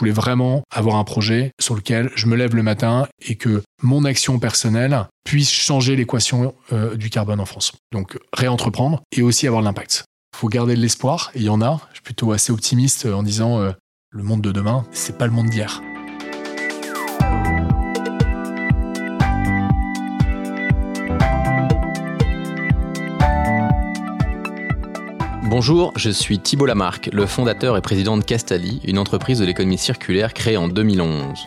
voulais 0.00 0.12
vraiment 0.12 0.62
avoir 0.70 0.96
un 0.96 1.04
projet 1.04 1.52
sur 1.60 1.74
lequel 1.74 2.10
je 2.14 2.26
me 2.26 2.36
lève 2.36 2.54
le 2.54 2.62
matin 2.62 3.06
et 3.26 3.36
que 3.36 3.62
mon 3.82 4.04
action 4.04 4.38
personnelle 4.38 5.06
puisse 5.24 5.50
changer 5.50 5.96
l'équation 5.96 6.54
euh, 6.72 6.96
du 6.96 7.10
carbone 7.10 7.40
en 7.40 7.46
France. 7.46 7.72
Donc 7.92 8.18
réentreprendre 8.32 9.02
et 9.12 9.22
aussi 9.22 9.46
avoir 9.46 9.62
de 9.62 9.66
l'impact. 9.66 10.04
Il 10.34 10.38
faut 10.38 10.48
garder 10.48 10.74
de 10.74 10.80
l'espoir, 10.80 11.30
il 11.34 11.42
y 11.42 11.48
en 11.48 11.60
a. 11.60 11.80
Je 11.90 11.96
suis 11.96 12.02
plutôt 12.02 12.32
assez 12.32 12.52
optimiste 12.52 13.06
en 13.06 13.22
disant 13.22 13.60
euh, 13.60 13.72
le 14.10 14.22
monde 14.22 14.42
de 14.42 14.52
demain, 14.52 14.84
c'est 14.90 15.18
pas 15.18 15.26
le 15.26 15.32
monde 15.32 15.48
d'hier. 15.48 15.80
Bonjour, 25.50 25.92
je 25.96 26.10
suis 26.10 26.38
Thibault 26.38 26.66
Lamarck, 26.66 27.10
le 27.12 27.26
fondateur 27.26 27.76
et 27.76 27.80
président 27.80 28.16
de 28.16 28.22
Castali, 28.22 28.80
une 28.84 29.00
entreprise 29.00 29.40
de 29.40 29.44
l'économie 29.44 29.78
circulaire 29.78 30.32
créée 30.32 30.56
en 30.56 30.68
2011. 30.68 31.40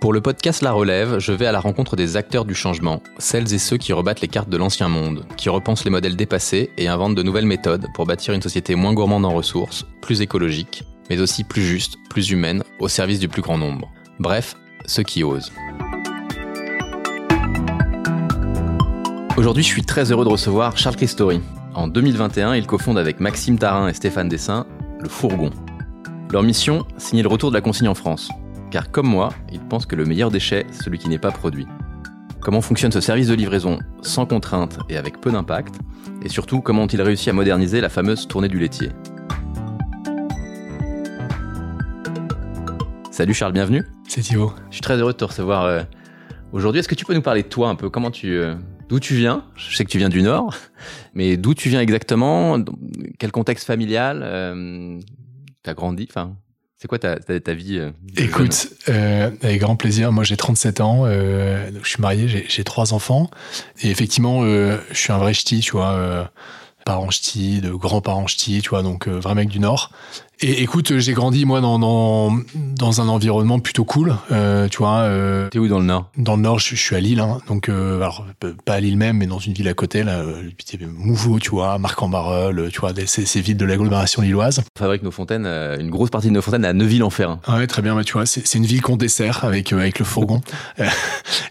Pour 0.00 0.14
le 0.14 0.22
podcast 0.22 0.62
La 0.62 0.72
Relève, 0.72 1.18
je 1.18 1.32
vais 1.32 1.44
à 1.44 1.52
la 1.52 1.60
rencontre 1.60 1.94
des 1.94 2.16
acteurs 2.16 2.46
du 2.46 2.54
changement, 2.54 3.02
celles 3.18 3.52
et 3.52 3.58
ceux 3.58 3.76
qui 3.76 3.92
rebattent 3.92 4.22
les 4.22 4.28
cartes 4.28 4.48
de 4.48 4.56
l'ancien 4.56 4.88
monde, 4.88 5.26
qui 5.36 5.50
repensent 5.50 5.84
les 5.84 5.90
modèles 5.90 6.16
dépassés 6.16 6.70
et 6.78 6.88
inventent 6.88 7.14
de 7.14 7.22
nouvelles 7.22 7.44
méthodes 7.44 7.86
pour 7.92 8.06
bâtir 8.06 8.32
une 8.32 8.40
société 8.40 8.74
moins 8.76 8.94
gourmande 8.94 9.26
en 9.26 9.34
ressources, 9.34 9.84
plus 10.00 10.22
écologique, 10.22 10.84
mais 11.10 11.20
aussi 11.20 11.44
plus 11.44 11.62
juste, 11.62 11.98
plus 12.08 12.30
humaine, 12.30 12.64
au 12.78 12.88
service 12.88 13.20
du 13.20 13.28
plus 13.28 13.42
grand 13.42 13.58
nombre. 13.58 13.90
Bref, 14.18 14.56
ceux 14.86 15.02
qui 15.02 15.22
osent. 15.22 15.52
Aujourd'hui, 19.36 19.62
je 19.62 19.68
suis 19.68 19.84
très 19.84 20.10
heureux 20.12 20.24
de 20.24 20.30
recevoir 20.30 20.78
Charles 20.78 20.96
Christori, 20.96 21.42
en 21.74 21.88
2021, 21.88 22.54
ils 22.56 22.66
cofondent 22.66 22.98
avec 22.98 23.20
Maxime 23.20 23.58
Tarin 23.58 23.88
et 23.88 23.94
Stéphane 23.94 24.28
Dessin 24.28 24.66
le 25.00 25.08
Fourgon. 25.08 25.50
Leur 26.30 26.42
mission, 26.42 26.84
signer 26.96 27.22
le 27.22 27.28
retour 27.28 27.50
de 27.50 27.54
la 27.54 27.60
consigne 27.60 27.88
en 27.88 27.94
France. 27.94 28.30
Car 28.70 28.90
comme 28.90 29.06
moi, 29.06 29.30
ils 29.52 29.60
pensent 29.60 29.86
que 29.86 29.96
le 29.96 30.04
meilleur 30.04 30.30
déchet, 30.30 30.66
c'est 30.70 30.84
celui 30.84 30.98
qui 30.98 31.08
n'est 31.08 31.18
pas 31.18 31.30
produit. 31.30 31.66
Comment 32.40 32.60
fonctionne 32.60 32.92
ce 32.92 33.00
service 33.00 33.28
de 33.28 33.34
livraison 33.34 33.78
sans 34.02 34.26
contrainte 34.26 34.78
et 34.88 34.96
avec 34.96 35.20
peu 35.20 35.30
d'impact? 35.30 35.76
Et 36.22 36.28
surtout, 36.28 36.60
comment 36.60 36.82
ont-ils 36.82 37.02
réussi 37.02 37.30
à 37.30 37.32
moderniser 37.32 37.80
la 37.80 37.88
fameuse 37.88 38.26
tournée 38.26 38.48
du 38.48 38.58
laitier? 38.58 38.90
Salut 43.10 43.34
Charles, 43.34 43.52
bienvenue. 43.52 43.84
C'est 44.08 44.22
Thibaut. 44.22 44.52
Je 44.70 44.76
suis 44.76 44.82
très 44.82 44.96
heureux 44.96 45.12
de 45.12 45.18
te 45.18 45.24
recevoir 45.24 45.64
euh, 45.64 45.82
aujourd'hui. 46.52 46.80
Est-ce 46.80 46.88
que 46.88 46.94
tu 46.94 47.04
peux 47.04 47.14
nous 47.14 47.22
parler 47.22 47.42
de 47.42 47.48
toi 47.48 47.68
un 47.68 47.74
peu? 47.74 47.90
Comment 47.90 48.10
tu, 48.10 48.38
euh, 48.38 48.54
d'où 48.90 48.98
tu 48.98 49.14
viens? 49.14 49.44
Je 49.56 49.74
sais 49.74 49.84
que 49.84 49.90
tu 49.90 49.98
viens 49.98 50.08
du 50.08 50.20
Nord, 50.20 50.56
mais 51.14 51.36
d'où 51.36 51.54
tu 51.54 51.68
viens 51.68 51.80
exactement? 51.80 52.58
Quel 53.18 53.30
contexte 53.30 53.66
familial 53.66 54.20
euh, 54.24 54.98
T'as 55.62 55.74
grandi? 55.74 56.08
C'est 56.76 56.88
quoi 56.88 56.98
ta, 56.98 57.16
ta, 57.16 57.54
vie 57.54 57.78
euh, 57.78 57.90
Écoute, 58.16 58.68
euh, 58.88 59.30
avec 59.42 59.60
grand 59.60 59.76
plaisir. 59.76 60.10
Moi, 60.12 60.24
j'ai 60.24 60.36
37 60.36 60.80
ans. 60.80 61.06
Je 61.06 61.70
suis 61.84 62.00
marié, 62.00 62.26
j'ai 62.26 62.64
trois 62.64 62.92
enfants. 62.92 63.30
Et 63.82 63.90
effectivement, 63.90 64.42
je 64.44 64.78
suis 64.92 65.12
un 65.12 65.18
vrai 65.18 65.34
ch'ti, 65.34 65.60
tu 65.60 65.72
vois. 65.72 66.32
parents 66.84 67.10
ch'ti, 67.10 67.60
de 67.60 67.70
grands-parents 67.70 68.26
ch'ti, 68.26 68.60
tu 68.60 68.70
vois. 68.70 68.82
Donc, 68.82 69.06
vrai 69.06 69.36
mec 69.36 69.48
du 69.48 69.60
Nord. 69.60 69.92
Et 70.42 70.62
écoute, 70.62 70.96
j'ai 70.96 71.12
grandi 71.12 71.44
moi 71.44 71.60
dans, 71.60 71.78
dans, 71.78 72.34
dans 72.54 73.02
un 73.02 73.08
environnement 73.08 73.58
plutôt 73.58 73.84
cool, 73.84 74.16
euh, 74.32 74.68
tu 74.68 74.78
vois. 74.78 75.00
Euh, 75.00 75.50
T'es 75.50 75.58
où 75.58 75.68
dans 75.68 75.78
le 75.78 75.84
nord? 75.84 76.10
Dans 76.16 76.36
le 76.36 76.40
nord, 76.40 76.58
je, 76.58 76.76
suis 76.76 76.96
à 76.96 77.00
Lille, 77.00 77.20
hein, 77.20 77.42
donc 77.46 77.68
euh, 77.68 77.96
alors 77.96 78.26
pas 78.64 78.72
à 78.72 78.80
Lille 78.80 78.96
même, 78.96 79.18
mais 79.18 79.26
dans 79.26 79.38
une 79.38 79.52
ville 79.52 79.68
à 79.68 79.74
côté, 79.74 80.02
là, 80.02 80.20
euh, 80.20 80.50
Mouveau, 80.96 81.38
tu 81.38 81.50
vois, 81.50 81.78
Marc-en-Barœul, 81.78 82.70
tu 82.72 82.80
vois, 82.80 82.92
ces, 83.04 83.26
ces 83.26 83.40
villes 83.42 83.58
de 83.58 83.66
l'agglomération 83.66 84.22
lilloise. 84.22 84.62
On 84.76 84.78
fabrique 84.78 85.02
nos 85.02 85.10
fontaines, 85.10 85.44
une 85.44 85.90
grosse 85.90 86.08
partie 86.08 86.28
de 86.28 86.32
nos 86.32 86.40
fontaines 86.40 86.64
à 86.64 86.72
Neuville-en-Ferrain. 86.72 87.40
Ouais, 87.46 87.66
très 87.66 87.82
bien, 87.82 87.94
mais 87.94 88.04
tu 88.04 88.14
vois, 88.14 88.24
c'est 88.24 88.54
une 88.54 88.64
ville 88.64 88.80
qu'on 88.80 88.96
dessert 88.96 89.44
avec 89.44 89.74
avec 89.74 89.98
le 89.98 90.06
fourgon. 90.06 90.40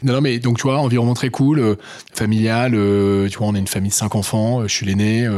non, 0.01 0.13
non, 0.13 0.21
mais 0.21 0.39
donc 0.39 0.57
tu 0.57 0.63
vois, 0.63 0.79
environnement 0.79 1.13
très 1.13 1.29
cool, 1.29 1.77
familial. 2.11 2.71
tu 2.71 3.37
vois, 3.37 3.47
on 3.47 3.53
est 3.53 3.59
une 3.59 3.67
famille 3.67 3.91
de 3.91 3.95
cinq 3.95 4.15
enfants. 4.15 4.63
je 4.63 4.73
suis 4.73 4.87
l'aîné, 4.87 5.29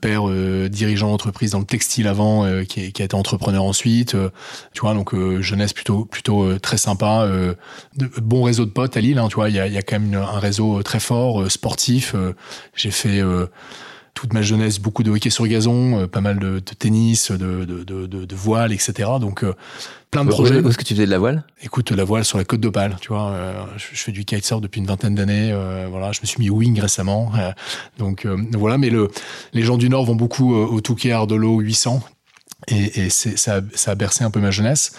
père 0.00 0.24
dirigeant 0.68 1.10
d'entreprise 1.10 1.52
dans 1.52 1.60
le 1.60 1.64
textile 1.64 2.08
avant, 2.08 2.44
qui 2.64 2.80
est 2.80 2.87
qui 2.92 3.02
a 3.02 3.04
été 3.04 3.14
entrepreneur 3.14 3.62
ensuite. 3.62 4.14
Euh, 4.14 4.30
tu 4.72 4.80
vois, 4.80 4.94
donc 4.94 5.14
euh, 5.14 5.40
jeunesse 5.42 5.72
plutôt 5.72 6.04
plutôt 6.04 6.44
euh, 6.44 6.58
très 6.58 6.78
sympa, 6.78 7.28
de, 7.96 8.10
bon 8.20 8.42
réseau 8.42 8.64
de 8.64 8.70
potes 8.70 8.96
à 8.96 9.00
Lille. 9.00 9.18
Hein, 9.18 9.28
tu 9.28 9.36
vois, 9.36 9.48
il 9.48 9.56
y 9.56 9.60
a, 9.60 9.66
y 9.66 9.76
a, 9.76 9.82
quand 9.82 9.98
même 9.98 10.14
un 10.14 10.38
réseau 10.38 10.82
très 10.82 11.00
fort, 11.00 11.50
sportif. 11.50 12.14
J'ai 12.74 12.90
fait 12.90 13.22
toute 14.14 14.32
ma 14.32 14.42
jeunesse 14.42 14.80
beaucoup 14.80 15.02
de 15.02 15.10
hockey 15.10 15.30
sur 15.30 15.46
gazon, 15.46 16.08
pas 16.08 16.20
mal 16.20 16.38
de, 16.38 16.54
de 16.54 16.74
tennis, 16.74 17.30
de, 17.30 17.64
de, 17.64 18.06
de, 18.06 18.34
voile, 18.34 18.72
etc. 18.72 19.10
Donc 19.20 19.44
plein 20.10 20.24
de 20.24 20.30
projets. 20.30 20.60
Où 20.60 20.68
est-ce 20.68 20.78
que 20.78 20.84
tu 20.84 20.94
faisais 20.94 21.06
de 21.06 21.10
la 21.10 21.18
voile? 21.18 21.44
Écoute, 21.62 21.90
la 21.90 22.04
voile 22.04 22.24
sur 22.24 22.38
la 22.38 22.44
côte 22.44 22.60
d'Opale, 22.60 22.96
tu 23.00 23.08
vois. 23.08 23.36
je, 23.76 23.96
fais 23.96 24.12
du 24.12 24.24
kitesurf 24.24 24.60
depuis 24.60 24.80
une 24.80 24.86
vingtaine 24.86 25.14
d'années. 25.14 25.56
voilà, 25.90 26.12
je 26.12 26.20
me 26.20 26.26
suis 26.26 26.40
mis 26.40 26.50
wing 26.50 26.80
récemment. 26.80 27.32
donc 27.98 28.26
voilà, 28.54 28.78
mais 28.78 28.90
le, 28.90 29.08
les 29.52 29.62
gens 29.62 29.78
du 29.78 29.88
Nord 29.88 30.04
vont 30.04 30.16
beaucoup 30.16 30.54
au 30.54 30.80
Touquet 30.80 31.12
Ardolo 31.12 31.60
800, 31.60 32.02
et, 32.66 33.04
et 33.04 33.10
ça, 33.10 33.60
ça, 33.74 33.90
a 33.90 33.94
bercé 33.94 34.24
un 34.24 34.30
peu 34.30 34.40
ma 34.40 34.50
jeunesse. 34.50 34.92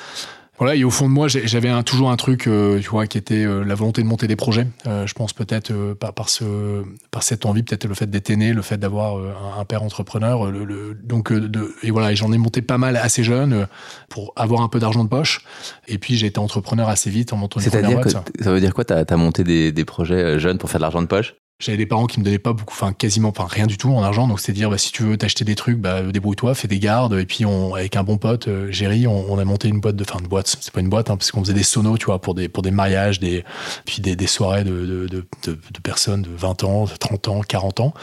Voilà, 0.58 0.76
et 0.76 0.84
au 0.84 0.90
fond 0.90 1.08
de 1.08 1.14
moi, 1.14 1.30
j'avais 1.30 1.84
toujours 1.84 2.12
un 2.12 2.18
truc, 2.18 2.46
euh, 2.46 2.82
tu 2.82 2.90
vois, 2.90 3.08
qui 3.08 3.18
était 3.18 3.46
euh, 3.46 3.64
la 3.64 3.76
volonté 3.76 4.02
de 4.02 4.08
monter 4.08 4.28
des 4.28 4.36
projets. 4.36 4.68
Euh, 4.88 5.08
je 5.08 5.14
pense 5.14 5.32
peut-être 5.32 5.72
par, 5.94 6.14
par, 6.14 6.28
ce, 6.28 6.84
par 7.12 7.24
cette 7.24 7.46
envie, 7.46 7.64
peut-être 7.64 7.86
le 7.86 7.94
fait 7.94 8.08
d'être 8.08 8.30
aîné, 8.30 8.52
le 8.52 8.62
fait 8.62 8.78
d'avoir 8.78 9.16
un, 9.16 9.62
un, 9.62 9.64
père 9.64 9.84
entrepreneur. 9.84 10.52
Le, 10.52 10.66
le, 10.66 11.00
donc, 11.02 11.32
de, 11.32 11.74
et 11.82 11.92
voilà, 11.92 12.14
j'en 12.14 12.34
ai 12.34 12.38
monté 12.38 12.62
pas 12.62 12.78
mal 12.78 12.98
assez 12.98 13.24
jeune 13.24 13.68
pour 14.10 14.34
avoir 14.36 14.62
un 14.62 14.68
peu 14.68 14.80
d'argent 14.80 15.06
de 15.06 15.10
poche. 15.10 15.46
Et 15.88 15.98
puis, 15.98 16.18
j'ai 16.18 16.28
été 16.28 16.40
entrepreneur 16.40 16.90
assez 16.90 17.10
vite 17.10 17.32
en 17.32 17.38
montant 17.38 17.62
une 17.62 17.70
première 17.70 17.92
boîte. 17.92 18.10
Ça 18.42 18.52
veut 18.52 18.60
dire 18.60 18.74
quoi 18.74 18.84
T'as 18.84 19.06
as 19.08 19.18
monté 19.18 19.46
des, 19.46 19.72
des 19.72 19.86
projets 19.86 20.40
jeunes 20.40 20.58
pour 20.58 20.70
faire 20.70 20.80
de 20.80 20.84
l'argent 20.84 21.02
de 21.02 21.08
poche? 21.08 21.36
J'avais 21.60 21.78
des 21.78 21.86
parents 21.86 22.06
qui 22.06 22.22
me 22.22 22.26
donnaient 22.26 22.40
pas 22.40 22.54
beaucoup, 22.54 22.74
enfin 22.74 22.94
quasiment, 22.94 23.30
enfin 23.30 23.46
rien 23.46 23.68
du 23.68 23.78
tout 23.78 23.90
en 23.94 24.02
argent. 24.02 24.30
Donc 24.30 24.40
c'est 24.40 24.54
dire, 24.54 24.70
bah, 24.70 24.78
si 24.78 24.94
tu 24.94 25.04
veux 25.04 25.18
t'acheter 25.18 25.44
des 25.44 25.56
trucs, 25.56 25.78
bah, 25.78 26.02
débrouille-toi, 26.04 26.56
fais 26.56 26.70
des 26.70 26.80
gardes. 26.80 27.14
Et 27.16 27.26
puis 27.26 27.44
avec 27.76 27.98
un 27.98 28.04
bon 28.04 28.18
pote, 28.18 28.48
euh, 28.48 28.72
Géry, 28.72 29.08
on, 29.08 29.38
a 29.38 29.44
monté 29.44 29.68
une 29.68 29.82
boîte 29.82 29.98
de, 29.98 30.04
enfin 30.04 30.20
une 30.20 30.28
boîte, 30.28 30.48
c'est 30.62 30.72
pas 30.72 30.80
une 30.80 30.88
boîte, 30.88 31.10
hein, 31.10 31.18
parce 31.18 31.32
qu'on 31.32 31.42
faisait 31.42 31.54
des 31.54 31.64
sonos, 31.64 31.98
tu 31.98 32.06
vois, 32.06 32.22
pour 32.22 32.34
des 32.34 32.48
pour 32.48 32.64
des 32.64 32.72
mariages, 32.72 33.20
des 33.20 33.44
puis 33.86 34.02
des, 34.02 34.16
des 34.16 34.28
soirées 34.28 34.64
de 34.64 34.86
de, 34.86 35.26
de, 35.44 35.80
personnes 35.84 36.22
de 36.22 36.30
20 36.30 36.64
ans, 36.64 36.86
de 36.86 36.96
30 36.96 37.28
ans, 37.28 37.42
40 37.42 37.80
ans. 37.82 37.94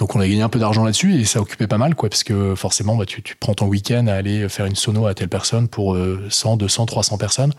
Donc 0.00 0.16
on 0.16 0.20
a 0.20 0.26
gagné 0.26 0.42
un 0.42 0.48
peu 0.48 0.58
d'argent 0.58 0.82
là-dessus 0.82 1.20
et 1.20 1.24
ça 1.24 1.40
occupait 1.40 1.68
pas 1.68 1.78
mal, 1.78 1.94
quoi, 1.94 2.08
parce 2.08 2.24
que 2.24 2.56
forcément, 2.56 2.96
bah, 2.96 3.06
tu, 3.06 3.22
prends 3.38 3.54
ton 3.54 3.66
week-end 3.66 4.08
à 4.08 4.14
aller 4.14 4.48
faire 4.48 4.66
une 4.66 4.74
sono 4.74 5.06
à 5.06 5.14
telle 5.14 5.28
personne 5.28 5.68
pour 5.68 5.96
100, 6.30 6.56
200, 6.56 6.86
300 6.86 7.18
personnes. 7.18 7.52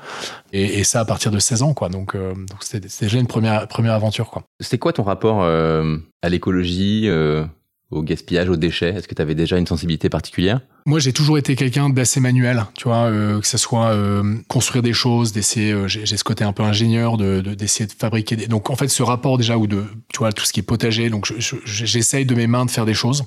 Et, 0.51 0.83
ça 0.83 0.99
à 0.99 1.05
partir 1.05 1.31
de 1.31 1.39
16 1.39 1.63
ans, 1.63 1.73
quoi. 1.73 1.89
Donc 1.89 2.15
euh, 2.15 2.33
donc 2.33 2.59
c'était 2.61 2.87
déjà 3.01 3.17
une 3.17 3.27
première 3.27 3.67
première 3.67 3.93
aventure, 3.93 4.29
quoi. 4.29 4.43
C'était 4.59 4.77
quoi 4.77 4.93
ton 4.93 5.03
rapport 5.03 5.44
à 5.45 6.29
l'écologie, 6.29 7.03
euh, 7.07 7.45
au 7.91 8.01
gaspillage, 8.01 8.49
aux 8.49 8.55
déchets 8.55 8.89
Est-ce 8.89 9.07
que 9.07 9.15
tu 9.15 9.21
avais 9.21 9.35
déjà 9.35 9.57
une 9.57 9.67
sensibilité 9.67 10.09
particulière? 10.09 10.61
Moi, 10.85 10.99
j'ai 10.99 11.13
toujours 11.13 11.37
été 11.37 11.55
quelqu'un 11.55 11.89
d'assez 11.89 12.19
manuel, 12.19 12.65
tu 12.75 12.87
vois, 12.87 13.05
euh, 13.05 13.39
que 13.39 13.47
ce 13.47 13.57
soit 13.57 13.91
euh, 13.91 14.35
construire 14.47 14.83
des 14.83 14.93
choses, 14.93 15.31
d'essayer. 15.31 15.71
Euh, 15.71 15.87
j'ai 15.87 16.05
ce 16.05 16.23
côté 16.23 16.43
un 16.43 16.53
peu 16.53 16.63
ingénieur, 16.63 17.17
de 17.17 17.41
d'essayer 17.41 17.87
de, 17.87 17.91
fabriquer. 17.91 18.35
Des... 18.35 18.47
Donc, 18.47 18.69
en 18.69 18.75
fait, 18.75 18.87
ce 18.87 19.01
rapport 19.01 19.37
déjà 19.37 19.57
ou 19.57 19.65
de, 19.65 19.83
tu 20.13 20.19
vois, 20.19 20.31
tout 20.31 20.45
ce 20.45 20.53
qui 20.53 20.59
est 20.59 20.63
potager. 20.63 21.09
Donc, 21.09 21.31
j'essaye 21.65 22.25
de 22.25 22.35
mes 22.35 22.47
mains 22.47 22.65
de 22.65 22.71
faire 22.71 22.85
des 22.85 22.93
choses. 22.93 23.23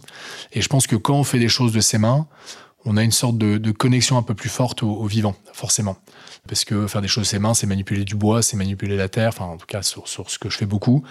Et 0.52 0.60
je 0.60 0.68
pense 0.68 0.86
que 0.86 0.96
quand 0.96 1.14
on 1.14 1.24
fait 1.24 1.40
des 1.40 1.48
choses 1.48 1.72
de 1.72 1.80
ses 1.80 1.98
mains, 1.98 2.28
on 2.84 2.96
a 2.96 3.02
une 3.02 3.12
sorte 3.12 3.38
de, 3.38 3.58
de 3.58 3.70
connexion 3.70 4.16
un 4.18 4.22
peu 4.22 4.34
plus 4.34 4.48
forte 4.48 4.82
au, 4.82 4.90
au 4.90 5.06
vivant, 5.06 5.34
forcément 5.52 5.96
parce 6.48 6.64
que 6.64 6.86
faire 6.86 7.02
des 7.02 7.08
choses 7.08 7.24
de 7.24 7.28
ses 7.28 7.38
mains, 7.38 7.54
c'est 7.54 7.66
manipuler 7.66 8.04
du 8.04 8.16
bois, 8.16 8.42
c'est 8.42 8.56
manipuler 8.56 8.96
la 8.96 9.08
terre, 9.08 9.28
enfin 9.28 9.44
en 9.44 9.56
tout 9.56 9.66
cas 9.66 9.82
sur, 9.82 10.08
sur 10.08 10.30
ce 10.30 10.38
que 10.38 10.50
je 10.50 10.56
fais 10.56 10.66
beaucoup. 10.66 11.04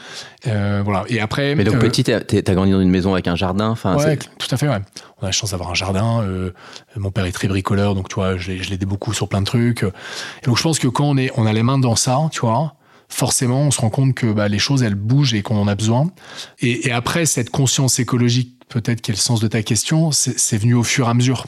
Euh, 0.47 0.81
voilà. 0.83 1.05
Et 1.07 1.22
après. 1.22 1.55
Mais 1.55 1.63
donc 1.63 1.75
euh, 1.75 1.79
petit, 1.79 2.03
t'as 2.03 2.53
grandi 2.53 2.72
dans 2.72 2.81
une 2.81 2.89
maison 2.89 3.13
avec 3.13 3.28
un 3.28 3.35
jardin, 3.35 3.69
enfin. 3.69 3.95
Ouais, 3.95 4.17
tout 4.17 4.47
à 4.51 4.57
fait. 4.57 4.67
Ouais. 4.67 4.81
On 5.19 5.23
a 5.23 5.28
la 5.28 5.31
chance 5.31 5.51
d'avoir 5.51 5.69
un 5.69 5.75
jardin. 5.75 6.23
Euh, 6.23 6.51
mon 6.95 7.11
père 7.11 7.25
est 7.25 7.31
très 7.31 7.47
bricoleur, 7.47 7.95
donc 7.95 8.09
tu 8.09 8.16
vois, 8.16 8.38
je 8.38 8.51
l'aidais 8.51 8.85
beaucoup 8.85 9.13
sur 9.13 9.29
plein 9.29 9.41
de 9.41 9.45
trucs. 9.45 9.84
Et 9.84 10.45
donc 10.45 10.57
je 10.57 10.63
pense 10.63 10.79
que 10.79 10.88
quand 10.88 11.05
on 11.05 11.17
est, 11.17 11.31
on 11.37 11.46
a 11.46 11.53
les 11.53 11.64
mains 11.64 11.78
dans 11.78 11.96
ça, 11.96 12.17
tu 12.31 12.41
vois. 12.41 12.73
Forcément, 13.09 13.61
on 13.61 13.72
se 13.72 13.79
rend 13.79 13.90
compte 13.90 14.16
que 14.16 14.34
bah, 14.34 14.49
les 14.49 14.59
choses 14.59 14.84
elles 14.84 14.96
bougent 14.96 15.34
et 15.34 15.41
qu'on 15.41 15.55
en 15.58 15.67
a 15.69 15.75
besoin. 15.75 16.11
Et, 16.59 16.87
et 16.87 16.91
après 16.91 17.25
cette 17.25 17.49
conscience 17.49 17.99
écologique 17.99 18.56
peut-être 18.69 19.08
le 19.08 19.16
sens 19.16 19.40
de 19.40 19.47
ta 19.47 19.64
question, 19.64 20.11
c'est 20.11 20.58
venu 20.58 20.73
au 20.73 20.84
fur 20.84 21.08
et 21.08 21.09
à 21.09 21.14
mesure. 21.14 21.46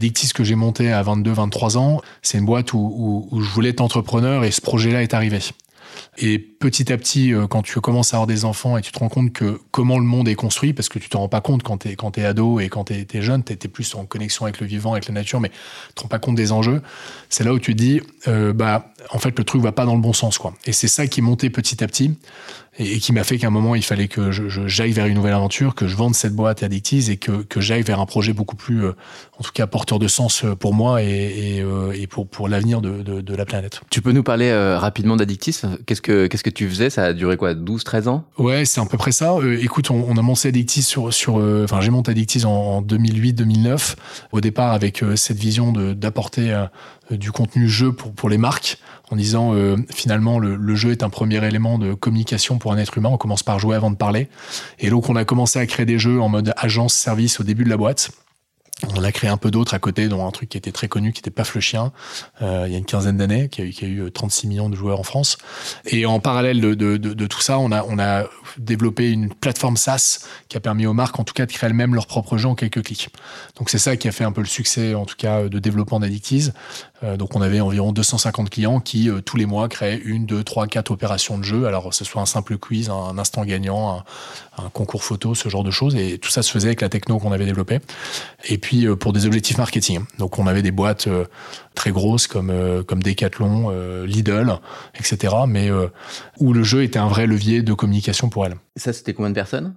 Dictis 0.00 0.32
que 0.32 0.44
j'ai 0.44 0.54
monté 0.54 0.92
à 0.92 1.02
22, 1.02 1.32
23 1.32 1.78
ans, 1.78 2.00
c'est 2.22 2.38
une 2.38 2.46
boîte 2.46 2.72
où, 2.72 3.28
je 3.32 3.48
voulais 3.50 3.70
être 3.70 3.80
entrepreneur 3.80 4.44
et 4.44 4.50
ce 4.50 4.60
projet-là 4.60 5.02
est 5.02 5.14
arrivé. 5.14 5.40
Et 6.18 6.38
petit 6.38 6.92
à 6.92 6.96
petit, 6.96 7.32
euh, 7.32 7.46
quand 7.46 7.62
tu 7.62 7.80
commences 7.80 8.14
à 8.14 8.16
avoir 8.16 8.26
des 8.26 8.44
enfants 8.44 8.76
et 8.76 8.82
tu 8.82 8.92
te 8.92 8.98
rends 8.98 9.08
compte 9.08 9.32
que 9.32 9.60
comment 9.70 9.98
le 9.98 10.04
monde 10.04 10.28
est 10.28 10.34
construit, 10.34 10.72
parce 10.72 10.88
que 10.88 10.98
tu 10.98 11.08
te 11.08 11.16
rends 11.16 11.28
pas 11.28 11.40
compte 11.40 11.62
quand 11.62 11.78
tu 11.78 11.88
es, 11.88 12.24
ado 12.24 12.60
et 12.60 12.68
quand 12.68 12.84
tu 12.84 12.94
es, 12.94 13.22
jeune, 13.22 13.42
tu 13.42 13.52
es, 13.52 13.56
plus 13.56 13.94
en 13.94 14.04
connexion 14.04 14.44
avec 14.44 14.60
le 14.60 14.66
vivant, 14.66 14.92
avec 14.92 15.06
la 15.06 15.14
nature, 15.14 15.40
mais 15.40 15.50
tu 15.50 15.94
te 15.94 16.02
rends 16.02 16.08
pas 16.08 16.18
compte 16.18 16.34
des 16.34 16.52
enjeux, 16.52 16.82
c'est 17.28 17.44
là 17.44 17.52
où 17.52 17.58
tu 17.58 17.74
te 17.74 17.82
dis, 17.82 18.00
euh, 18.28 18.52
bah, 18.52 18.92
en 19.10 19.18
fait, 19.18 19.36
le 19.38 19.44
truc 19.44 19.62
va 19.62 19.72
pas 19.72 19.84
dans 19.84 19.94
le 19.94 20.00
bon 20.00 20.12
sens, 20.12 20.38
quoi. 20.38 20.54
Et 20.66 20.72
c'est 20.72 20.88
ça 20.88 21.06
qui 21.06 21.20
est 21.20 21.22
monté 21.22 21.50
petit 21.50 21.82
à 21.82 21.86
petit 21.86 22.16
et, 22.78 22.98
qui 22.98 23.12
m'a 23.12 23.24
fait 23.24 23.38
qu'à 23.38 23.46
un 23.46 23.50
moment, 23.50 23.74
il 23.74 23.84
fallait 23.84 24.08
que 24.08 24.30
j'aille 24.30 24.92
vers 24.92 25.06
une 25.06 25.14
nouvelle 25.14 25.34
aventure, 25.34 25.74
que 25.74 25.86
je 25.86 25.96
vende 25.96 26.14
cette 26.14 26.34
boîte 26.34 26.62
Addictives 26.62 27.10
et 27.10 27.16
que, 27.16 27.42
que 27.42 27.60
j'aille 27.60 27.82
vers 27.82 28.00
un 28.00 28.06
projet 28.06 28.32
beaucoup 28.32 28.56
plus, 28.56 28.84
euh, 28.84 28.92
en 29.38 29.42
tout 29.42 29.52
cas, 29.52 29.66
porteur 29.66 29.98
de 29.98 30.08
sens 30.08 30.44
euh, 30.44 30.54
pour 30.54 30.74
moi 30.74 31.02
et, 31.02 31.06
et, 31.06 31.60
euh, 31.62 31.92
et 31.92 32.06
pour, 32.06 32.26
pour 32.26 32.48
l'avenir 32.48 32.80
de, 32.80 33.02
de, 33.02 33.20
de, 33.20 33.34
la 33.34 33.44
planète. 33.44 33.80
Tu 33.90 34.02
peux 34.02 34.12
nous 34.12 34.22
parler 34.22 34.52
rapidement 34.76 35.16
d'Addictives 35.16 35.60
Qu'est-ce 35.86 36.00
que 36.00 36.26
qu'est-ce 36.26 36.44
que 36.44 36.50
tu 36.50 36.68
faisais? 36.68 36.90
Ça 36.90 37.04
a 37.04 37.12
duré 37.12 37.36
quoi? 37.36 37.54
12, 37.54 37.84
13 37.84 38.08
ans? 38.08 38.24
Ouais, 38.38 38.64
c'est 38.64 38.80
à 38.80 38.86
peu 38.86 38.96
près 38.96 39.12
ça. 39.12 39.36
écoute, 39.60 39.90
on, 39.90 40.06
on, 40.08 40.16
a 40.16 40.22
monté 40.22 40.48
Addictives 40.48 40.84
sur, 40.84 41.12
sur 41.12 41.36
enfin, 41.36 41.80
j'ai 41.80 41.90
monté 41.90 42.10
Addictives 42.10 42.46
en, 42.46 42.76
en 42.76 42.82
2008-2009, 42.82 43.94
au 44.32 44.40
départ 44.40 44.72
avec 44.72 45.02
cette 45.16 45.38
vision 45.38 45.72
d'apporter 45.72 46.54
du 47.10 47.32
contenu 47.32 47.68
jeu 47.68 47.92
pour, 47.92 48.12
pour 48.12 48.28
les 48.28 48.38
marques 48.38 48.78
en 49.10 49.16
disant 49.16 49.54
euh, 49.54 49.76
finalement 49.90 50.38
le, 50.38 50.56
le, 50.56 50.74
jeu 50.74 50.90
est 50.90 51.02
un 51.02 51.10
premier 51.10 51.44
élément 51.44 51.78
de 51.78 51.94
communication 51.94 52.58
pour 52.58 52.72
un 52.72 52.78
être 52.78 52.96
humain. 52.96 53.10
On 53.12 53.18
commence 53.18 53.42
par 53.42 53.58
jouer 53.58 53.76
avant 53.76 53.90
de 53.90 53.96
parler. 53.96 54.28
Et 54.78 54.90
donc 54.90 55.08
on 55.08 55.16
a 55.16 55.24
commencé 55.24 55.58
à 55.58 55.66
créer 55.66 55.86
des 55.86 55.98
jeux 55.98 56.20
en 56.20 56.28
mode 56.28 56.54
agence-service 56.56 57.40
au 57.40 57.44
début 57.44 57.64
de 57.64 57.70
la 57.70 57.76
boîte. 57.76 58.10
On 58.82 59.04
a 59.04 59.12
créé 59.12 59.30
un 59.30 59.36
peu 59.36 59.52
d'autres 59.52 59.74
à 59.74 59.78
côté, 59.78 60.08
dont 60.08 60.26
un 60.26 60.30
truc 60.32 60.48
qui 60.48 60.58
était 60.58 60.72
très 60.72 60.88
connu, 60.88 61.12
qui 61.12 61.20
était 61.20 61.30
Paf 61.30 61.54
le 61.54 61.60
chien, 61.60 61.92
euh, 62.42 62.64
il 62.66 62.72
y 62.72 62.74
a 62.74 62.78
une 62.78 62.84
quinzaine 62.84 63.16
d'années, 63.16 63.48
qui 63.48 63.62
a, 63.62 63.64
eu, 63.64 63.70
qui 63.70 63.84
a 63.84 63.88
eu 63.88 64.10
36 64.10 64.48
millions 64.48 64.68
de 64.68 64.74
joueurs 64.74 64.98
en 64.98 65.04
France. 65.04 65.38
Et 65.86 66.06
en 66.06 66.18
parallèle 66.18 66.60
de, 66.60 67.26
tout 67.26 67.40
ça, 67.40 67.58
on 67.58 67.70
a, 67.70 68.24
développé 68.58 69.10
une 69.10 69.32
plateforme 69.32 69.76
SaaS 69.76 70.26
qui 70.48 70.56
a 70.56 70.60
permis 70.60 70.86
aux 70.86 70.92
marques, 70.92 71.18
en 71.18 71.24
tout 71.24 71.34
cas, 71.34 71.46
de 71.46 71.52
créer 71.52 71.68
elles-mêmes 71.68 71.94
leurs 71.94 72.06
propres 72.06 72.36
jeux 72.36 72.48
en 72.48 72.54
quelques 72.54 72.82
clics. 72.82 73.08
Donc 73.56 73.70
c'est 73.70 73.78
ça 73.78 73.96
qui 73.96 74.08
a 74.08 74.12
fait 74.12 74.24
un 74.24 74.32
peu 74.32 74.40
le 74.40 74.46
succès, 74.46 74.94
en 74.94 75.06
tout 75.06 75.16
cas, 75.16 75.44
de 75.44 75.58
développement 75.58 76.00
d'Addictives. 76.00 76.52
Euh, 77.04 77.16
donc 77.16 77.36
on 77.36 77.42
avait 77.42 77.60
environ 77.60 77.92
250 77.92 78.50
clients 78.50 78.80
qui, 78.80 79.10
euh, 79.10 79.20
tous 79.20 79.36
les 79.36 79.46
mois, 79.46 79.68
créaient 79.68 80.00
une, 80.04 80.26
deux, 80.26 80.42
trois, 80.44 80.66
quatre 80.66 80.90
opérations 80.90 81.38
de 81.38 81.42
jeu. 81.42 81.66
Alors 81.66 81.92
ce 81.92 82.04
soit 82.04 82.22
un 82.22 82.26
simple 82.26 82.56
quiz, 82.56 82.90
un, 82.90 83.18
instant 83.18 83.44
gagnant, 83.44 84.04
un, 84.53 84.53
un, 84.58 84.68
concours 84.70 85.04
photo, 85.04 85.34
ce 85.34 85.48
genre 85.48 85.64
de 85.64 85.70
choses. 85.70 85.94
Et 85.96 86.18
tout 86.18 86.30
ça 86.30 86.42
se 86.42 86.50
faisait 86.50 86.68
avec 86.68 86.80
la 86.80 86.88
techno 86.88 87.18
qu'on 87.18 87.32
avait 87.32 87.44
développée. 87.44 87.80
Et 88.48 88.58
puis 88.58 88.86
euh, 88.86 88.96
pour 88.96 89.12
des 89.12 89.26
objectifs 89.26 89.58
marketing. 89.58 90.00
Donc 90.18 90.38
on 90.38 90.46
avait 90.46 90.62
des 90.62 90.70
boîtes 90.70 91.08
très 91.74 91.90
grosses 91.90 92.26
comme 92.26 92.52
comme 92.86 93.02
Decathlon, 93.02 94.04
Lidl, 94.04 94.58
etc. 94.98 95.34
Mais 95.48 95.70
où 96.38 96.52
le 96.52 96.62
jeu 96.62 96.82
était 96.82 96.98
un 96.98 97.08
vrai 97.08 97.26
levier 97.26 97.62
de 97.62 97.72
communication 97.72 98.28
pour 98.28 98.46
elles. 98.46 98.56
Et 98.76 98.80
ça, 98.80 98.92
c'était 98.92 99.14
combien 99.14 99.30
de 99.30 99.34
personnes? 99.34 99.74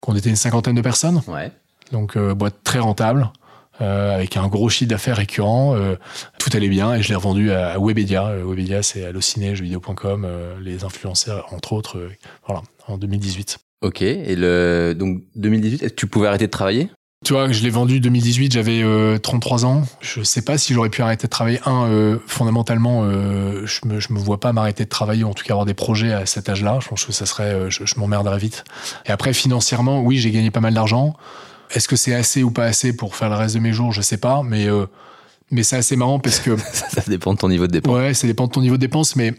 Qu'on 0.00 0.14
était 0.16 0.30
une 0.30 0.36
cinquantaine 0.36 0.74
de 0.74 0.82
personnes. 0.82 1.20
Ouais. 1.26 1.52
Donc 1.92 2.16
boîte 2.16 2.62
très 2.64 2.78
rentable. 2.78 3.30
Euh, 3.82 4.14
avec 4.14 4.36
un 4.36 4.46
gros 4.48 4.68
chiffre 4.68 4.90
d'affaires 4.90 5.16
récurrent. 5.16 5.74
Euh, 5.74 5.96
tout 6.38 6.50
allait 6.52 6.68
bien 6.68 6.94
et 6.94 7.02
je 7.02 7.08
l'ai 7.08 7.14
revendu 7.14 7.50
à, 7.50 7.78
Webedia. 7.78 8.26
Euh, 8.26 8.44
Webedia, 8.44 8.82
c'est 8.82 9.04
Allociné, 9.04 9.54
jeuxvideo.com, 9.54 10.28
les 10.60 10.84
influenceurs, 10.84 11.52
entre 11.54 11.72
autres, 11.72 12.10
voilà, 12.46 12.62
en 12.88 12.98
2018. 12.98 13.58
Ok, 13.82 14.02
et 14.02 14.36
le, 14.36 14.94
donc 14.96 15.22
2018, 15.36 15.96
tu 15.96 16.06
pouvais 16.06 16.28
arrêter 16.28 16.46
de 16.46 16.50
travailler? 16.50 16.90
Tu 17.24 17.34
vois, 17.34 17.52
je 17.52 17.62
l'ai 17.62 17.70
vendu 17.70 18.00
2018, 18.00 18.52
j'avais 18.52 18.82
euh, 18.82 19.18
33 19.18 19.66
ans. 19.66 19.82
Je 20.00 20.22
sais 20.22 20.42
pas 20.42 20.56
si 20.56 20.72
j'aurais 20.72 20.88
pu 20.88 21.02
arrêter 21.02 21.26
de 21.26 21.30
travailler. 21.30 21.60
Un, 21.66 21.86
euh, 21.86 22.18
fondamentalement, 22.26 23.02
euh, 23.04 23.66
je 23.66 23.86
me 23.86 24.00
je 24.00 24.12
me 24.12 24.18
vois 24.18 24.40
pas 24.40 24.54
m'arrêter 24.54 24.84
de 24.84 24.88
travailler, 24.88 25.24
ou 25.24 25.28
en 25.28 25.34
tout 25.34 25.44
cas 25.44 25.52
avoir 25.52 25.66
des 25.66 25.74
projets 25.74 26.12
à 26.12 26.24
cet 26.24 26.48
âge-là. 26.48 26.78
Je 26.80 26.88
pense 26.88 27.04
que 27.04 27.12
ça 27.12 27.26
serait, 27.26 27.70
je, 27.70 27.84
je 27.84 28.00
m'emmerderais 28.00 28.38
vite. 28.38 28.64
Et 29.04 29.10
après, 29.10 29.34
financièrement, 29.34 30.00
oui, 30.00 30.16
j'ai 30.18 30.30
gagné 30.30 30.50
pas 30.50 30.60
mal 30.60 30.72
d'argent. 30.72 31.14
Est-ce 31.72 31.88
que 31.88 31.96
c'est 31.96 32.14
assez 32.14 32.42
ou 32.42 32.50
pas 32.50 32.64
assez 32.64 32.96
pour 32.96 33.14
faire 33.14 33.28
le 33.28 33.36
reste 33.36 33.54
de 33.54 33.60
mes 33.60 33.72
jours? 33.72 33.92
Je 33.92 34.00
sais 34.00 34.16
pas, 34.16 34.42
mais 34.42 34.66
euh, 34.66 34.86
mais 35.50 35.62
c'est 35.62 35.76
assez 35.76 35.96
marrant 35.96 36.18
parce 36.18 36.40
que 36.40 36.56
ça, 36.72 37.02
dépend 37.06 37.34
de 37.34 37.38
ton 37.38 37.48
niveau 37.48 37.66
de 37.66 37.72
dépense. 37.72 37.94
Ouais, 37.94 38.14
ça 38.14 38.26
dépend 38.26 38.46
de 38.46 38.52
ton 38.52 38.60
niveau 38.60 38.76
de 38.76 38.80
dépense, 38.80 39.16
mais 39.16 39.34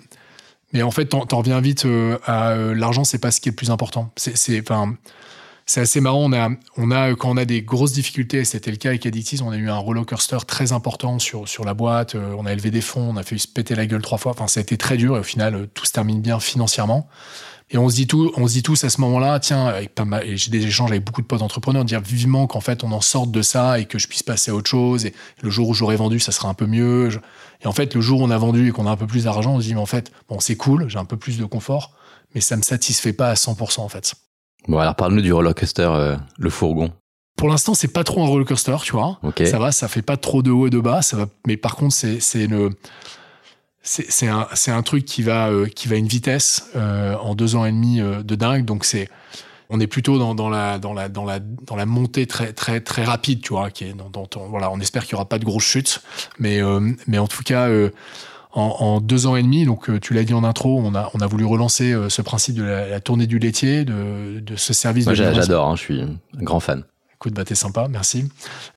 mais 0.74 0.82
en 0.84 0.92
fait, 0.92 1.06
t'en, 1.06 1.26
reviens 1.38 1.62
vite 1.62 1.86
euh, 1.86 2.18
à 2.26 2.52
euh, 2.52 2.74
l'argent, 2.74 3.04
c'est 3.04 3.18
pas 3.18 3.32
ce 3.32 3.42
qui 3.42 3.50
est 3.50 3.52
le 3.52 3.56
plus 3.56 3.72
important. 3.72 4.12
C'est 4.16 5.80
assez 5.80 6.02
marrant. 6.02 6.30
On 6.30 6.34
a 6.34 6.50
a 6.96 7.16
quand 7.16 7.30
on 7.30 7.38
a 7.38 7.46
des 7.46 7.62
grosses 7.62 7.94
difficultés, 7.94 8.44
c'était 8.46 8.72
le 8.72 8.78
cas 8.78 8.90
avec 8.90 9.06
Addictis, 9.06 9.42
on 9.44 9.52
a 9.52 9.58
eu 9.58 9.70
un 9.70 9.78
roller 9.78 10.06
coaster 10.06 10.38
très 10.48 10.74
important 10.74 11.20
sur 11.20 11.66
la 11.66 11.74
boîte. 11.74 12.16
on 12.16 12.46
a 12.46 12.52
élevé 12.52 12.72
des 12.72 12.82
fonds, 12.82 13.10
on 13.12 13.18
a 13.18 13.24
fait 13.24 13.38
se 13.38 13.48
péter 13.48 13.76
la 13.76 13.86
gueule 13.86 14.02
trois 14.02 14.18
fois. 14.18 14.32
Enfin, 14.32 14.48
ça 14.48 14.60
a 14.60 14.64
été 14.64 14.78
très 14.78 14.98
dur 14.98 15.16
et 15.16 15.20
au 15.20 15.24
final, 15.24 15.68
tout 15.74 15.86
se 15.86 15.92
termine 15.92 16.22
bien 16.22 16.40
financièrement. 16.40 17.08
Et 17.74 17.78
on 17.78 17.88
se 17.88 17.96
dit 17.96 18.06
tous 18.64 18.84
à 18.84 18.90
ce 18.90 19.00
moment-là, 19.00 19.40
tiens, 19.40 19.74
j'ai 20.34 20.52
des 20.52 20.66
échanges 20.66 20.92
avec 20.92 21.06
beaucoup 21.06 21.22
de 21.22 21.28
potes 21.28 21.42
entrepreneurs, 21.42 21.86
dire 21.86 22.02
vivement 22.02 22.46
qu'en 22.46 22.60
fait 22.60 22.84
on 22.84 22.92
en 22.92 23.00
sorte 23.00 23.32
de 23.32 23.42
ça 23.42 23.80
et 23.80 23.86
que 23.86 23.98
je 23.98 24.10
puisse 24.10 24.24
passer 24.24 24.52
à 24.52 24.56
autre 24.56 24.70
chose. 24.70 25.06
Et 25.06 25.14
le 25.42 25.50
jour 25.50 25.70
où 25.70 25.74
j'aurai 25.74 25.96
vendu, 25.96 26.20
ça 26.20 26.34
sera 26.34 26.50
un 26.50 26.54
peu 26.54 26.66
mieux. 26.66 27.10
Et 27.64 27.68
en 27.68 27.72
fait, 27.72 27.94
le 27.94 28.02
jour 28.02 28.22
où 28.22 28.24
on 28.24 28.32
a 28.32 28.38
vendu 28.38 28.70
et 28.70 28.72
qu'on 28.72 28.88
a 28.88 28.92
un 28.92 28.98
peu 28.98 29.08
plus 29.08 29.26
d'argent, 29.26 29.56
on 29.56 29.60
se 29.60 29.66
dit, 29.66 29.74
mais 29.74 29.82
en 29.82 29.86
fait, 29.86 30.12
bon, 30.30 30.40
c'est 30.40 30.56
cool, 30.56 30.90
j'ai 30.90 30.98
un 30.98 31.06
peu 31.06 31.18
plus 31.18 31.38
de 31.38 31.46
confort, 31.46 31.92
mais 32.34 32.42
ça 32.42 32.58
me 32.58 32.64
satisfait 32.64 33.14
pas 33.14 33.30
à 33.30 33.34
100% 33.36 33.82
en 33.82 33.90
fait. 33.90 34.14
Bon, 34.68 34.78
alors 34.78 34.96
parle-nous 34.96 35.22
du 35.22 35.34
roller 35.34 35.56
coaster, 35.56 35.90
euh, 35.94 36.16
le 36.38 36.50
fourgon. 36.50 36.92
Pour 37.38 37.50
l'instant, 37.50 37.74
c'est 37.74 37.88
pas 37.88 38.04
trop 38.04 38.24
un 38.24 38.28
roller 38.28 38.46
coaster, 38.46 38.78
tu 38.84 38.92
vois. 38.92 39.20
Ça 39.46 39.60
va, 39.60 39.72
ça 39.72 39.88
fait 39.88 40.02
pas 40.02 40.18
trop 40.18 40.44
de 40.44 40.52
haut 40.52 40.68
et 40.68 40.70
de 40.70 40.80
bas, 40.80 41.02
ça 41.02 41.18
va. 41.18 41.26
Mais 41.48 41.58
par 41.58 41.76
contre, 41.76 41.94
c'est 41.94 42.20
c'est 42.20 42.46
le 42.46 42.72
c'est 43.84 44.28
un, 44.28 44.48
un 44.68 44.84
truc 44.84 45.06
qui 45.06 45.24
va, 45.24 45.50
euh, 45.50 45.66
qui 45.66 45.88
va 45.88 45.96
à 45.96 45.98
une 45.98 46.08
vitesse 46.08 46.70
euh, 46.76 47.16
en 47.16 47.34
deux 47.36 47.56
ans 47.56 47.66
et 47.66 47.72
demi 47.72 48.00
euh, 48.00 48.22
de 48.22 48.36
dingue. 48.36 48.66
Donc 48.66 48.86
c'est, 48.86 49.10
on 49.72 49.80
est 49.80 49.88
plutôt 49.88 50.20
dans, 50.20 50.36
dans, 50.36 50.50
la, 50.50 50.78
dans, 50.78 50.94
la, 50.94 51.10
dans, 51.10 51.26
la, 51.26 51.40
dans 51.40 51.76
la 51.76 51.86
montée 51.88 52.28
très, 52.28 52.54
très, 52.54 52.80
très 52.80 53.04
rapide, 53.04 53.42
tu 53.42 53.54
vois. 53.54 53.72
Qui 53.72 53.86
est 53.86 53.94
dans, 53.94 54.10
dans, 54.10 54.28
voilà, 54.48 54.70
on 54.72 54.80
espère 54.80 55.04
qu'il 55.06 55.14
y 55.14 55.16
aura 55.16 55.28
pas 55.28 55.40
de 55.40 55.46
grosses 55.46 55.64
chutes, 55.64 56.02
mais, 56.38 56.60
mais 57.08 57.18
en 57.18 57.28
tout 57.28 57.44
cas. 57.44 57.70
En, 58.54 58.76
en, 58.80 59.00
deux 59.00 59.28
ans 59.28 59.38
et 59.38 59.44
demi, 59.44 59.64
donc 59.64 59.90
tu 60.02 60.14
l'as 60.14 60.26
dit 60.26 60.34
en 60.34 60.44
intro, 60.44 60.78
on 60.84 60.94
a, 60.94 61.10
on 61.14 61.22
a 61.22 61.26
voulu 61.26 61.46
relancer 61.46 61.96
ce 62.10 62.22
principe 62.22 62.56
de 62.56 62.64
la, 62.64 63.00
tournée 63.00 63.26
du 63.26 63.40
laitier, 63.40 63.86
de, 63.86 64.42
de 64.42 64.56
ce 64.58 64.74
service. 64.74 65.06
Moi, 65.06 65.16
j'adore, 65.16 65.70
hein, 65.70 65.78
je 65.78 65.82
suis 65.82 66.02
un 66.02 66.44
grand 66.44 66.60
fan. 66.60 66.84
Écoute, 67.22 67.36
bah 67.36 67.46
t'es 67.46 67.54
sympa, 67.54 67.88
merci. 67.88 68.28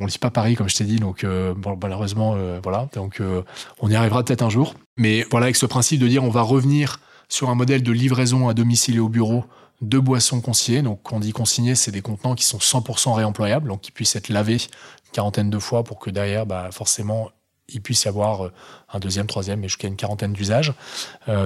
On 0.01 0.05
ne 0.05 0.11
dit 0.11 0.19
pas 0.19 0.31
Paris 0.31 0.55
comme 0.55 0.69
je 0.69 0.77
t'ai 0.77 0.85
dit, 0.85 0.97
donc 0.97 1.25
euh, 1.25 1.55
bon, 1.57 1.79
malheureusement, 1.81 2.35
euh, 2.37 2.61
voilà. 2.63 2.91
Donc 2.95 3.23
euh, 3.23 3.41
on 3.81 3.91
y 3.91 3.95
arrivera 3.95 4.23
peut-être 4.23 4.43
un 4.43 4.51
jour. 4.51 4.75
Mais 4.99 5.25
voilà, 5.31 5.45
avec 5.45 5.57
ce 5.57 5.65
principe 5.65 5.99
de 5.99 6.09
dire 6.09 6.23
on 6.23 6.29
va 6.29 6.43
revenir 6.43 7.01
sur 7.31 7.49
un 7.49 7.55
modèle 7.55 7.83
de 7.83 7.91
livraison 7.91 8.51
à 8.51 8.53
domicile 8.53 8.97
et 8.97 8.99
au 8.99 9.09
bureau 9.09 9.45
de 9.89 9.99
boissons 9.99 10.41
consignées. 10.41 10.83
Donc 10.83 11.01
quand 11.03 11.17
on 11.17 11.21
dit 11.21 11.33
consignées, 11.33 11.75
c'est 11.75 11.91
des 11.91 12.03
contenants 12.03 12.35
qui 12.35 12.45
sont 12.45 12.59
100% 12.59 13.13
réemployables, 13.13 13.69
donc 13.69 13.81
qui 13.81 13.91
puissent 13.91 14.17
être 14.17 14.29
lavés 14.29 14.55
une 14.55 15.13
quarantaine 15.13 15.51
de 15.51 15.59
fois 15.59 15.85
pour 15.85 15.99
que 15.99 16.11
derrière, 16.11 16.47
bah, 16.47 16.71
forcément, 16.73 17.31
il 17.69 17.81
puisse 17.81 18.05
y 18.05 18.09
avoir 18.09 18.51
un 18.93 18.99
deuxième, 18.99 19.27
troisième 19.27 19.65
et 19.65 19.69
jusqu'à 19.69 19.89
une 19.89 19.97
quarantaine 19.97 20.33
d'usages. 20.33 20.75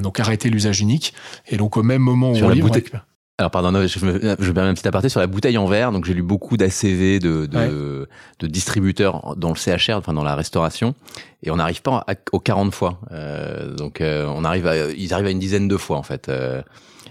donc 0.03 0.19
arrêter 0.19 0.51
l'usage 0.51 0.81
unique. 0.81 1.15
Et 1.47 1.57
donc 1.57 1.77
au 1.77 1.83
même 1.83 2.03
moment 2.03 2.33
où 2.33 2.37
on 2.37 2.49
livre, 2.49 2.71
alors 3.41 3.53
pardon, 3.53 3.71
je 3.87 4.05
me, 4.05 4.37
je 4.41 4.51
permets 4.51 4.71
un 4.71 4.75
petit 4.75 4.89
aparté 4.89 5.09
sur 5.09 5.21
la 5.21 5.29
bouteille 5.29 5.59
en 5.59 5.67
verre. 5.67 5.93
Donc 5.93 6.05
j'ai 6.05 6.13
lu 6.13 6.25
beaucoup 6.25 6.57
d'ACV 6.57 7.21
de, 7.21 7.47
de, 7.47 8.09
de, 8.41 8.47
distributeurs 8.49 9.37
dans 9.37 9.51
le 9.51 9.55
CHR, 9.55 9.93
enfin 9.93 10.13
dans 10.13 10.25
la 10.25 10.35
restauration, 10.35 10.97
et 11.45 11.53
on 11.53 11.57
n'arrive 11.57 11.81
pas 11.81 12.05
aux 12.33 12.41
40 12.41 12.75
fois. 12.75 12.99
Euh, 13.13 13.77
donc 13.77 14.01
euh, 14.01 14.27
on 14.27 14.43
arrive, 14.43 14.67
à, 14.67 14.91
ils 14.91 15.15
arrivent 15.15 15.29
à 15.29 15.31
une 15.31 15.39
dizaine 15.39 15.69
de 15.69 15.77
fois 15.77 15.99
en 15.99 16.03
fait. 16.03 16.29
Euh, 16.29 16.63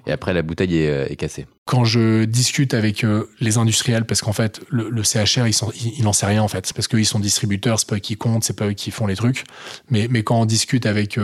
et 0.07 0.11
après 0.11 0.33
la 0.33 0.41
bouteille 0.41 0.77
est, 0.77 0.89
euh, 0.89 1.05
est, 1.09 1.15
cassée. 1.15 1.45
Quand 1.65 1.83
je 1.83 2.23
discute 2.23 2.73
avec 2.73 3.03
euh, 3.03 3.29
les 3.39 3.57
industriels, 3.57 4.05
parce 4.05 4.21
qu'en 4.21 4.33
fait 4.33 4.61
le, 4.69 4.89
le 4.89 5.03
CHR, 5.03 5.47
il, 5.47 6.03
n'en 6.03 6.13
sait 6.13 6.25
rien 6.25 6.41
en 6.41 6.47
fait, 6.47 6.71
parce 6.73 6.87
qu'ils 6.87 7.05
sont 7.05 7.19
distributeurs, 7.19 7.79
c'est 7.79 7.89
pas 7.89 7.95
eux 7.97 7.99
qui 7.99 8.15
comptent, 8.15 8.43
c'est 8.43 8.57
pas 8.57 8.67
eux 8.67 8.73
qui 8.73 8.91
font 8.91 9.05
les 9.05 9.15
trucs. 9.15 9.43
Mais 9.89 10.07
mais 10.09 10.23
quand 10.23 10.41
on 10.41 10.45
discute 10.45 10.85
avec, 10.85 11.19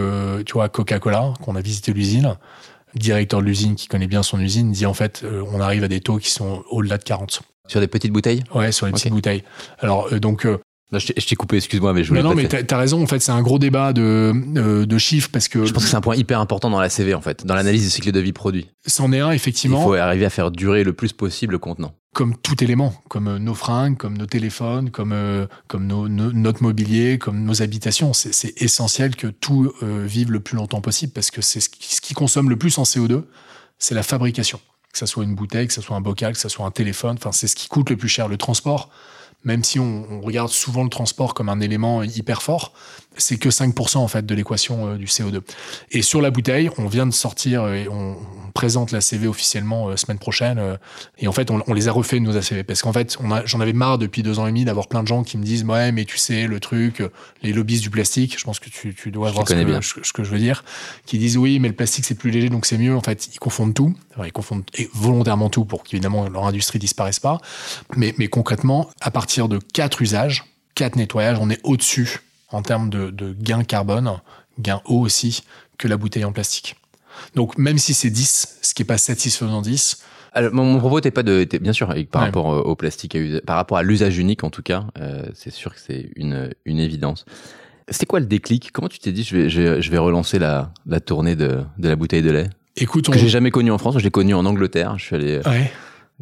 tu 0.45 0.53
vois, 0.53 0.69
Coca-Cola, 0.69 1.33
qu'on 1.41 1.55
a 1.55 1.61
visité 1.61 1.93
l'usine 1.93 2.35
directeur 2.95 3.41
de 3.41 3.45
l'usine 3.45 3.75
qui 3.75 3.87
connaît 3.87 4.07
bien 4.07 4.23
son 4.23 4.39
usine 4.39 4.71
dit 4.71 4.85
en 4.85 4.93
fait 4.93 5.21
euh, 5.23 5.43
on 5.51 5.59
arrive 5.59 5.83
à 5.83 5.87
des 5.87 5.99
taux 5.99 6.17
qui 6.17 6.29
sont 6.29 6.63
au-delà 6.69 6.97
de 6.97 7.03
40. 7.03 7.41
Sur 7.67 7.79
des 7.79 7.87
petites 7.87 8.11
bouteilles? 8.11 8.43
Ouais, 8.53 8.71
sur 8.71 8.85
les 8.85 8.91
petites 8.91 9.13
bouteilles. 9.13 9.43
Alors 9.79 10.13
euh, 10.13 10.19
donc 10.19 10.45
euh, 10.45 10.59
je 11.00 11.27
t'ai 11.27 11.35
coupé, 11.35 11.57
excuse-moi, 11.57 11.93
mais 11.93 12.03
je 12.03 12.09
voulais. 12.09 12.23
non, 12.23 12.35
mais 12.35 12.47
t'as 12.47 12.75
as 12.75 12.79
raison. 12.79 13.01
En 13.01 13.07
fait, 13.07 13.19
c'est 13.19 13.31
un 13.31 13.41
gros 13.41 13.59
débat 13.59 13.93
de, 13.93 14.33
de 14.85 14.97
chiffres 14.97 15.29
parce 15.31 15.47
que. 15.47 15.65
Je 15.65 15.73
pense 15.73 15.83
que 15.83 15.89
c'est 15.89 15.97
un 15.97 16.01
point 16.01 16.15
hyper 16.15 16.39
important 16.39 16.69
dans 16.69 16.79
la 16.79 16.89
CV, 16.89 17.13
en 17.13 17.21
fait, 17.21 17.45
dans 17.45 17.55
l'analyse 17.55 17.83
du 17.83 17.89
cycle 17.89 18.12
de 18.12 18.19
vie 18.19 18.33
produit. 18.33 18.67
C'en 18.85 19.12
est 19.12 19.19
un, 19.19 19.31
effectivement. 19.31 19.81
Il 19.81 19.83
faut 19.83 19.93
arriver 19.93 20.25
à 20.25 20.29
faire 20.29 20.51
durer 20.51 20.83
le 20.83 20.93
plus 20.93 21.13
possible 21.13 21.53
le 21.53 21.59
contenant 21.59 21.93
comme 22.13 22.38
tout 22.38 22.63
élément, 22.63 22.93
comme 23.09 23.27
euh, 23.27 23.39
nos 23.39 23.55
fringues, 23.55 23.97
comme 23.97 24.17
nos 24.17 24.27
téléphones, 24.27 24.91
comme 24.91 25.12
euh, 25.12 25.47
comme 25.67 25.88
nos, 25.88 26.07
notre 26.07 26.63
mobilier, 26.63 27.17
comme 27.17 27.43
nos 27.43 27.62
habitations. 27.62 28.13
C'est 28.13 28.62
essentiel 28.62 29.15
que 29.15 29.27
tout 29.27 29.73
euh, 29.81 30.05
vive 30.07 30.31
le 30.31 30.39
plus 30.39 30.55
longtemps 30.55 30.81
possible 30.81 31.12
parce 31.12 31.31
que 31.31 31.41
c'est 31.41 31.59
ce, 31.59 31.69
qui 31.69 32.13
consomme 32.13 32.50
le 32.50 32.55
plus 32.55 32.77
en 32.77 32.83
CO2, 32.83 33.23
c'est 33.79 33.95
la 33.95 34.03
fabrication. 34.03 34.62
Que 34.91 35.00
ça 35.00 35.07
soit 35.07 35.23
une 35.23 35.33
bouteille, 35.33 35.67
que 35.67 35.73
ça 35.73 35.81
soit 35.81 35.95
un 35.95 36.01
bocal, 36.01 36.33
que 36.33 36.39
ça 36.39 36.50
soit 36.50 36.65
un 36.67 36.71
téléphone, 36.71 37.15
enfin 37.17 37.31
c'est 37.31 37.47
ce 37.47 37.55
qui 37.55 37.67
coûte 37.67 37.89
le 37.89 37.97
plus 37.97 38.09
cher. 38.09 38.27
Le 38.27 38.38
transport, 38.38 38.89
même 39.43 39.63
si 39.63 39.79
on, 39.79 40.21
regarde 40.21 40.50
souvent 40.50 40.83
le 40.83 40.89
transport 40.89 41.33
comme 41.33 41.50
un 41.50 41.59
élément 41.59 42.03
hyper 42.03 42.41
fort, 42.41 42.73
c'est 43.17 43.38
que 43.38 43.50
5% 43.50 43.97
en 43.97 44.07
fait 44.07 44.25
de 44.25 44.35
l'équation 44.35 44.88
euh, 44.88 44.97
du 44.97 45.05
CO2. 45.05 45.41
Et 45.91 46.01
sur 46.01 46.21
la 46.21 46.31
bouteille, 46.31 46.69
on 46.77 46.88
vient 46.88 47.05
de 47.05 47.12
sortir 47.12 47.67
et 47.67 47.88
on, 47.88 48.17
présente 48.53 48.91
la 48.91 49.01
CV 49.01 49.27
officiellement 49.27 49.89
euh, 49.89 49.97
semaine 49.97 50.19
prochaine. 50.19 50.59
Euh, 50.59 50.77
et 51.17 51.27
en 51.27 51.31
fait, 51.31 51.50
on, 51.50 51.73
les 51.73 51.88
a 51.88 51.91
refait 51.91 52.19
nos 52.19 52.38
ACV 52.38 52.63
parce 52.63 52.83
qu'en 52.83 52.93
fait, 52.93 53.17
j'en 53.45 53.59
avais 53.59 53.73
marre 53.73 53.97
depuis 53.97 54.21
deux 54.21 54.38
ans 54.38 54.45
et 54.45 54.51
demi 54.51 54.63
d'avoir 54.63 54.88
plein 54.88 55.01
de 55.01 55.07
gens 55.07 55.23
qui 55.23 55.39
me 55.39 55.43
disent 55.43 55.63
ouais, 55.63 55.91
mais 55.91 56.05
tu 56.05 56.19
sais 56.19 56.45
le 56.45 56.59
truc, 56.59 57.01
les 57.41 57.51
lobbies 57.51 57.79
du 57.79 57.89
plastique. 57.89 58.38
Je 58.39 58.43
pense 58.43 58.59
que 58.59 58.69
tu, 58.69 58.93
tu 58.93 59.09
dois 59.09 59.31
voir 59.31 59.47
ce 59.47 59.55
que, 59.55 60.05
ce 60.05 60.13
que, 60.13 60.23
je 60.23 60.29
veux 60.29 60.38
dire, 60.38 60.63
qui 61.07 61.17
disent 61.17 61.35
oui, 61.35 61.59
mais 61.59 61.67
le 61.67 61.73
plastique 61.73 62.05
c'est 62.05 62.13
plus 62.13 62.29
léger 62.29 62.50
donc 62.50 62.67
c'est 62.67 62.77
mieux. 62.77 62.95
En 62.95 63.01
fait, 63.01 63.27
ils 63.33 63.39
confondent 63.39 63.73
tout. 63.73 63.95
Ils 64.24 64.32
confondent 64.32 64.63
volontairement 64.93 65.50
tout 65.50 65.65
pour 65.65 65.84
qu'évidemment 65.84 66.29
leur 66.29 66.46
industrie 66.46 66.79
disparaisse 66.79 67.20
pas. 67.20 67.39
Mais, 67.96 68.13
mais 68.17 68.27
concrètement, 68.27 68.89
à 69.01 69.12
partir 69.12 69.48
de 69.48 69.60
quatre 69.74 70.01
usages, 70.01 70.46
quatre 70.75 70.96
nettoyages, 70.96 71.38
on 71.39 71.50
est 71.50 71.60
au-dessus 71.63 72.22
en 72.51 72.62
termes 72.62 72.89
de, 72.89 73.10
de 73.10 73.34
gain 73.34 73.63
carbone, 73.63 74.20
gain 74.60 74.82
eau 74.86 75.00
aussi, 75.00 75.43
que 75.77 75.88
la 75.88 75.98
bouteille 75.98 76.25
en 76.25 76.32
plastique. 76.32 76.75
Donc 77.36 77.58
même 77.58 77.77
si 77.77 77.93
c'est 77.93 78.10
10, 78.10 78.60
ce 78.62 78.74
qui 78.74 78.82
n'est 78.82 78.88
pas 78.88 78.98
satisfaisant 78.98 79.62
10, 79.62 80.03
alors, 80.36 80.51
mon, 80.51 80.79
propos 80.79 80.96
n'était 80.96 81.12
pas 81.12 81.22
de, 81.22 81.48
bien 81.62 81.74
sûr, 81.74 81.93
par 82.10 82.24
rapport 82.24 82.48
au 82.48 82.75
plastique, 82.75 83.15
par 83.46 83.55
rapport 83.55 83.77
à 83.77 83.84
l'usage 83.84 84.17
unique 84.17 84.43
en 84.43 84.50
tout 84.50 84.63
cas, 84.63 84.86
euh, 85.00 85.27
c'est 85.36 85.51
sûr 85.51 85.75
que 85.75 85.79
c'est 85.79 86.10
une, 86.15 86.50
une 86.65 86.79
évidence. 86.79 87.25
C'était 87.88 88.08
quoi 88.08 88.20
le 88.20 88.25
déclic? 88.25 88.72
Comment 88.72 88.88
tu 88.88 88.98
t'es 88.98 89.12
dit 89.12 89.24
je 89.24 89.38
vais, 89.38 89.50
je 89.50 89.91
vais, 89.91 89.98
relancer 90.00 90.39
la, 90.39 90.72
la 90.88 91.00
tournée 91.00 91.36
de, 91.36 91.63
de 91.77 91.89
la 91.89 91.96
bouteille 91.96 92.24
de 92.24 92.32
lait? 92.32 92.50
Écoute, 92.75 93.09
que 93.09 93.19
j'ai 93.19 93.29
jamais 93.29 93.51
connu 93.51 93.71
en 93.71 93.77
France, 93.77 93.95
je 93.99 94.03
l'ai 94.03 94.11
connu 94.11 94.33
en 94.33 94.45
Angleterre. 94.45 94.97
Je 94.97 95.05
suis 95.05 95.15
allé 95.15 95.41
ouais 95.45 95.71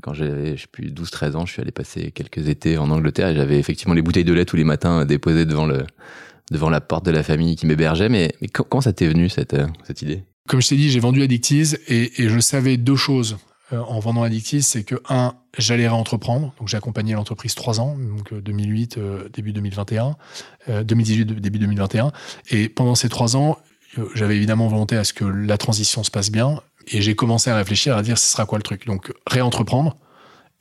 quand 0.02 0.14
j'avais, 0.14 0.56
je 0.56 0.62
sais 0.62 0.68
plus, 0.72 0.92
12, 0.92 1.10
13 1.12 1.36
ans, 1.36 1.46
je 1.46 1.54
suis 1.54 1.62
allé 1.62 1.72
passer 1.72 2.12
quelques 2.12 2.48
étés 2.48 2.78
en 2.78 2.90
Angleterre 2.90 3.30
et 3.30 3.36
j'avais 3.36 3.60
effectivement 3.60 3.94
les 3.94 4.02
bouteilles 4.02 4.24
de 4.24 4.34
lait 4.34 4.46
tous 4.46 4.56
les 4.56 4.64
matins 4.64 5.06
déposées 5.06 5.46
devant 5.46 5.66
le, 5.66 5.86
devant 6.50 6.70
la 6.70 6.82
porte 6.82 7.06
de 7.06 7.12
la 7.12 7.24
famille 7.24 7.56
qui 7.56 7.66
m'hébergeait. 7.66 8.10
Mais, 8.10 8.34
mais 8.42 8.48
quand, 8.48 8.82
ça 8.82 8.94
t'est 8.94 9.08
venu, 9.08 9.30
cette, 9.30 9.54
euh, 9.54 9.68
cette 9.84 10.02
idée? 10.02 10.24
Comme 10.48 10.62
je 10.62 10.70
t'ai 10.70 10.76
dit, 10.76 10.90
j'ai 10.90 11.00
vendu 11.00 11.22
Addictiz 11.22 11.80
et, 11.88 12.24
et 12.24 12.30
je 12.30 12.40
savais 12.40 12.78
deux 12.78 12.96
choses 12.96 13.38
euh, 13.74 13.80
en 13.80 14.00
vendant 14.00 14.24
Addictiz, 14.24 14.66
c'est 14.66 14.84
que 14.84 14.96
un, 15.10 15.36
j'allais 15.58 15.88
réentreprendre. 15.88 16.54
Donc 16.60 16.68
j'ai 16.68 16.78
accompagné 16.78 17.14
l'entreprise 17.14 17.54
trois 17.54 17.80
ans, 17.80 17.98
donc 17.98 18.34
2008, 18.34 18.98
euh, 18.98 19.30
début 19.30 19.54
2021, 19.54 20.16
2018, 20.84 21.26
début 21.26 21.60
2021. 21.60 22.12
Et 22.50 22.70
pendant 22.70 22.96
ces 22.96 23.10
trois 23.10 23.36
ans, 23.36 23.58
j'avais 24.16 24.36
évidemment 24.36 24.68
volonté 24.68 24.96
à 24.96 25.04
ce 25.04 25.14
que 25.14 25.26
la 25.26 25.58
transition 25.58 26.04
se 26.04 26.12
passe 26.12 26.32
bien. 26.32 26.62
Et 26.88 27.02
j'ai 27.02 27.16
commencé 27.16 27.50
à 27.50 27.56
réfléchir 27.56 27.96
à 27.96 28.02
dire 28.02 28.18
ce 28.18 28.32
sera 28.32 28.46
quoi 28.46 28.58
le 28.58 28.64
truc. 28.64 28.86
Donc 28.86 29.14
réentreprendre 29.28 29.98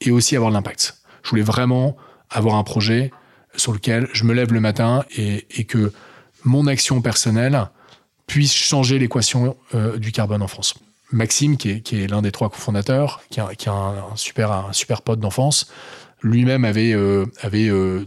et 0.00 0.10
aussi 0.10 0.36
avoir 0.36 0.50
de 0.50 0.56
l'impact. 0.56 0.96
Je 1.22 1.30
voulais 1.30 1.42
vraiment 1.42 1.96
avoir 2.30 2.54
un 2.56 2.64
projet 2.64 3.10
sur 3.56 3.72
lequel 3.72 4.08
je 4.12 4.24
me 4.24 4.32
lève 4.32 4.52
le 4.52 4.60
matin 4.60 5.04
et, 5.16 5.64
que 5.64 5.92
mon 6.44 6.66
action 6.66 7.02
personnelle 7.02 7.68
puisse 8.26 8.54
changer 8.54 8.98
l'équation 8.98 9.56
euh, 9.74 9.98
du 9.98 10.12
carbone 10.12 10.42
en 10.42 10.48
France. 10.48 10.74
Maxime, 11.12 11.56
qui 11.56 11.70
est, 11.70 11.92
est 11.92 12.06
l'un 12.06 12.22
des 12.22 12.30
trois 12.30 12.48
cofondateurs, 12.48 13.20
qui 13.30 13.40
un, 13.40 13.48
super, 14.14 14.52
un 14.52 14.72
super 14.72 15.02
pote 15.02 15.18
d'enfance, 15.18 15.70
lui-même 16.22 16.64
avait, 16.64 16.92
euh, 16.92 17.26
avait 17.40 17.68
euh, 17.68 18.04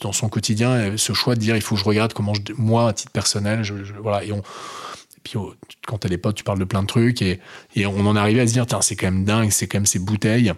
dans 0.00 0.12
son 0.12 0.28
quotidien 0.28 0.96
ce 0.96 1.12
choix 1.12 1.34
de 1.34 1.40
dire 1.40 1.56
il 1.56 1.62
faut 1.62 1.74
que 1.74 1.80
je 1.80 1.86
regarde 1.86 2.12
comment 2.12 2.32
moi, 2.56 2.88
à 2.88 2.92
titre 2.92 3.12
personnel, 3.12 3.62
je, 3.62 3.74
voilà, 4.00 4.24
et 4.24 4.32
puis 5.22 5.36
oh, 5.36 5.54
quand 5.86 5.98
t'as 5.98 6.08
des 6.08 6.18
potes, 6.18 6.36
tu 6.36 6.44
parles 6.44 6.58
de 6.58 6.64
plein 6.64 6.82
de 6.82 6.86
trucs 6.86 7.22
et, 7.22 7.40
on 7.76 8.06
en 8.06 8.16
arrivait 8.16 8.40
à 8.40 8.46
se 8.46 8.52
dire, 8.52 8.66
c'est 8.82 8.96
quand 8.96 9.06
même 9.06 9.24
dingue, 9.24 9.50
c'est 9.50 9.66
quand 9.66 9.78
même 9.78 9.86
ces 9.86 9.98
bouteilles 9.98 10.52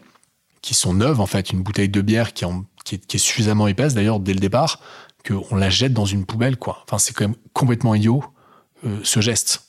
qui 0.63 0.75
sont 0.75 0.93
neuves 0.93 1.21
en 1.21 1.27
fait, 1.27 1.51
une 1.51 1.63
bouteille 1.63 1.89
de 1.89 2.01
bière 2.01 2.33
qui, 2.33 2.45
est, 2.45 3.19
suffisamment 3.19 3.69
épaisse 3.69 3.95
d'ailleurs 3.95 4.21
dès 4.21 4.35
le 4.35 4.41
départ 4.41 4.81
qu'on 5.27 5.57
la 5.57 5.71
jette 5.71 5.93
dans 5.93 6.05
une 6.05 6.25
poubelle 6.25 6.57
quoi. 6.57 6.83
Enfin 6.85 6.99
c'est 6.99 7.15
quand 7.15 7.25
même 7.25 7.37
complètement 7.53 7.95
idiot 7.95 8.25
euh, 8.85 8.99
ce 9.03 9.21
geste. 9.21 9.68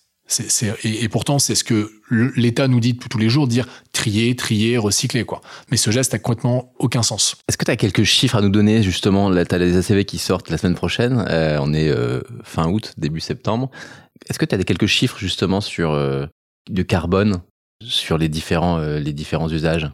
Et, 0.84 1.10
pourtant, 1.10 1.40
c'est 1.40 1.56
ce 1.56 1.64
que 1.64 1.92
l'État 2.12 2.68
nous 2.68 2.80
dit 2.80 2.96
tous 2.98 3.18
les 3.18 3.30
jours, 3.30 3.48
dire 3.48 3.68
trier, 3.94 4.36
trier, 4.36 4.78
recycler, 4.78 5.24
quoi. 5.24 5.42
Mais 5.72 5.78
ce 5.78 5.90
geste 5.90 6.14
a 6.14 6.20
complètement 6.20 6.72
aucun 6.78 7.02
sens. 7.02 7.36
Est-ce 7.48 7.58
que 7.58 7.66
tu 7.66 7.72
as 7.72 7.78
quelques 7.78 8.04
chiffres 8.04 8.36
à 8.36 8.42
nous 8.42 8.50
donner, 8.50 8.84
justement? 8.84 9.34
Tu 9.34 9.56
as 9.56 9.58
les 9.58 9.76
ACV 9.78 10.06
qui 10.06 10.20
sortent 10.20 10.50
la 10.50 10.58
semaine 10.58 10.76
prochaine. 10.76 11.26
Euh, 11.30 11.58
on 11.62 11.74
est 11.74 11.90
euh, 11.90 12.22
fin 12.44 12.70
août, 12.70 12.94
début 12.98 13.20
septembre. 13.20 13.72
Est-ce 14.30 14.38
que 14.38 14.46
tu 14.46 14.56
as 14.56 14.64
quelques 14.64 14.86
chiffres 14.86 15.18
justement 15.18 15.62
sur 15.62 15.92
euh, 15.92 16.26
de 16.70 16.84
carbone 16.84 17.42
sur 17.82 18.18
les 18.18 18.28
différents 18.28 18.80
les 18.80 19.14
différents 19.14 19.50
usages? 19.50 19.90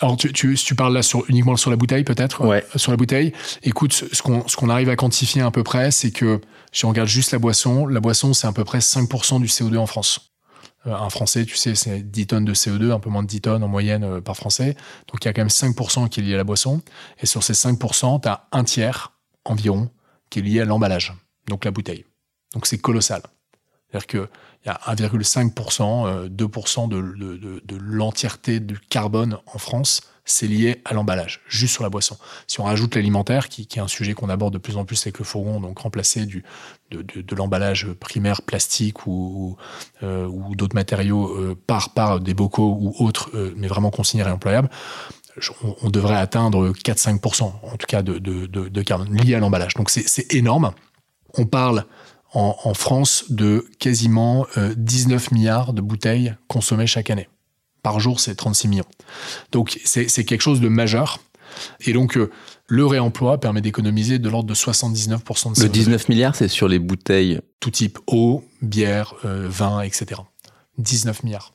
Alors, 0.00 0.16
tu, 0.16 0.32
tu, 0.32 0.54
tu, 0.54 0.74
parles 0.74 0.94
là 0.94 1.02
sur, 1.02 1.24
uniquement 1.28 1.56
sur 1.56 1.70
la 1.70 1.76
bouteille, 1.76 2.04
peut-être 2.04 2.44
Ouais. 2.44 2.64
Euh, 2.74 2.78
sur 2.78 2.92
la 2.92 2.96
bouteille. 2.96 3.32
Écoute, 3.62 3.92
ce 3.92 4.22
qu'on 4.22 4.68
arrive 4.68 4.88
à 4.88 4.96
quantifier 4.96 5.42
à 5.42 5.50
peu 5.50 5.62
près, 5.62 5.90
c'est 5.90 6.10
que 6.10 6.40
si 6.72 6.84
on 6.84 6.90
regarde 6.90 7.08
juste 7.08 7.32
la 7.32 7.38
boisson, 7.38 7.86
la 7.86 8.00
boisson, 8.00 8.32
c'est 8.32 8.46
à 8.46 8.52
peu 8.52 8.64
près 8.64 8.78
5% 8.78 9.40
du 9.40 9.46
CO2 9.46 9.76
en 9.76 9.86
France. 9.86 10.32
un 10.84 11.10
Français, 11.10 11.44
tu 11.44 11.56
sais, 11.56 11.74
c'est 11.74 12.00
10 12.00 12.26
tonnes 12.28 12.44
de 12.44 12.54
CO2, 12.54 12.92
un 12.92 13.00
peu 13.00 13.10
moins 13.10 13.22
de 13.22 13.28
10 13.28 13.40
tonnes 13.40 13.64
en 13.64 13.68
moyenne 13.68 14.20
par 14.20 14.36
Français. 14.36 14.76
Donc, 15.08 15.24
il 15.24 15.26
y 15.26 15.28
a 15.28 15.32
quand 15.32 15.42
même 15.42 15.48
5% 15.48 16.08
qui 16.08 16.20
est 16.20 16.22
lié 16.22 16.34
à 16.34 16.38
la 16.38 16.44
boisson. 16.44 16.80
Et 17.20 17.26
sur 17.26 17.42
ces 17.42 17.54
5%, 17.54 18.22
tu 18.22 18.28
as 18.28 18.46
un 18.52 18.64
tiers 18.64 19.12
environ 19.44 19.90
qui 20.30 20.38
est 20.38 20.42
lié 20.42 20.60
à 20.60 20.64
l'emballage, 20.64 21.14
donc 21.48 21.64
la 21.64 21.70
bouteille. 21.70 22.04
Donc, 22.54 22.66
c'est 22.66 22.78
colossal. 22.78 23.22
C'est-à-dire 23.90 24.28
qu'il 24.62 24.72
y 24.72 24.74
a 24.74 24.94
1,5%, 24.94 26.28
2% 26.28 26.92
euh, 26.92 27.60
de, 27.64 27.76
l'entièreté 27.76 28.60
du 28.60 28.78
carbone 28.78 29.38
en 29.46 29.58
France, 29.58 30.02
c'est 30.24 30.46
lié 30.46 30.82
à 30.84 30.92
l'emballage, 30.92 31.40
juste 31.48 31.72
sur 31.72 31.82
la 31.82 31.88
boisson. 31.88 32.16
Si 32.46 32.60
on 32.60 32.64
rajoute 32.64 32.94
l'alimentaire, 32.94 33.48
qui, 33.48 33.62
est 33.62 33.78
un 33.78 33.88
sujet 33.88 34.12
qu'on 34.12 34.28
aborde 34.28 34.52
de 34.52 34.58
plus 34.58 34.76
en 34.76 34.84
plus 34.84 35.00
avec 35.06 35.18
le 35.18 35.24
fourgon, 35.24 35.60
donc 35.60 35.78
remplacer 35.78 36.26
du, 36.26 36.44
de, 36.90 37.34
l'emballage 37.34 37.86
primaire 37.94 38.42
plastique 38.42 39.06
ou, 39.06 39.56
euh, 40.02 40.26
ou 40.26 40.54
d'autres 40.54 40.74
matériaux 40.74 41.28
euh, 41.28 41.56
par, 41.66 41.94
par 41.94 42.20
des 42.20 42.34
bocaux 42.34 42.76
ou 42.78 42.94
autres, 43.02 43.30
mais 43.56 43.68
vraiment 43.68 43.90
consignés 43.90 44.24
et 44.24 44.26
employables, 44.26 44.68
on, 45.62 45.76
on 45.82 45.90
devrait 45.90 46.16
atteindre 46.16 46.72
4-5%, 46.72 47.42
en 47.42 47.76
tout 47.76 47.86
cas, 47.86 48.02
de 48.02 48.82
carbone 48.82 49.16
lié 49.16 49.34
à 49.34 49.38
l'emballage. 49.38 49.74
Donc 49.74 49.88
c'est 49.88 50.34
énorme. 50.34 50.72
On 51.34 51.46
parle 51.46 51.84
en, 52.32 52.74
France 52.74 53.24
de 53.30 53.66
quasiment 53.78 54.46
19 54.76 55.28
euh, 55.32 55.34
milliards 55.34 55.72
de 55.72 55.80
bouteilles 55.80 56.34
consommées 56.46 56.86
chaque 56.86 57.10
année. 57.10 57.28
Par 57.82 58.00
jour, 58.00 58.20
c'est 58.20 58.34
36 58.34 58.68
millions. 58.68 58.84
Donc 59.52 59.80
c'est 59.84 60.24
quelque 60.24 60.42
chose 60.42 60.60
de 60.60 60.68
majeur. 60.68 61.20
Et 61.80 61.92
donc, 61.92 62.16
euh, 62.16 62.30
le 62.66 62.86
réemploi 62.86 63.38
permet 63.40 63.62
d'économiser 63.62 64.18
de 64.18 64.28
l'ordre 64.28 64.48
de 64.48 64.54
79% 64.54 65.54
de 65.54 65.54
CO2. 65.54 65.62
Le 65.62 65.68
19 65.68 66.08
milliards, 66.10 66.36
c'est 66.36 66.48
sur 66.48 66.68
les 66.68 66.78
bouteilles 66.78 67.40
Tout 67.60 67.70
type, 67.70 67.98
eau, 68.06 68.44
bière, 68.60 69.14
euh, 69.24 69.46
vin, 69.48 69.80
etc. 69.80 70.20
19 70.76 71.22
milliards. 71.22 71.54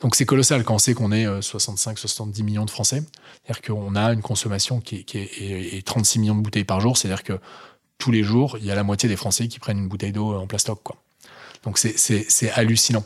Donc 0.00 0.14
c'est 0.14 0.26
colossal 0.26 0.62
quand 0.62 0.74
on 0.74 0.78
sait 0.78 0.94
qu'on 0.94 1.10
est 1.10 1.26
65-70 1.26 2.42
millions 2.42 2.64
de 2.64 2.70
Français. 2.70 3.02
C'est-à-dire 3.44 3.62
qu'on 3.62 3.96
a 3.96 4.12
une 4.12 4.22
consommation 4.22 4.80
qui 4.80 4.96
est, 4.96 5.02
qui 5.04 5.18
est, 5.18 5.84
36 5.84 6.18
millions 6.18 6.34
de 6.36 6.42
bouteilles 6.42 6.64
par 6.64 6.80
jour. 6.80 6.96
C'est-à-dire 6.96 7.24
que 7.24 7.40
tous 8.02 8.10
les 8.10 8.24
jours, 8.24 8.56
il 8.58 8.66
y 8.66 8.70
a 8.72 8.74
la 8.74 8.82
moitié 8.82 9.08
des 9.08 9.14
Français 9.14 9.46
qui 9.46 9.60
prennent 9.60 9.78
une 9.78 9.86
bouteille 9.86 10.10
d'eau 10.10 10.34
en 10.34 10.48
plastoc, 10.48 10.82
quoi. 10.82 10.96
Donc 11.64 11.78
c'est 11.78 12.50
hallucinant. 12.50 13.04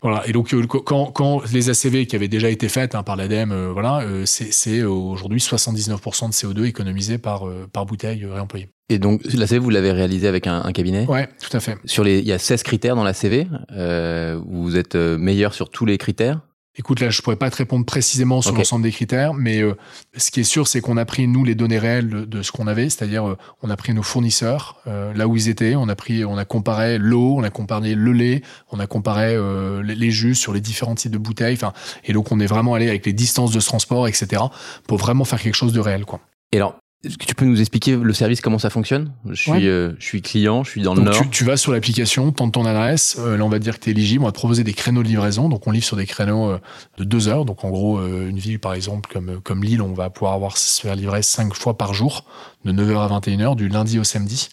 Voilà. 0.00 0.24
Et 0.28 0.32
donc 0.32 0.54
euh, 0.54 0.64
quand, 0.68 1.06
quand, 1.06 1.42
les 1.52 1.70
ACV 1.70 2.06
qui 2.06 2.14
avaient 2.14 2.28
déjà 2.28 2.48
été 2.48 2.68
faites 2.68 2.94
hein, 2.94 3.02
par 3.02 3.16
l'ADEME, 3.16 3.50
euh, 3.50 3.72
voilà, 3.72 4.02
euh, 4.02 4.22
c'est 4.24 4.84
aujourd'hui 4.84 5.40
79% 5.40 6.28
de 6.28 6.32
CO2 6.32 6.66
économisé 6.66 7.18
par 7.18 7.42
par 7.72 7.84
bouteille 7.84 8.24
réemployée. 8.24 8.68
Et 8.90 9.00
donc 9.00 9.22
l'ACV 9.24 9.58
vous 9.58 9.70
l'avez 9.70 9.90
réalisé 9.90 10.28
avec 10.28 10.46
un, 10.46 10.62
un, 10.62 10.70
cabinet? 10.70 11.04
Ouais, 11.06 11.28
tout 11.40 11.56
à 11.56 11.58
fait. 11.58 11.76
Sur 11.84 12.04
les, 12.04 12.20
il 12.20 12.28
y 12.28 12.32
a 12.32 12.38
16 12.38 12.62
critères 12.62 12.94
dans 12.94 13.02
l'ACV. 13.02 13.48
Euh, 13.72 14.40
vous 14.46 14.76
êtes 14.76 14.94
meilleur 14.94 15.52
sur 15.52 15.70
tous 15.70 15.84
les 15.84 15.98
critères? 15.98 16.42
Écoute, 16.78 17.00
là, 17.00 17.08
je 17.08 17.22
pourrais 17.22 17.36
pas 17.36 17.50
te 17.50 17.56
répondre 17.56 17.86
précisément 17.86 18.42
sur 18.42 18.54
l'ensemble 18.54 18.82
des 18.82 18.92
critères, 18.92 19.32
mais 19.32 19.62
euh, 19.62 19.74
ce 20.14 20.30
qui 20.30 20.40
est 20.40 20.44
sûr, 20.44 20.68
c'est 20.68 20.82
qu'on 20.82 20.98
a 20.98 21.06
pris 21.06 21.26
nous 21.26 21.42
les 21.42 21.54
données 21.54 21.78
réelles 21.78 22.28
de, 22.28 22.42
ce 22.42 22.52
qu'on 22.52 22.66
avait, 22.66 22.90
c'est-à-dire 22.90 23.26
euh, 23.26 23.38
on 23.62 23.70
a 23.70 23.76
pris 23.76 23.94
nos 23.94 24.02
fournisseurs 24.02 24.82
euh, 24.86 25.14
là 25.14 25.26
où 25.26 25.36
ils 25.36 25.48
étaient, 25.48 25.74
on 25.74 25.88
a 25.88 25.96
pris, 25.96 26.26
on 26.26 26.36
a 26.36 26.44
comparé 26.44 26.98
l'eau, 26.98 27.34
on 27.38 27.42
a 27.42 27.48
comparé 27.48 27.94
le 27.94 28.12
lait, 28.12 28.42
on 28.70 28.78
a 28.78 28.86
comparé 28.86 29.36
les, 29.82 29.94
les, 29.94 30.10
jus 30.10 30.34
sur 30.34 30.52
les 30.52 30.60
différents 30.60 30.94
types 30.94 31.12
de 31.12 31.18
bouteilles, 31.18 31.54
enfin, 31.54 31.72
et 32.04 32.12
donc 32.12 32.30
on 32.30 32.40
est 32.40 32.46
vraiment 32.46 32.74
allé 32.74 32.88
avec 32.88 33.06
les 33.06 33.14
distances 33.14 33.52
de 33.52 33.60
transport, 33.60 34.06
etc., 34.06 34.42
pour 34.86 34.98
vraiment 34.98 35.24
faire 35.24 35.40
quelque 35.40 35.54
chose 35.54 35.72
de 35.72 35.80
réel, 35.80 36.04
quoi. 36.04 36.20
Et 36.52 36.56
alors, 36.56 36.76
est-ce 37.06 37.18
que 37.18 37.24
tu 37.24 37.34
peux 37.34 37.44
nous 37.44 37.60
expliquer 37.60 37.96
le 37.96 38.12
service, 38.12 38.40
comment 38.40 38.58
ça 38.58 38.70
fonctionne? 38.70 39.12
Je 39.28 39.34
suis, 39.34 39.68
euh, 39.68 39.92
je 39.98 40.04
suis 40.04 40.22
client, 40.22 40.64
je 40.64 40.70
suis 40.70 40.82
dans 40.82 40.94
le 40.94 41.02
Nord. 41.02 41.14
Tu, 41.14 41.28
tu, 41.30 41.44
vas 41.44 41.56
sur 41.56 41.72
l'application, 41.72 42.32
tentes 42.32 42.52
ton 42.52 42.64
adresse, 42.64 43.16
euh, 43.18 43.36
là 43.36 43.44
on 43.44 43.48
va 43.48 43.58
dire 43.58 43.78
que 43.78 43.84
tu 43.84 43.90
es 43.90 43.92
éligible, 43.92 44.24
on 44.24 44.26
va 44.26 44.32
te 44.32 44.38
proposer 44.38 44.64
des 44.64 44.72
créneaux 44.72 45.02
de 45.02 45.08
livraison, 45.08 45.48
donc 45.48 45.66
on 45.66 45.70
livre 45.70 45.84
sur 45.84 45.96
des 45.96 46.06
créneaux 46.06 46.50
euh, 46.50 46.58
de 46.98 47.04
deux 47.04 47.28
heures, 47.28 47.44
donc 47.44 47.64
en 47.64 47.70
gros 47.70 48.00
une 48.06 48.38
ville 48.38 48.58
par 48.58 48.74
exemple 48.74 49.10
comme, 49.12 49.40
comme 49.42 49.62
Lille, 49.62 49.82
on 49.82 49.92
va 49.92 50.10
pouvoir 50.10 50.34
avoir 50.34 50.56
se 50.56 50.80
faire 50.80 50.96
livrer 50.96 51.22
cinq 51.22 51.54
fois 51.54 51.78
par 51.78 51.94
jour, 51.94 52.24
de 52.64 52.72
9h 52.72 52.98
à 52.98 53.20
21h, 53.20 53.56
du 53.56 53.68
lundi 53.68 53.98
au 53.98 54.04
samedi. 54.04 54.48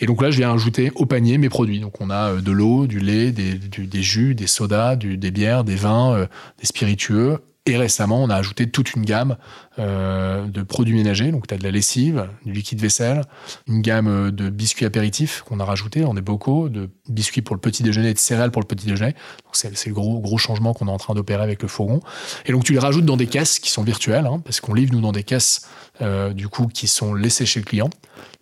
Et 0.00 0.06
donc 0.06 0.22
là 0.22 0.30
je 0.30 0.38
viens 0.38 0.52
ajouter 0.52 0.90
au 0.94 1.06
panier 1.06 1.38
mes 1.38 1.48
produits, 1.48 1.80
donc 1.80 2.00
on 2.00 2.10
a 2.10 2.34
de 2.34 2.52
l'eau, 2.52 2.86
du 2.86 3.00
lait, 3.00 3.32
des, 3.32 3.54
des 3.54 4.02
jus, 4.02 4.34
des 4.34 4.46
sodas, 4.46 4.96
du, 4.96 5.16
des 5.16 5.30
bières, 5.30 5.64
des 5.64 5.76
vins, 5.76 6.26
des 6.58 6.66
spiritueux, 6.66 7.38
Et 7.66 7.76
récemment, 7.76 8.22
on 8.22 8.30
a 8.30 8.36
ajouté 8.36 8.70
toute 8.70 8.94
une 8.94 9.04
gamme 9.04 9.36
euh, 9.78 10.46
de 10.46 10.62
produits 10.62 10.94
ménagers. 10.94 11.30
Donc, 11.30 11.46
tu 11.46 11.52
as 11.52 11.58
de 11.58 11.62
la 11.62 11.70
lessive, 11.70 12.26
du 12.46 12.52
liquide 12.52 12.80
vaisselle, 12.80 13.22
une 13.66 13.82
gamme 13.82 14.08
euh, 14.08 14.30
de 14.30 14.48
biscuits 14.48 14.86
apéritifs 14.86 15.42
qu'on 15.42 15.60
a 15.60 15.64
rajouté 15.66 16.00
dans 16.00 16.14
des 16.14 16.22
bocaux, 16.22 16.70
de 16.70 16.88
biscuits 17.08 17.42
pour 17.42 17.54
le 17.54 17.60
petit 17.60 17.82
déjeuner 17.82 18.10
et 18.10 18.14
de 18.14 18.18
céréales 18.18 18.50
pour 18.50 18.62
le 18.62 18.66
petit 18.66 18.86
déjeuner. 18.86 19.12
Donc, 19.44 19.54
c'est 19.54 19.86
le 19.86 19.92
gros, 19.92 20.20
gros 20.20 20.38
changement 20.38 20.72
qu'on 20.72 20.88
est 20.88 20.90
en 20.90 20.96
train 20.96 21.12
d'opérer 21.12 21.42
avec 21.42 21.60
le 21.60 21.68
fourgon. 21.68 22.00
Et 22.46 22.52
donc, 22.52 22.64
tu 22.64 22.72
les 22.72 22.78
rajoutes 22.78 23.04
dans 23.04 23.18
des 23.18 23.26
caisses 23.26 23.58
qui 23.58 23.70
sont 23.70 23.82
virtuelles, 23.82 24.26
hein, 24.26 24.40
parce 24.42 24.60
qu'on 24.60 24.72
livre, 24.72 24.94
nous, 24.94 25.02
dans 25.02 25.12
des 25.12 25.24
caisses, 25.24 25.68
euh, 26.00 26.32
du 26.32 26.48
coup, 26.48 26.66
qui 26.66 26.88
sont 26.88 27.12
laissées 27.12 27.44
chez 27.44 27.60
le 27.60 27.66
client, 27.66 27.90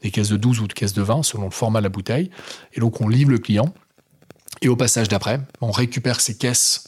des 0.02 0.12
caisses 0.12 0.28
de 0.28 0.36
12 0.36 0.60
ou 0.60 0.68
de 0.68 0.72
caisses 0.72 0.94
de 0.94 1.02
20, 1.02 1.24
selon 1.24 1.46
le 1.46 1.50
format 1.50 1.80
de 1.80 1.84
la 1.84 1.90
bouteille. 1.90 2.30
Et 2.72 2.80
donc, 2.80 3.00
on 3.00 3.08
livre 3.08 3.32
le 3.32 3.38
client. 3.38 3.74
Et 4.62 4.68
au 4.68 4.76
passage 4.76 5.08
d'après, 5.08 5.40
on 5.60 5.72
récupère 5.72 6.20
ces 6.20 6.36
caisses 6.36 6.86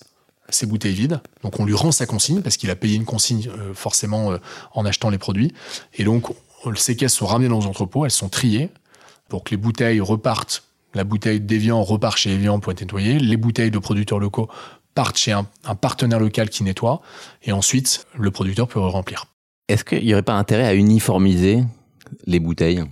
ses 0.54 0.66
bouteilles 0.66 0.94
vides. 0.94 1.20
Donc 1.42 1.60
on 1.60 1.64
lui 1.64 1.74
rend 1.74 1.92
sa 1.92 2.06
consigne 2.06 2.42
parce 2.42 2.56
qu'il 2.56 2.70
a 2.70 2.76
payé 2.76 2.96
une 2.96 3.04
consigne 3.04 3.48
euh, 3.48 3.74
forcément 3.74 4.32
euh, 4.32 4.38
en 4.74 4.84
achetant 4.84 5.10
les 5.10 5.18
produits. 5.18 5.52
Et 5.94 6.04
donc 6.04 6.26
ces 6.76 6.96
caisses 6.96 7.14
sont 7.14 7.26
ramenées 7.26 7.48
dans 7.48 7.60
les 7.60 7.66
entrepôts, 7.66 8.04
elles 8.04 8.10
sont 8.10 8.28
triées 8.28 8.70
pour 9.28 9.44
que 9.44 9.50
les 9.50 9.56
bouteilles 9.56 10.00
repartent. 10.00 10.64
La 10.92 11.04
bouteille 11.04 11.40
d'Evian 11.40 11.82
repart 11.82 12.18
chez 12.18 12.32
Evian 12.32 12.58
pour 12.58 12.72
être 12.72 12.80
nettoyée. 12.80 13.18
Les 13.18 13.36
bouteilles 13.36 13.70
de 13.70 13.78
producteurs 13.78 14.18
locaux 14.18 14.48
partent 14.94 15.16
chez 15.16 15.32
un, 15.32 15.44
partenaire 15.80 16.18
local 16.18 16.50
qui 16.50 16.64
nettoie. 16.64 17.00
Et 17.44 17.52
ensuite, 17.52 18.06
le 18.18 18.30
producteur 18.32 18.66
peut 18.66 18.80
remplir. 18.80 19.26
Est-ce 19.68 19.84
qu'il 19.84 20.04
n'y 20.04 20.12
aurait 20.12 20.22
pas 20.22 20.34
intérêt 20.34 20.66
à 20.66 20.74
uniformiser 20.74 21.62
les 22.26 22.40
bouteilles? 22.40 22.84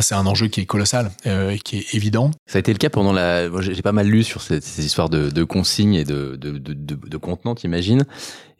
C'est 0.00 0.14
un 0.14 0.26
enjeu 0.26 0.48
qui 0.48 0.60
est 0.60 0.66
colossal 0.66 1.10
euh, 1.26 1.50
et 1.50 1.58
qui 1.58 1.78
est 1.78 1.94
évident. 1.94 2.30
Ça 2.46 2.58
a 2.58 2.60
été 2.60 2.72
le 2.72 2.78
cas 2.78 2.88
pendant 2.88 3.12
la. 3.12 3.50
J'ai 3.60 3.82
pas 3.82 3.92
mal 3.92 4.06
lu 4.06 4.22
sur 4.22 4.40
ces, 4.40 4.58
histoires 4.84 5.10
de, 5.10 5.44
consignes 5.44 5.94
et 5.94 6.04
de, 6.04 6.36
de, 6.36 6.56
de, 6.56 6.74
de 6.74 7.16
contenants, 7.16 7.54
t'imagines. 7.54 8.04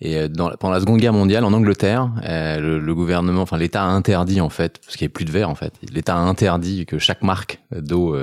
Et 0.00 0.16
euh, 0.16 0.28
dans, 0.28 0.50
pendant 0.56 0.74
la 0.74 0.80
Seconde 0.80 1.00
Guerre 1.00 1.12
mondiale, 1.12 1.44
en 1.44 1.52
Angleterre, 1.52 2.10
euh, 2.24 2.58
le, 2.58 2.94
gouvernement, 2.94 3.42
enfin 3.42 3.56
l'État 3.56 3.82
a 3.84 3.86
interdit 3.86 4.40
en 4.40 4.50
fait, 4.50 4.78
parce 4.80 4.96
qu'il 4.96 5.04
n'y 5.04 5.08
avait 5.08 5.12
plus 5.12 5.24
de 5.24 5.30
verre 5.30 5.48
en 5.48 5.54
fait, 5.54 5.72
l'État 5.90 6.16
a 6.16 6.20
interdit 6.20 6.84
que 6.84 6.98
chaque 6.98 7.22
marque 7.22 7.60
d'eau 7.74 8.16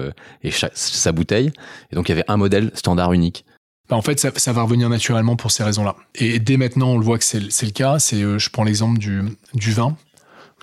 ait 0.44 0.52
sa 0.74 1.12
bouteille. 1.12 1.52
Et 1.92 1.96
donc 1.96 2.10
il 2.10 2.12
y 2.12 2.14
avait 2.14 2.26
un 2.28 2.38
modèle 2.38 2.72
standard 2.76 3.14
unique. 3.14 3.46
Bah, 3.90 3.96
en 3.96 4.04
fait, 4.04 4.20
ça, 4.20 4.30
ça, 4.36 4.54
va 4.54 4.62
revenir 4.62 4.88
naturellement 4.88 5.36
pour 5.36 5.50
ces 5.50 5.64
raisons-là. 5.64 5.96
Et 6.14 6.38
dès 6.38 6.58
maintenant, 6.58 6.90
on 6.90 6.98
le 7.00 7.04
voit 7.04 7.18
que 7.18 7.24
c'est 7.24 7.40
le 7.40 7.72
cas. 7.72 7.98
C'est, 7.98 8.22
je 8.22 8.50
prends 8.52 8.64
l'exemple 8.64 9.00
du, 9.00 9.24
du 9.56 9.72
vin. 9.72 9.98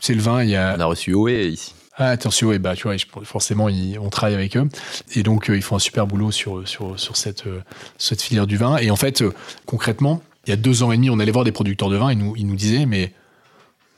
C'est 0.00 0.15
le 0.15 0.21
vin, 0.21 0.45
il 0.45 0.50
y 0.50 0.57
a. 0.57 0.76
On 0.76 0.81
a 0.81 0.85
reçu 0.85 1.12
OE 1.12 1.31
ici. 1.31 1.75
Ah, 1.99 2.11
attention, 2.11 2.53
et 2.53 2.59
bah, 2.59 2.76
tu 2.76 2.83
vois, 2.83 2.97
forcément, 3.25 3.69
on 4.00 4.11
travaille 4.11 4.35
avec 4.35 4.55
eux. 4.59 4.69
Et 5.15 5.23
donc, 5.23 5.49
euh, 5.49 5.57
ils 5.57 5.62
font 5.62 5.76
un 5.76 5.81
super 5.81 6.07
boulot 6.07 6.31
sur, 6.31 6.69
sur, 6.69 7.00
sur 7.00 7.17
cette, 7.17 7.47
euh, 7.47 7.62
filière 7.99 8.47
du 8.47 8.59
vin. 8.59 8.76
Et 8.76 8.91
en 8.91 8.97
fait, 8.97 9.23
euh, 9.23 9.33
concrètement, 9.65 10.23
il 10.47 10.50
y 10.50 10.53
a 10.53 10.57
deux 10.57 10.83
ans 10.83 10.93
et 10.93 10.97
demi, 10.97 11.09
on 11.09 11.19
allait 11.19 11.33
voir 11.33 11.47
des 11.47 11.53
producteurs 11.53 11.88
de 11.88 11.97
vin 11.97 12.11
et 12.11 12.15
nous, 12.15 12.37
ils 12.37 12.47
nous 12.47 12.55
disaient, 12.55 12.85
mais 12.85 13.15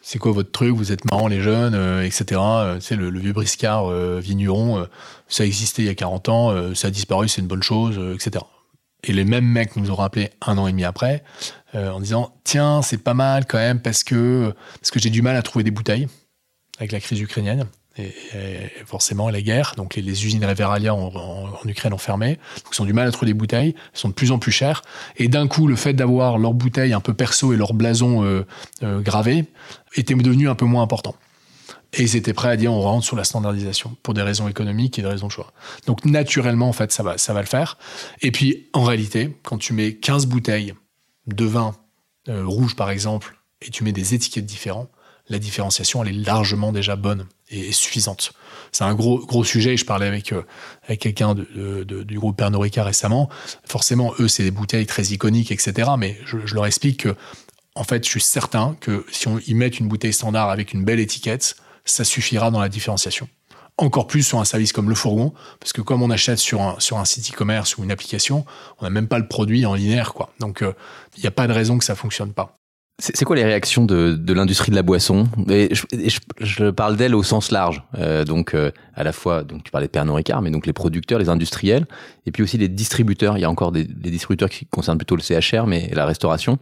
c'est 0.01 0.21
quoi 0.21 0.31
votre 0.31 0.53
truc? 0.53 0.77
Vous 0.77 0.93
êtes 0.93 1.11
marrants, 1.11 1.27
les 1.27 1.41
jeunes, 1.41 1.75
etc. 2.05 2.41
tu 2.81 2.97
le, 2.97 3.19
vieux 3.19 3.33
briscard 3.33 3.91
vigneron, 4.21 4.87
ça 5.27 5.45
existait 5.45 5.83
il 5.83 5.87
y 5.87 5.91
a 5.91 5.95
40 5.95 6.29
ans, 6.31 6.75
ça 6.75 6.89
a 6.89 6.91
disparu, 6.91 7.29
c'est 7.29 7.43
une 7.43 7.49
bonne 7.49 7.63
chose, 7.63 8.01
etc. 8.15 8.43
Et 9.05 9.13
les 9.13 9.27
mêmes 9.27 9.45
mecs 9.45 9.77
nous 9.77 9.91
ont 9.91 9.97
rappelé 9.97 10.31
un 10.41 10.57
an 10.57 10.67
et 10.67 10.71
demi 10.71 10.85
après, 10.85 11.23
en 11.75 12.01
disant, 12.01 12.33
tiens, 12.45 12.81
c'est 12.81 13.05
pas 13.05 13.13
mal 13.13 13.45
quand 13.45 13.59
même 13.59 13.83
parce 13.83 14.03
que 14.03 14.55
j'ai 14.95 15.11
du 15.11 15.21
mal 15.21 15.37
à 15.37 15.43
trouver 15.43 15.65
des 15.65 15.71
bouteilles 15.71 16.09
avec 16.79 16.93
la 16.93 17.01
crise 17.01 17.21
ukrainienne 17.21 17.67
et, 17.99 18.85
forcément 18.87 19.31
la 19.31 19.41
guerre. 19.41 19.75
Donc 19.77 19.97
les, 19.97 20.25
usines 20.25 20.45
Reveralia 20.45 20.95
en, 20.95 21.51
Ukraine 21.65 21.93
ont 21.93 21.99
fermé. 21.99 22.39
Donc 22.65 22.75
ils 22.75 22.83
ont 22.83 22.85
du 22.85 22.93
mal 22.93 23.09
à 23.09 23.13
trouver 23.13 23.33
des 23.33 23.39
bouteilles. 23.39 23.75
Elles 23.77 23.99
sont 23.99 24.09
de 24.09 24.15
plus 24.15 24.33
en 24.33 24.39
plus 24.39 24.53
chères. 24.53 24.83
Et 25.17 25.29
d'un 25.29 25.49
coup, 25.49 25.67
le 25.67 25.77
fait 25.77 25.93
d'avoir 25.93 26.39
leurs 26.39 26.55
bouteilles 26.55 26.93
un 26.93 27.01
peu 27.01 27.15
perso 27.15 27.53
et 27.53 27.57
leur 27.57 27.75
blason 27.75 28.25
euh, 28.25 28.47
euh, 28.83 29.01
gravé 29.01 29.47
était 29.95 30.15
devenu 30.15 30.49
un 30.49 30.55
peu 30.55 30.65
moins 30.65 30.83
important. 30.83 31.15
Et 31.95 32.03
ils 32.03 32.17
étaient 32.17 32.35
prêts 32.35 32.51
à 32.51 32.57
dire 32.57 32.73
on 32.73 32.81
rentre 32.81 33.05
sur 33.05 33.17
la 33.17 33.25
standardisation 33.25 33.97
pour 34.03 34.13
des 34.13 34.23
raisons 34.23 34.47
économiques 34.47 34.99
et 34.99 35.03
des 35.03 35.09
raisons 35.09 35.29
de 35.29 35.33
choix. 35.33 35.53
Donc 35.87 36.05
naturellement, 36.05 36.69
en 36.69 36.73
fait, 36.73 36.93
ça 36.93 37.03
va, 37.03 37.17
ça 37.17 37.33
va 37.33 37.41
le 37.41 37.47
faire. 37.47 37.79
Et 38.21 38.31
puis, 38.31 38.69
en 38.75 38.85
réalité, 38.85 39.39
quand 39.43 39.59
tu 39.59 39.73
mets 39.73 39.95
15 39.95 40.27
bouteilles 40.27 40.75
de 41.27 41.45
vin 41.45 41.75
euh, 42.29 42.45
rouge, 42.45 42.77
par 42.77 42.91
exemple, 42.91 43.39
et 43.63 43.71
tu 43.71 43.85
mets 43.85 43.93
des 43.93 44.15
étiquettes 44.15 44.47
différentes, 44.47 44.91
la 45.29 45.39
différenciation, 45.39 46.03
elle 46.03 46.11
est 46.11 46.25
largement 46.25 46.73
déjà 46.73 46.97
bonne 46.97 47.27
et 47.51 47.73
suffisante. 47.73 48.33
C'est 48.73 48.85
un 48.85 48.95
gros, 48.95 49.25
gros 49.25 49.45
sujet. 49.45 49.77
Je 49.77 49.85
parlais 49.85 50.07
avec, 50.07 50.33
euh, 50.33 50.43
avec 50.85 51.01
quelqu'un 51.01 51.35
du 51.35 52.19
groupe 52.19 52.37
Pernod 52.37 52.61
Ricard 52.61 52.87
récemment. 52.87 53.29
Forcément, 53.65 54.13
eux, 54.19 54.29
c'est 54.29 54.43
des 54.43 54.51
bouteilles 54.51 54.87
très 54.87 55.05
iconiques, 55.05 55.51
etc. 55.51 55.91
Mais 55.99 56.19
je, 56.27 56.55
leur 56.55 56.67
explique 56.67 57.05
que, 57.05 57.17
en 57.75 57.85
fait, 57.85 58.05
je 58.05 58.11
suis 58.11 58.21
certain 58.21 58.77
que 58.81 59.07
si 59.11 59.29
on, 59.29 59.39
ils 59.47 59.57
mettent 59.57 59.81
une 59.81 59.89
bouteille 59.89 60.13
standard 60.13 60.51
avec 60.51 60.73
une 60.73 60.85
belle 60.85 61.01
étiquette, 61.01 61.57
ça 61.85 62.05
suffira 62.05 62.51
dans 62.51 62.61
la 62.61 62.69
différenciation. 62.69 63.29
Encore 63.79 64.09
plus 64.09 64.25
sur 64.25 64.41
un 64.41 64.45
service 64.45 64.73
comme 64.73 64.89
le 64.89 64.97
fourgon, 64.97 65.33
parce 65.61 65.73
que 65.73 65.81
comme 65.81 66.03
on 66.03 66.11
achète 66.11 66.39
sur 66.39 66.61
un, 66.61 66.81
sur 66.81 66.99
un 66.99 67.05
site 67.05 67.33
e-commerce 67.33 67.79
ou 67.79 67.85
une 67.85 67.93
application, 67.93 68.45
on 68.81 68.85
n'a 68.85 68.91
même 68.91 69.07
pas 69.07 69.21
le 69.21 69.29
produit 69.29 69.65
en 69.67 69.75
linéaire, 69.75 70.15
quoi. 70.15 70.35
Donc, 70.41 70.63
euh, 70.63 70.73
il 71.17 71.21
n'y 71.21 71.29
a 71.29 71.31
pas 71.31 71.47
de 71.47 71.53
raison 71.53 71.79
que 71.79 71.85
ça 71.85 71.95
fonctionne 71.95 72.33
pas. 72.33 72.58
C'est 73.01 73.25
quoi 73.25 73.37
les 73.37 73.45
réactions 73.45 73.85
de, 73.85 74.15
de 74.15 74.33
l'industrie 74.33 74.73
de 74.73 74.77
la 74.77 74.83
boisson? 74.83 75.29
Et 75.49 75.73
je, 76.41 76.71
parle 76.71 76.97
d'elle 76.97 77.15
au 77.15 77.23
sens 77.23 77.53
large, 77.53 77.85
euh, 77.97 78.25
donc 78.25 78.55
euh, 78.55 78.73
à 78.97 79.05
la 79.05 79.13
fois, 79.13 79.45
donc 79.45 79.63
tu 79.63 79.71
parlais 79.71 79.87
de 79.87 79.93
Pernod 79.93 80.17
Ricard, 80.17 80.43
mais 80.43 80.51
donc 80.51 80.67
les 80.67 80.73
producteurs, 80.73 81.21
les 81.21 81.29
industriels, 81.29 81.87
et 82.27 82.33
puis 82.33 82.43
aussi 82.43 82.59
les 82.59 82.67
distributeurs. 82.67 83.39
Il 83.39 83.43
y 83.43 83.45
a 83.45 83.51
encore 83.51 83.71
des, 83.71 83.85
distributeurs 83.85 84.51
qui 84.51 84.67
concernent 84.67 84.99
plutôt 84.99 85.15
le 85.15 85.23
CHR, 85.23 85.69
mais 85.69 85.89
la 85.93 86.07
restauration. 86.07 86.59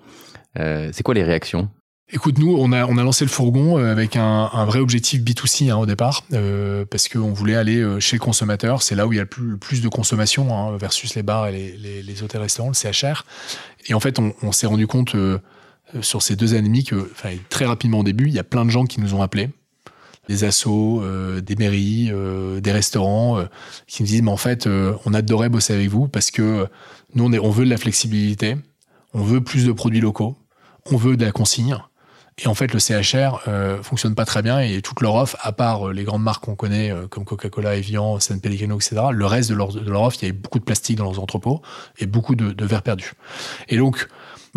Euh, 0.59 0.90
c'est 0.92 1.03
quoi 1.03 1.14
les 1.14 1.22
réactions? 1.22 1.70
Écoute, 2.12 2.38
nous, 2.38 2.55
on 2.55 2.70
a, 2.70 2.85
on 2.85 2.99
a 2.99 3.03
lancé 3.03 3.25
le 3.25 3.31
fourgon 3.31 3.79
avec 3.79 4.14
un, 4.16 4.64
vrai 4.66 4.81
objectif 4.81 5.22
B2C 5.22 5.70
hein, 5.70 5.77
au 5.77 5.87
départ, 5.87 6.22
euh, 6.35 6.85
parce 6.85 7.09
qu'on 7.09 7.33
voulait 7.33 7.57
aller 7.57 7.83
chez 7.99 8.16
le 8.16 8.20
consommateur. 8.20 8.83
C'est 8.83 8.94
là 8.94 9.07
où 9.07 9.12
il 9.14 9.16
y 9.16 9.20
a 9.20 9.22
le 9.22 9.29
plus, 9.29 9.57
plus 9.57 9.81
de 9.81 9.88
consommation 9.88 10.55
hein, 10.55 10.77
versus 10.77 11.14
les 11.14 11.22
bars 11.22 11.49
et 11.49 11.53
les, 11.79 12.03
les, 12.03 12.22
hôtels-restaurants, 12.22 12.68
le 12.68 12.75
CHR. 12.75 13.25
Et 13.88 13.94
en 13.94 14.01
fait, 14.01 14.18
on, 14.18 14.53
s'est 14.53 14.66
rendu 14.66 14.87
compte 14.87 15.16
sur 16.01 16.22
ces 16.22 16.37
deux 16.37 16.55
années 16.55 16.83
que, 16.83 17.11
très 17.49 17.64
rapidement 17.64 18.01
au 18.01 18.05
début, 18.05 18.27
il 18.27 18.35
y 18.35 18.38
a 18.38 18.44
plein 18.44 18.64
de 18.64 18.70
gens 18.70 18.85
qui 18.85 19.01
nous 19.01 19.14
ont 19.14 19.22
appelés, 19.22 19.51
des 20.29 20.44
assos, 20.44 21.01
euh, 21.03 21.40
des 21.40 21.57
mairies, 21.57 22.11
euh, 22.11 22.61
des 22.61 22.72
restaurants, 22.72 23.44
qui 23.87 24.03
nous 24.03 24.09
disent, 24.09 24.22
mais 24.22 24.31
en 24.31 24.37
fait, 24.37 24.68
on 25.05 25.14
adorait 25.14 25.49
bosser 25.49 25.75
avec 25.75 25.88
vous 25.88 26.09
parce 26.09 26.31
que 26.31 26.66
nous, 27.14 27.25
on, 27.25 27.33
est, 27.33 27.38
on 27.38 27.51
veut 27.51 27.64
de 27.64 27.70
la 27.70 27.77
flexibilité, 27.77 28.57
on 29.14 29.22
veut 29.22 29.40
plus 29.40 29.66
de 29.66 29.72
produits 29.72 30.01
locaux, 30.01 30.37
on 30.90 30.96
veut 30.96 31.16
de 31.16 31.25
la 31.25 31.33
consigne. 31.33 31.77
Et 32.38 32.49
en 32.49 32.55
fait, 32.55 32.75
le 32.75 32.79
CHR 32.79 33.49
euh, 33.49 33.83
fonctionne 33.83 34.14
pas 34.14 34.27
très 34.27 34.42
bien 34.42 34.61
et 34.61 34.83
toute 34.83 35.01
leur 35.01 35.14
offre, 35.14 35.38
à 35.40 35.53
part 35.53 35.88
les 35.88 36.05
grandes 36.05 36.22
marques 36.22 36.44
qu'on 36.44 36.55
connaît 36.55 36.92
comme 37.09 37.25
Coca-Cola, 37.25 37.77
Evian, 37.77 38.20
San 38.20 38.40
Pellegrino, 38.40 38.77
etc., 38.77 38.96
le 39.11 39.25
reste 39.25 39.49
de 39.49 39.55
leur, 39.55 40.03
offre, 40.03 40.18
il 40.20 40.27
y 40.27 40.29
avait 40.29 40.37
beaucoup 40.37 40.59
de 40.59 40.64
plastique 40.64 40.99
dans 40.99 41.05
leurs 41.05 41.20
entrepôts 41.20 41.62
et 41.99 42.05
beaucoup 42.05 42.35
de, 42.35 42.53
de 42.53 42.66
verre 42.66 42.83
perdu. 42.83 43.12
Et 43.68 43.79
donc, 43.79 44.07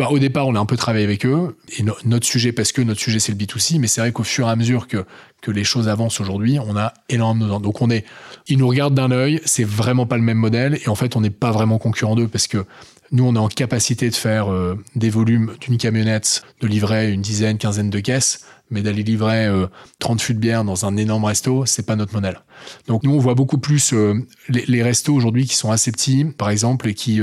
bah, 0.00 0.08
au 0.08 0.18
départ, 0.18 0.48
on 0.48 0.54
a 0.54 0.58
un 0.58 0.64
peu 0.64 0.78
travaillé 0.78 1.04
avec 1.04 1.26
eux. 1.26 1.58
Et 1.78 1.84
notre 2.06 2.26
sujet, 2.26 2.52
parce 2.52 2.72
que 2.72 2.80
notre 2.80 3.00
sujet, 3.00 3.18
c'est 3.18 3.32
le 3.32 3.36
B2C, 3.36 3.78
mais 3.78 3.86
c'est 3.86 4.00
vrai 4.00 4.12
qu'au 4.12 4.24
fur 4.24 4.48
et 4.48 4.50
à 4.50 4.56
mesure 4.56 4.88
que, 4.88 5.04
que 5.42 5.50
les 5.50 5.62
choses 5.62 5.90
avancent 5.90 6.22
aujourd'hui, 6.22 6.58
on 6.58 6.74
a 6.74 6.94
énormément 7.10 7.58
de 7.58 7.64
Donc, 7.64 7.82
on 7.82 7.90
est, 7.90 8.06
ils 8.46 8.56
nous 8.56 8.66
regardent 8.66 8.94
d'un 8.94 9.10
œil, 9.10 9.42
c'est 9.44 9.62
vraiment 9.62 10.06
pas 10.06 10.16
le 10.16 10.22
même 10.22 10.38
modèle. 10.38 10.78
Et 10.82 10.88
en 10.88 10.94
fait, 10.94 11.16
on 11.16 11.20
n'est 11.20 11.28
pas 11.28 11.50
vraiment 11.50 11.76
concurrent 11.76 12.16
d'eux 12.16 12.28
parce 12.28 12.46
que 12.46 12.64
nous, 13.12 13.24
on 13.24 13.34
est 13.34 13.38
en 13.38 13.48
capacité 13.48 14.08
de 14.08 14.14
faire 14.14 14.50
euh, 14.50 14.82
des 14.96 15.10
volumes 15.10 15.52
d'une 15.60 15.76
camionnette, 15.76 16.44
de 16.62 16.66
livrer 16.66 17.12
une 17.12 17.20
dizaine, 17.20 17.58
quinzaine 17.58 17.90
de 17.90 18.00
caisses, 18.00 18.46
mais 18.70 18.80
d'aller 18.80 19.02
livrer 19.02 19.50
30 19.98 20.18
euh, 20.18 20.24
fûts 20.24 20.32
de 20.32 20.38
bière 20.38 20.64
dans 20.64 20.86
un 20.86 20.96
énorme 20.96 21.26
resto, 21.26 21.66
c'est 21.66 21.84
pas 21.84 21.96
notre 21.96 22.14
modèle. 22.14 22.40
Donc 22.86 23.02
nous, 23.02 23.12
on 23.12 23.18
voit 23.18 23.34
beaucoup 23.34 23.58
plus 23.58 23.92
euh, 23.92 24.14
les, 24.48 24.64
les, 24.66 24.82
restos 24.82 25.12
aujourd'hui 25.12 25.44
qui 25.44 25.56
sont 25.56 25.70
assez 25.70 25.92
petits, 25.92 26.24
par 26.24 26.48
exemple, 26.48 26.88
et 26.88 26.94
qui 26.94 27.20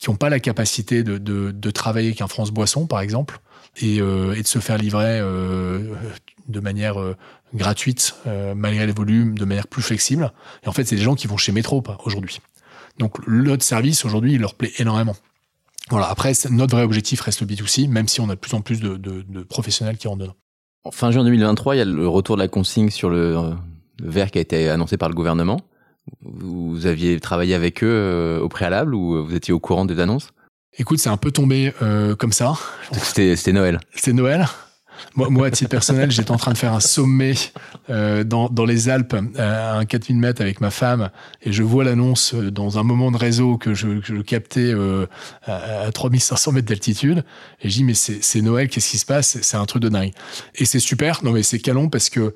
qui 0.00 0.08
n'ont 0.08 0.16
pas 0.16 0.30
la 0.30 0.40
capacité 0.40 1.04
de, 1.04 1.18
de, 1.18 1.50
de 1.52 1.70
travailler 1.70 2.08
avec 2.08 2.22
un 2.22 2.26
France 2.26 2.50
Boisson, 2.50 2.86
par 2.86 3.00
exemple, 3.00 3.40
et, 3.80 4.00
euh, 4.00 4.34
et 4.34 4.42
de 4.42 4.46
se 4.46 4.58
faire 4.58 4.78
livrer 4.78 5.20
euh, 5.20 5.94
de 6.48 6.60
manière 6.60 6.98
euh, 6.98 7.14
gratuite, 7.54 8.14
euh, 8.26 8.54
malgré 8.54 8.86
les 8.86 8.92
volumes, 8.92 9.38
de 9.38 9.44
manière 9.44 9.66
plus 9.66 9.82
flexible. 9.82 10.32
Et 10.64 10.68
en 10.68 10.72
fait, 10.72 10.84
c'est 10.84 10.96
des 10.96 11.02
gens 11.02 11.14
qui 11.14 11.26
vont 11.26 11.36
chez 11.36 11.52
Métro 11.52 11.84
aujourd'hui. 12.04 12.40
Donc, 12.98 13.16
notre 13.28 13.62
service, 13.62 14.04
aujourd'hui, 14.06 14.34
il 14.34 14.40
leur 14.40 14.54
plaît 14.54 14.72
énormément. 14.78 15.14
Voilà. 15.90 16.08
Après, 16.08 16.32
notre 16.50 16.74
vrai 16.76 16.84
objectif 16.84 17.20
reste 17.20 17.42
le 17.42 17.46
B2C, 17.46 17.88
même 17.88 18.08
si 18.08 18.20
on 18.20 18.30
a 18.30 18.34
de 18.34 18.40
plus 18.40 18.54
en 18.54 18.62
plus 18.62 18.80
de, 18.80 18.96
de, 18.96 19.22
de 19.28 19.42
professionnels 19.42 19.98
qui 19.98 20.08
rentrent 20.08 20.22
dedans. 20.22 20.36
Fin 20.92 21.10
juin 21.10 21.24
2023, 21.24 21.74
il 21.74 21.78
y 21.78 21.82
a 21.82 21.84
le 21.84 22.08
retour 22.08 22.36
de 22.36 22.42
la 22.42 22.48
consigne 22.48 22.88
sur 22.88 23.10
le, 23.10 23.34
le 23.98 24.10
verre 24.10 24.30
qui 24.30 24.38
a 24.38 24.40
été 24.40 24.70
annoncé 24.70 24.96
par 24.96 25.10
le 25.10 25.14
gouvernement. 25.14 25.60
Vous 26.22 26.86
aviez 26.86 27.20
travaillé 27.20 27.54
avec 27.54 27.82
eux 27.82 27.88
euh, 27.88 28.40
au 28.40 28.48
préalable 28.48 28.94
ou 28.94 29.24
vous 29.24 29.34
étiez 29.34 29.52
au 29.52 29.60
courant 29.60 29.84
des 29.84 30.00
annonces? 30.00 30.32
Écoute, 30.78 31.00
c'est 31.00 31.08
un 31.08 31.16
peu 31.16 31.32
tombé 31.32 31.72
euh, 31.82 32.14
comme 32.14 32.32
ça. 32.32 32.54
C'était 32.92 33.52
Noël. 33.52 33.80
C'était 33.94 34.12
Noël. 34.12 34.46
moi, 35.16 35.28
moi, 35.28 35.46
à 35.48 35.50
titre 35.50 35.68
personnel, 35.68 36.10
j'étais 36.12 36.30
en 36.30 36.36
train 36.36 36.52
de 36.52 36.58
faire 36.58 36.72
un 36.72 36.80
sommet 36.80 37.34
euh, 37.90 38.22
dans, 38.22 38.48
dans 38.48 38.64
les 38.64 38.88
Alpes 38.88 39.16
à 39.36 39.78
un 39.78 39.84
4000 39.84 40.16
mètres 40.16 40.40
avec 40.40 40.60
ma 40.60 40.70
femme 40.70 41.10
et 41.42 41.52
je 41.52 41.64
vois 41.64 41.82
l'annonce 41.82 42.34
dans 42.34 42.78
un 42.78 42.84
moment 42.84 43.10
de 43.10 43.16
réseau 43.16 43.58
que 43.58 43.74
je, 43.74 43.98
que 43.98 44.14
je 44.14 44.22
captais 44.22 44.72
euh, 44.72 45.06
à, 45.42 45.82
à 45.86 45.92
3500 45.92 46.52
mètres 46.52 46.68
d'altitude 46.68 47.24
et 47.62 47.68
je 47.68 47.74
dis 47.74 47.84
mais 47.84 47.94
c'est 47.94 48.40
Noël, 48.40 48.68
qu'est-ce 48.68 48.90
qui 48.90 48.98
se 48.98 49.06
passe? 49.06 49.38
C'est 49.42 49.56
un 49.56 49.66
truc 49.66 49.82
de 49.82 49.88
dingue. 49.88 50.12
Et 50.54 50.64
c'est 50.66 50.80
super, 50.80 51.24
non 51.24 51.32
mais 51.32 51.42
c'est 51.42 51.58
canon 51.58 51.88
parce 51.88 52.10
que 52.10 52.34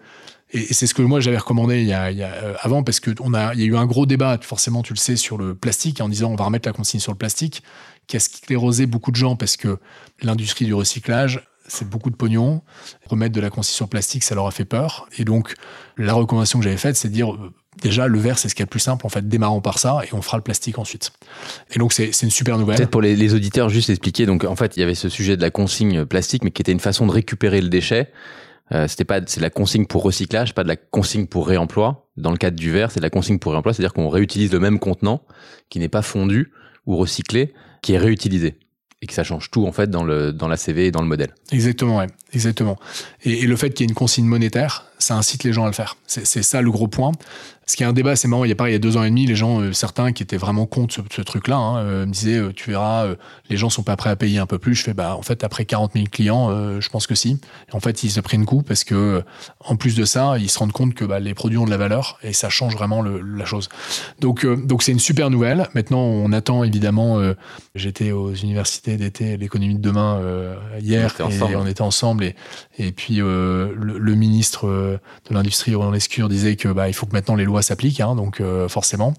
et 0.55 0.73
c'est 0.73 0.87
ce 0.87 0.95
que 0.95 1.03
moi 1.03 1.21
j'avais 1.21 1.37
recommandé 1.37 1.81
il 1.81 1.87
y 1.87 1.93
a, 1.93 2.11
y 2.11 2.23
a 2.23 2.33
euh, 2.33 2.55
avant 2.61 2.83
parce 2.83 3.01
que 3.01 3.11
on 3.21 3.35
a 3.35 3.55
il 3.55 3.61
y 3.61 3.65
a 3.65 3.67
eu 3.67 3.77
un 3.77 3.87
gros 3.87 4.07
débat 4.07 4.39
forcément 4.41 4.83
tu 4.83 4.93
le 4.93 4.99
sais 4.99 5.17
sur 5.17 5.37
le 5.37 5.55
plastique 5.55 6.01
en 6.01 6.09
disant 6.09 6.31
on 6.31 6.37
va 6.37 6.45
remettre 6.45 6.69
la 6.69 6.73
consigne 6.73 7.01
sur 7.01 7.13
le 7.13 7.19
plastique 7.19 7.63
qui 8.07 8.17
a 8.17 8.21
sclérosé 8.21 8.87
beaucoup 8.87 9.11
de 9.11 9.17
gens? 9.17 9.37
Parce 9.37 9.57
que 9.57 9.79
l'industrie 10.23 10.65
du 10.65 10.75
recyclage 10.75 11.47
c'est 11.67 11.89
beaucoup 11.89 12.11
de 12.11 12.17
pognon. 12.17 12.61
Remettre 13.07 13.35
de 13.35 13.41
la 13.41 13.49
consigne 13.49 13.75
sur 13.75 13.89
plastique, 13.89 14.23
ça 14.23 14.35
leur 14.35 14.47
a 14.47 14.51
fait 14.51 14.67
peur. 14.67 15.09
Et 15.17 15.25
donc, 15.25 15.55
la 15.97 16.13
recommandation 16.13 16.59
que 16.59 16.65
j'avais 16.65 16.77
faite, 16.77 16.95
c'est 16.95 17.09
de 17.09 17.15
dire, 17.15 17.33
euh, 17.33 17.55
déjà, 17.81 18.07
le 18.07 18.19
verre, 18.19 18.39
c'est 18.39 18.51
ce 18.51 18.55
qui 18.55 18.61
est 18.61 18.67
le 18.67 18.71
plus 18.71 18.81
simple. 18.81 19.07
En 19.07 19.09
fait, 19.09 19.27
démarrons 19.27 19.63
par 19.63 19.79
ça 19.79 20.01
et 20.05 20.13
on 20.13 20.21
fera 20.21 20.37
le 20.37 20.43
plastique 20.43 20.79
ensuite. 20.79 21.13
Et 21.75 21.79
donc, 21.79 21.95
c'est 21.95 22.11
une 22.23 22.31
super 22.31 22.59
nouvelle. 22.59 22.77
Peut-être 22.77 22.91
pour 22.91 23.01
les, 23.01 23.33
auditeurs, 23.33 23.71
juste 23.71 23.89
expliquer. 23.89 24.27
Donc, 24.27 24.45
en 24.45 24.57
fait, 24.57 24.77
il 24.77 24.81
y 24.81 24.83
avait 24.83 24.95
ce 24.95 25.09
sujet 25.09 25.39
de 25.39 25.41
la 25.41 25.51
consigne 25.51 26.05
plastique, 26.05 26.45
mais 26.45 26.51
qui 26.51 26.61
était 26.61 26.73
une 26.73 26.81
façon 26.81 27.07
de 27.07 27.13
récupérer 27.13 27.63
le 27.63 27.71
déchet. 27.71 28.13
Euh, 28.73 28.89
c'était 28.89 29.05
pas 29.05 29.21
c'est 29.27 29.41
la 29.41 29.51
consigne 29.51 29.87
pour 29.87 30.03
recyclage, 30.03 30.55
pas 30.55 30.63
de 30.63 30.69
la 30.69 30.77
consigne 30.77 31.27
pour 31.27 31.47
réemploi. 31.47 32.09
Dans 32.17 32.31
le 32.31 32.37
cadre 32.37 32.57
du 32.57 32.71
verre, 32.71 32.91
c'est 32.91 33.01
de 33.01 33.05
la 33.05 33.11
consigne 33.11 33.39
pour 33.39 33.53
réemploi, 33.53 33.75
c'est-à-dire 33.75 33.93
qu'on 33.93 34.09
réutilise 34.09 34.53
le 34.53 34.61
même 34.61 34.79
contenant 34.79 35.23
qui 35.69 35.79
n'est 35.79 35.89
pas 35.89 36.03
fondu 36.03 36.53
ou 36.87 36.97
recyclé, 36.97 37.53
qui 37.83 37.93
est 37.93 37.99
réutilisé 37.99 38.59
et 39.03 39.07
que 39.07 39.13
ça 39.13 39.25
change 39.25 39.51
tout 39.51 39.67
en 39.67 39.73
fait 39.73 39.91
dans 39.91 40.03
le 40.03 40.33
dans 40.33 40.49
la 40.49 40.57
CV 40.57 40.87
et 40.87 40.91
dans 40.91 41.03
le 41.03 41.09
modèle. 41.09 41.35
Exactement, 41.53 41.99
ouais, 41.99 42.07
exactement. 42.35 42.79
Et, 43.25 43.41
et 43.41 43.47
le 43.47 43.57
fait 43.57 43.71
qu'il 43.71 43.85
y 43.85 43.87
ait 43.87 43.91
une 43.91 43.95
consigne 43.95 44.27
monétaire, 44.27 44.85
ça 44.99 45.17
incite 45.17 45.45
les 45.45 45.53
gens 45.53 45.65
à 45.65 45.67
le 45.67 45.73
faire. 45.73 45.97
C'est 46.07 46.43
ça 46.43 46.63
le 46.63 46.71
gros 46.71 46.89
point. 46.89 47.13
Ce 47.67 47.77
qui 47.77 47.83
est 47.83 47.87
un 47.87 47.95
débat, 47.95 48.15
c'est 48.15 48.29
marrant, 48.29 48.45
il 48.45 48.49
y 48.49 48.53
a 48.53 48.57
pas 48.57 48.69
il 48.69 48.73
y 48.73 48.77
a 48.77 48.79
deux 48.79 48.99
ans 48.99 49.05
et 49.05 49.09
demi, 49.09 49.25
les 49.25 49.37
gens, 49.37 49.61
euh, 49.61 49.73
certains 49.73 50.13
qui 50.13 50.23
étaient 50.23 50.37
vraiment 50.37 50.67
contre 50.67 50.95
ce, 50.95 51.01
ce 51.11 51.23
truc-là, 51.23 51.57
hein, 51.57 51.79
euh, 51.79 52.07
me 52.07 52.13
disaient, 52.13 52.37
euh, 52.37 52.53
tu 52.55 52.71
verras, 52.71 53.07
les 53.49 53.57
gens 53.57 53.71
sont 53.71 53.83
pas 53.83 53.97
prêts 53.97 54.11
à 54.11 54.17
payer 54.17 54.39
un 54.39 54.45
peu 54.45 54.59
plus. 54.59 54.75
Je 54.75 54.83
fais, 54.83 54.93
bah 54.93 55.17
en 55.17 55.23
fait, 55.23 55.45
après 55.45 55.65
40 55.65 55.93
000 55.95 56.07
clients, 56.11 56.51
je 56.81 56.89
pense 56.91 57.07
que 57.07 57.15
si. 57.15 57.41
Et 57.71 57.75
en 57.75 57.81
fait, 57.81 58.03
ils 58.03 58.11
se 58.11 58.21
prennent 58.21 58.45
coup 58.45 58.63
parce 58.63 58.85
que, 58.85 59.23
en 59.61 59.77
plus 59.77 59.95
de 59.97 60.05
ça, 60.05 60.37
ils 60.39 60.51
se 60.51 60.59
rendent 60.59 60.73
compte 60.73 60.95
que 60.95 61.05
bah, 61.05 61.21
les 61.21 61.33
produits 61.35 61.59
ont 61.59 61.65
de 61.65 61.71
la 61.71 61.77
valeur 61.77 62.19
et 62.23 62.33
ça 62.33 62.51
change 62.51 62.75
vraiment 62.75 63.01
le, 63.01 63.21
la 63.21 63.45
chose. 63.45 63.69
Donc, 64.21 64.47
donc 64.47 64.83
c'est 64.83 64.93
une 64.93 64.99
super 64.99 65.31
nouvelle. 65.31 65.69
Maintenant, 65.75 66.01
on 66.01 66.33
attend 66.33 66.65
évidemment. 66.65 67.21
J'étais 67.75 68.13
aux 68.13 68.35
universités 68.35 68.97
d'été, 68.97 69.37
l'économie 69.37 69.77
de 69.77 69.81
demain 69.81 70.21
hier, 70.81 71.15
on 71.21 71.31
et 71.31 71.57
on 71.57 71.67
était 71.67 71.83
ensemble, 71.83 72.24
et, 72.79 72.93
puis 72.93 73.17
le, 73.17 73.75
le, 73.75 74.15
ministre 74.15 74.67
de 74.69 75.35
l'industrie 75.35 75.75
Roland 75.75 75.91
Lescure 75.91 76.29
disait 76.29 76.57
que 76.57 76.69
bah, 76.69 76.89
il 76.89 76.95
faut 76.95 77.07
que 77.07 77.13
maintenant 77.13 77.35
les 77.35 77.45
lois 77.45 77.63
s'appliquent, 77.63 78.01
hein, 78.01 78.15
donc 78.15 78.41
euh, 78.41 78.69
forcément, 78.69 79.15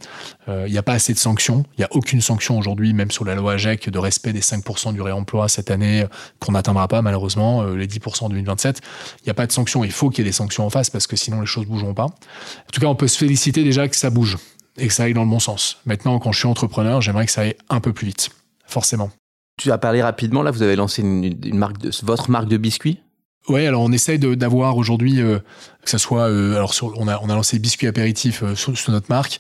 il 0.47 0.53
euh, 0.53 0.69
n'y 0.69 0.77
a 0.77 0.83
pas 0.83 0.93
assez 0.93 1.13
de 1.13 1.19
sanctions. 1.19 1.63
Il 1.73 1.81
n'y 1.81 1.85
a 1.85 1.89
aucune 1.91 2.21
sanction 2.21 2.57
aujourd'hui, 2.57 2.93
même 2.93 3.11
sur 3.11 3.25
la 3.25 3.35
loi 3.35 3.53
AGEC, 3.53 3.89
de 3.89 3.99
respect 3.99 4.33
des 4.33 4.41
5% 4.41 4.93
du 4.93 5.01
réemploi 5.01 5.49
cette 5.49 5.71
année, 5.71 6.05
qu'on 6.39 6.53
n'atteindra 6.53 6.87
pas 6.87 7.01
malheureusement, 7.01 7.63
euh, 7.63 7.75
les 7.75 7.87
10% 7.87 8.25
en 8.25 8.29
2027. 8.29 8.81
Il 9.21 9.25
n'y 9.25 9.31
a 9.31 9.33
pas 9.33 9.47
de 9.47 9.51
sanctions. 9.51 9.83
Il 9.83 9.91
faut 9.91 10.09
qu'il 10.09 10.23
y 10.23 10.27
ait 10.27 10.29
des 10.29 10.35
sanctions 10.35 10.65
en 10.65 10.69
face 10.69 10.89
parce 10.89 11.07
que 11.07 11.15
sinon 11.15 11.41
les 11.41 11.47
choses 11.47 11.65
bougeront 11.65 11.93
pas. 11.93 12.05
En 12.05 12.71
tout 12.71 12.81
cas, 12.81 12.87
on 12.87 12.95
peut 12.95 13.07
se 13.07 13.17
féliciter 13.17 13.63
déjà 13.63 13.87
que 13.87 13.95
ça 13.95 14.09
bouge 14.09 14.37
et 14.77 14.87
que 14.87 14.93
ça 14.93 15.03
aille 15.03 15.13
dans 15.13 15.23
le 15.23 15.29
bon 15.29 15.39
sens. 15.39 15.77
Maintenant, 15.85 16.19
quand 16.19 16.31
je 16.31 16.39
suis 16.39 16.47
entrepreneur, 16.47 17.01
j'aimerais 17.01 17.25
que 17.25 17.31
ça 17.31 17.41
aille 17.41 17.55
un 17.69 17.79
peu 17.79 17.93
plus 17.93 18.07
vite, 18.07 18.29
forcément. 18.65 19.11
Tu 19.57 19.71
as 19.71 19.77
parlé 19.77 20.01
rapidement, 20.01 20.43
là, 20.43 20.51
vous 20.51 20.61
avez 20.61 20.75
lancé 20.75 21.01
une, 21.01 21.23
une 21.23 21.57
marque 21.57 21.77
de, 21.77 21.91
votre 22.03 22.29
marque 22.29 22.47
de 22.47 22.57
biscuits? 22.57 22.99
Ouais, 23.47 23.67
alors 23.67 23.83
on 23.83 23.91
essaye 23.91 24.17
d'avoir 24.17 24.75
aujourd'hui 24.75 25.21
euh, 25.21 25.37
que 25.83 25.89
ça 25.89 25.99
soit 25.99 26.29
euh, 26.29 26.55
alors 26.55 26.73
sur, 26.73 26.97
on 26.97 27.07
a 27.07 27.19
on 27.21 27.29
a 27.29 27.35
lancé 27.35 27.59
biscuits 27.59 27.85
apéritifs 27.85 28.41
euh, 28.41 28.55
sous, 28.55 28.75
sous, 28.75 28.91
notre 28.91 29.05
marque 29.09 29.39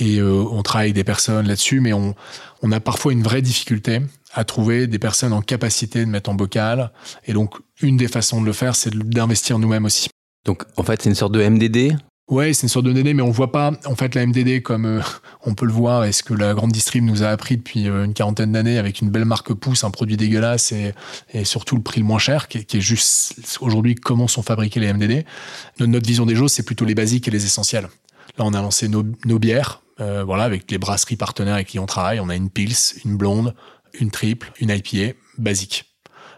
et 0.00 0.18
euh, 0.18 0.42
on 0.50 0.62
travaille 0.62 0.86
avec 0.86 0.94
des 0.94 1.04
personnes 1.04 1.46
là-dessus, 1.46 1.80
mais 1.80 1.92
on 1.92 2.14
on 2.62 2.72
a 2.72 2.80
parfois 2.80 3.12
une 3.12 3.22
vraie 3.22 3.42
difficulté 3.42 4.00
à 4.32 4.44
trouver 4.44 4.86
des 4.86 4.98
personnes 4.98 5.34
en 5.34 5.42
capacité 5.42 6.00
de 6.00 6.10
mettre 6.10 6.30
en 6.30 6.34
bocal 6.34 6.92
et 7.26 7.34
donc 7.34 7.56
une 7.82 7.98
des 7.98 8.08
façons 8.08 8.40
de 8.40 8.46
le 8.46 8.54
faire, 8.54 8.74
c'est 8.74 8.94
d'investir 8.94 9.58
nous-mêmes 9.58 9.84
aussi. 9.84 10.08
Donc 10.46 10.64
en 10.78 10.82
fait, 10.82 11.02
c'est 11.02 11.10
une 11.10 11.14
sorte 11.14 11.32
de 11.32 11.46
MDD 11.46 11.98
Ouais, 12.32 12.54
c'est 12.54 12.62
une 12.62 12.70
sorte 12.70 12.86
de 12.86 12.92
MDD, 12.92 13.14
mais 13.14 13.20
on 13.20 13.30
voit 13.30 13.52
pas 13.52 13.72
en 13.84 13.94
fait 13.94 14.14
la 14.14 14.24
MDD 14.24 14.62
comme 14.62 14.86
euh, 14.86 15.02
on 15.44 15.52
peut 15.52 15.66
le 15.66 15.72
voir 15.72 16.06
et 16.06 16.12
ce 16.12 16.22
que 16.22 16.32
la 16.32 16.54
grande 16.54 16.72
distrib 16.72 17.04
nous 17.04 17.22
a 17.22 17.26
appris 17.26 17.58
depuis 17.58 17.90
euh, 17.90 18.06
une 18.06 18.14
quarantaine 18.14 18.52
d'années 18.52 18.78
avec 18.78 19.02
une 19.02 19.10
belle 19.10 19.26
marque 19.26 19.52
pouce, 19.52 19.84
un 19.84 19.90
produit 19.90 20.16
dégueulasse 20.16 20.72
et, 20.72 20.94
surtout 21.44 21.76
le 21.76 21.82
prix 21.82 22.00
le 22.00 22.06
moins 22.06 22.18
cher, 22.18 22.48
qui, 22.48 22.56
est 22.56 22.80
juste 22.80 23.58
aujourd'hui 23.60 23.96
comment 23.96 24.28
sont 24.28 24.40
fabriqués 24.40 24.80
les 24.80 24.94
MDD. 24.94 25.26
Notre, 25.78 26.06
vision 26.06 26.24
des 26.24 26.34
choses, 26.34 26.52
c'est 26.52 26.62
plutôt 26.62 26.86
les 26.86 26.94
basiques 26.94 27.28
et 27.28 27.30
les 27.30 27.44
essentiels. 27.44 27.90
Là, 28.38 28.46
on 28.46 28.54
a 28.54 28.62
lancé 28.62 28.88
nos, 28.88 29.04
nos 29.26 29.38
bières, 29.38 29.82
euh, 30.00 30.24
voilà, 30.24 30.44
avec 30.44 30.70
les 30.70 30.78
brasseries 30.78 31.16
partenaires 31.16 31.56
avec 31.56 31.66
qui 31.66 31.78
on 31.78 31.84
travaille. 31.84 32.18
On 32.18 32.30
a 32.30 32.34
une 32.34 32.48
Pils, 32.48 32.94
une 33.04 33.18
blonde, 33.18 33.54
une 34.00 34.10
triple, 34.10 34.52
une 34.58 34.70
IPA, 34.70 35.18
basique. 35.36 35.91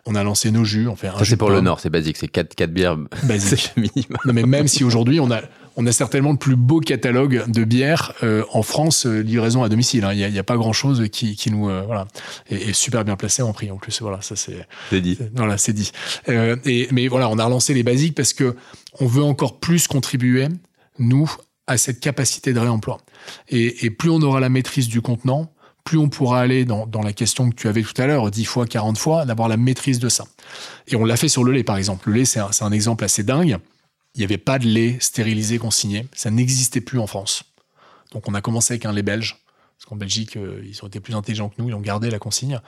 On 0.06 0.14
a 0.14 0.22
lancé 0.22 0.50
nos 0.50 0.64
jus. 0.64 0.86
On 0.86 0.96
fait 0.96 1.08
un 1.08 1.18
Ça, 1.18 1.24
c'est 1.24 1.36
pour 1.36 1.50
le 1.50 1.60
Nord, 1.60 1.80
c'est 1.80 1.90
basique. 1.90 2.18
C'est 2.18 2.28
4, 2.28 2.54
4 2.54 2.70
bières 2.70 2.96
basiques. 3.22 3.72
minimum. 3.76 4.18
Non, 4.26 4.32
mais 4.34 4.42
même 4.42 4.68
si 4.68 4.84
aujourd'hui, 4.84 5.18
on 5.18 5.30
a, 5.30 5.40
on 5.76 5.86
a 5.86 5.92
certainement 5.92 6.32
le 6.32 6.36
plus 6.36 6.56
beau 6.56 6.80
catalogue 6.80 7.44
de 7.48 7.64
bières 7.64 8.12
euh, 8.22 8.44
en 8.52 8.62
France, 8.62 9.06
euh, 9.06 9.20
livraison 9.20 9.62
à 9.62 9.68
domicile. 9.70 10.00
Il 10.12 10.22
hein. 10.24 10.30
n'y 10.30 10.38
a, 10.38 10.40
a, 10.40 10.44
pas 10.44 10.56
grand-chose 10.56 11.08
qui, 11.10 11.36
qui 11.36 11.50
nous... 11.50 11.70
Euh, 11.70 11.82
voilà. 11.86 12.06
Et, 12.50 12.68
et, 12.68 12.72
super 12.74 13.04
bien 13.04 13.16
placé 13.16 13.40
en 13.40 13.52
prix 13.54 13.70
en 13.70 13.76
plus. 13.78 14.02
Voilà, 14.02 14.20
ça 14.20 14.36
c'est... 14.36 14.66
C'est 14.90 15.00
dit. 15.00 15.18
Voilà, 15.34 15.56
c'est 15.56 15.72
dit. 15.72 15.90
Euh, 16.28 16.56
et, 16.66 16.88
mais 16.92 17.08
voilà, 17.08 17.30
on 17.30 17.38
a 17.38 17.44
relancé 17.44 17.72
les 17.72 17.82
basiques 17.82 18.14
parce 18.14 18.34
que 18.34 18.56
on 19.00 19.06
veut 19.06 19.24
encore 19.24 19.58
plus 19.58 19.88
contribuer, 19.88 20.48
nous, 20.98 21.30
à 21.66 21.78
cette 21.78 22.00
capacité 22.00 22.52
de 22.52 22.58
réemploi. 22.58 22.98
Et, 23.48 23.86
et 23.86 23.90
plus 23.90 24.10
on 24.10 24.20
aura 24.20 24.38
la 24.38 24.50
maîtrise 24.50 24.88
du 24.88 25.00
contenant, 25.00 25.50
plus 25.84 25.98
on 25.98 26.08
pourra 26.08 26.40
aller 26.40 26.64
dans, 26.64 26.86
dans, 26.86 27.02
la 27.02 27.12
question 27.12 27.50
que 27.50 27.54
tu 27.54 27.68
avais 27.68 27.82
tout 27.82 28.00
à 28.00 28.06
l'heure, 28.06 28.30
10 28.30 28.44
fois, 28.46 28.66
40 28.66 28.98
fois, 28.98 29.26
d'avoir 29.26 29.48
la 29.48 29.56
maîtrise 29.56 29.98
de 29.98 30.08
ça. 30.08 30.24
Et 30.88 30.96
on 30.96 31.04
l'a 31.04 31.16
fait 31.16 31.28
sur 31.28 31.44
le 31.44 31.52
lait, 31.52 31.62
par 31.62 31.76
exemple. 31.76 32.08
Le 32.08 32.16
lait, 32.16 32.24
c'est 32.24 32.40
un, 32.40 32.50
un, 32.60 32.72
exemple 32.72 33.04
assez 33.04 33.22
dingue 33.22 33.58
il 34.14 34.18
n'y 34.18 34.24
avait 34.24 34.38
pas 34.38 34.58
de 34.58 34.66
lait 34.66 34.96
stérilisé 35.00 35.58
consigné. 35.58 36.06
Ça 36.14 36.30
n'existait 36.30 36.80
plus 36.80 36.98
en 36.98 37.06
France. 37.06 37.44
Donc 38.12 38.28
on 38.28 38.34
a 38.34 38.40
commencé 38.40 38.74
avec 38.74 38.86
un 38.86 38.92
lait 38.92 39.02
belge. 39.02 39.36
Parce 39.76 39.86
qu'en 39.86 39.96
Belgique, 39.96 40.36
euh, 40.36 40.62
ils 40.64 40.84
ont 40.84 40.86
été 40.86 41.00
plus 41.00 41.16
intelligents 41.16 41.48
que 41.48 41.56
nous, 41.58 41.68
ils 41.68 41.74
ont 41.74 41.80
gardé 41.80 42.08
la 42.08 42.20
consigne. 42.20 42.60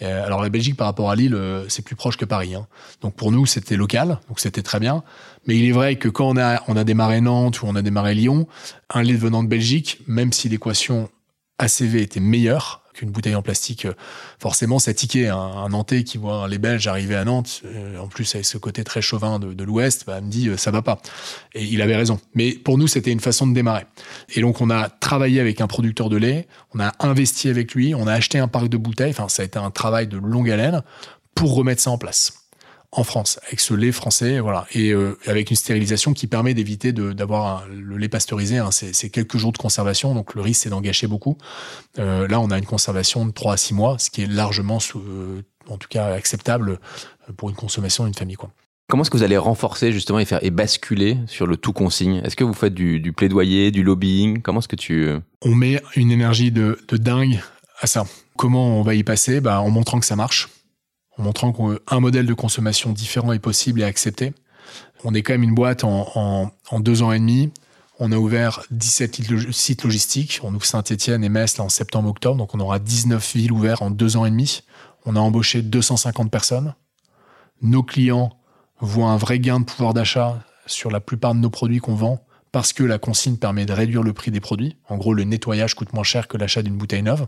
Euh, 0.00 0.24
alors 0.24 0.42
la 0.42 0.48
Belgique, 0.48 0.76
par 0.78 0.86
rapport 0.86 1.10
à 1.10 1.14
Lille, 1.14 1.34
euh, 1.34 1.68
c'est 1.68 1.82
plus 1.82 1.94
proche 1.94 2.16
que 2.16 2.24
Paris. 2.24 2.54
Hein. 2.54 2.66
Donc 3.02 3.14
pour 3.14 3.30
nous, 3.30 3.44
c'était 3.44 3.76
local, 3.76 4.18
donc 4.28 4.40
c'était 4.40 4.62
très 4.62 4.80
bien. 4.80 5.04
Mais 5.46 5.58
il 5.58 5.68
est 5.68 5.72
vrai 5.72 5.96
que 5.96 6.08
quand 6.08 6.30
on 6.30 6.38
a, 6.38 6.62
on 6.66 6.76
a 6.76 6.84
démarré 6.84 7.20
Nantes 7.20 7.60
ou 7.60 7.66
on 7.66 7.76
a 7.76 7.82
démarré 7.82 8.14
Lyon, 8.14 8.48
un 8.88 9.02
lait 9.02 9.12
venant 9.12 9.42
de 9.42 9.48
Belgique, 9.48 10.00
même 10.06 10.32
si 10.32 10.48
l'équation 10.48 11.10
ACV 11.58 12.02
était 12.02 12.20
meilleure, 12.20 12.82
qu'une 12.94 13.10
bouteille 13.10 13.34
en 13.34 13.42
plastique, 13.42 13.86
forcément, 14.38 14.78
ça 14.78 14.94
tiquait. 14.94 15.28
Un, 15.28 15.68
Nantais 15.68 16.04
qui 16.04 16.16
voit 16.18 16.48
les 16.48 16.58
Belges 16.58 16.86
arriver 16.86 17.16
à 17.16 17.24
Nantes, 17.24 17.62
euh, 17.64 17.98
en 17.98 18.06
plus 18.06 18.34
avec 18.34 18.46
ce 18.46 18.56
côté 18.56 18.84
très 18.84 19.02
chauvin 19.02 19.38
de, 19.38 19.52
de 19.52 19.64
l'Ouest, 19.64 20.04
bah, 20.06 20.20
me 20.20 20.30
dit 20.30 20.48
euh, 20.48 20.56
ça 20.56 20.70
va 20.70 20.82
pas. 20.82 21.00
Et 21.54 21.64
il 21.64 21.82
avait 21.82 21.96
raison. 21.96 22.20
Mais 22.34 22.52
pour 22.52 22.78
nous, 22.78 22.86
c'était 22.86 23.10
une 23.10 23.20
façon 23.20 23.46
de 23.46 23.54
démarrer. 23.54 23.86
Et 24.34 24.40
donc, 24.40 24.60
on 24.60 24.70
a 24.70 24.88
travaillé 24.88 25.40
avec 25.40 25.60
un 25.60 25.66
producteur 25.66 26.08
de 26.08 26.16
lait, 26.16 26.46
on 26.74 26.80
a 26.80 26.92
investi 27.00 27.48
avec 27.48 27.74
lui, 27.74 27.94
on 27.94 28.06
a 28.06 28.12
acheté 28.12 28.38
un 28.38 28.48
parc 28.48 28.68
de 28.68 28.76
bouteilles. 28.76 29.10
Enfin, 29.10 29.28
ça 29.28 29.42
a 29.42 29.44
été 29.44 29.58
un 29.58 29.70
travail 29.70 30.06
de 30.06 30.16
longue 30.16 30.50
haleine 30.50 30.82
pour 31.34 31.54
remettre 31.54 31.82
ça 31.82 31.90
en 31.90 31.98
place 31.98 32.43
en 32.96 33.04
France, 33.04 33.40
avec 33.46 33.60
ce 33.60 33.74
lait 33.74 33.92
français, 33.92 34.38
voilà, 34.38 34.66
et 34.72 34.90
euh, 34.90 35.18
avec 35.26 35.50
une 35.50 35.56
stérilisation 35.56 36.12
qui 36.12 36.26
permet 36.26 36.54
d'éviter 36.54 36.92
d'avoir 36.92 37.66
le 37.68 37.96
lait 37.96 38.08
pasteurisé. 38.08 38.58
Hein, 38.58 38.70
c'est 38.70 39.10
quelques 39.10 39.36
jours 39.36 39.52
de 39.52 39.58
conservation, 39.58 40.14
donc 40.14 40.34
le 40.34 40.40
risque 40.40 40.62
c'est 40.62 40.70
d'en 40.70 40.80
gâcher 40.80 41.06
beaucoup. 41.06 41.36
Euh, 41.98 42.28
là, 42.28 42.40
on 42.40 42.50
a 42.50 42.58
une 42.58 42.64
conservation 42.64 43.26
de 43.26 43.32
3 43.32 43.54
à 43.54 43.56
6 43.56 43.74
mois, 43.74 43.98
ce 43.98 44.10
qui 44.10 44.22
est 44.22 44.26
largement, 44.26 44.78
sous, 44.78 45.00
euh, 45.00 45.42
en 45.68 45.76
tout 45.76 45.88
cas, 45.88 46.14
acceptable 46.14 46.78
pour 47.36 47.50
une 47.50 47.56
consommation 47.56 48.04
d'une 48.04 48.14
famille. 48.14 48.36
Quoi. 48.36 48.50
Comment 48.88 49.02
est-ce 49.02 49.10
que 49.10 49.16
vous 49.16 49.24
allez 49.24 49.38
renforcer 49.38 49.90
justement 49.90 50.20
et 50.20 50.24
faire 50.24 50.44
et 50.44 50.50
basculer 50.50 51.18
sur 51.26 51.46
le 51.46 51.56
tout 51.56 51.72
consigne? 51.72 52.20
Est-ce 52.24 52.36
que 52.36 52.44
vous 52.44 52.54
faites 52.54 52.74
du, 52.74 53.00
du 53.00 53.12
plaidoyer, 53.12 53.72
du 53.72 53.82
lobbying? 53.82 54.40
Comment 54.40 54.60
est-ce 54.60 54.68
que 54.68 54.76
tu 54.76 55.08
On 55.42 55.54
met 55.54 55.82
une 55.96 56.12
énergie 56.12 56.52
de, 56.52 56.78
de 56.86 56.96
dingue 56.96 57.40
à 57.80 57.86
ça. 57.86 58.04
Comment 58.36 58.78
on 58.78 58.82
va 58.82 58.94
y 58.94 59.02
passer? 59.02 59.40
Bah, 59.40 59.60
En 59.60 59.70
montrant 59.70 59.98
que 59.98 60.06
ça 60.06 60.16
marche 60.16 60.48
en 61.18 61.22
montrant 61.22 61.52
qu'un 61.52 62.00
modèle 62.00 62.26
de 62.26 62.34
consommation 62.34 62.92
différent 62.92 63.32
est 63.32 63.38
possible 63.38 63.80
et 63.80 63.84
accepté. 63.84 64.32
On 65.04 65.14
est 65.14 65.22
quand 65.22 65.34
même 65.34 65.42
une 65.42 65.54
boîte 65.54 65.84
en, 65.84 66.50
deux 66.78 67.02
ans 67.02 67.12
et 67.12 67.18
demi. 67.18 67.52
On 67.98 68.10
a 68.10 68.16
ouvert 68.16 68.64
17 68.70 69.52
sites 69.52 69.84
logistiques. 69.84 70.40
On 70.42 70.54
ouvre 70.54 70.64
Saint-Etienne 70.64 71.22
et 71.22 71.28
Metz 71.28 71.60
en 71.60 71.68
septembre-octobre. 71.68 72.36
Donc 72.36 72.54
on 72.54 72.60
aura 72.60 72.78
19 72.78 73.34
villes 73.36 73.52
ouvertes 73.52 73.82
en 73.82 73.90
deux 73.90 74.16
ans 74.16 74.24
et 74.24 74.30
demi. 74.30 74.62
On 75.04 75.16
a 75.16 75.20
embauché 75.20 75.62
250 75.62 76.30
personnes. 76.30 76.74
Nos 77.62 77.82
clients 77.82 78.32
voient 78.80 79.10
un 79.10 79.16
vrai 79.16 79.38
gain 79.38 79.60
de 79.60 79.64
pouvoir 79.64 79.94
d'achat 79.94 80.42
sur 80.66 80.90
la 80.90 81.00
plupart 81.00 81.34
de 81.34 81.40
nos 81.40 81.50
produits 81.50 81.78
qu'on 81.78 81.94
vend 81.94 82.24
parce 82.50 82.72
que 82.72 82.82
la 82.82 82.98
consigne 82.98 83.36
permet 83.36 83.66
de 83.66 83.72
réduire 83.72 84.02
le 84.02 84.12
prix 84.12 84.30
des 84.30 84.40
produits. 84.40 84.76
En 84.88 84.96
gros, 84.96 85.12
le 85.12 85.24
nettoyage 85.24 85.74
coûte 85.74 85.92
moins 85.92 86.04
cher 86.04 86.28
que 86.28 86.36
l'achat 86.36 86.62
d'une 86.62 86.76
bouteille 86.76 87.02
neuve. 87.02 87.26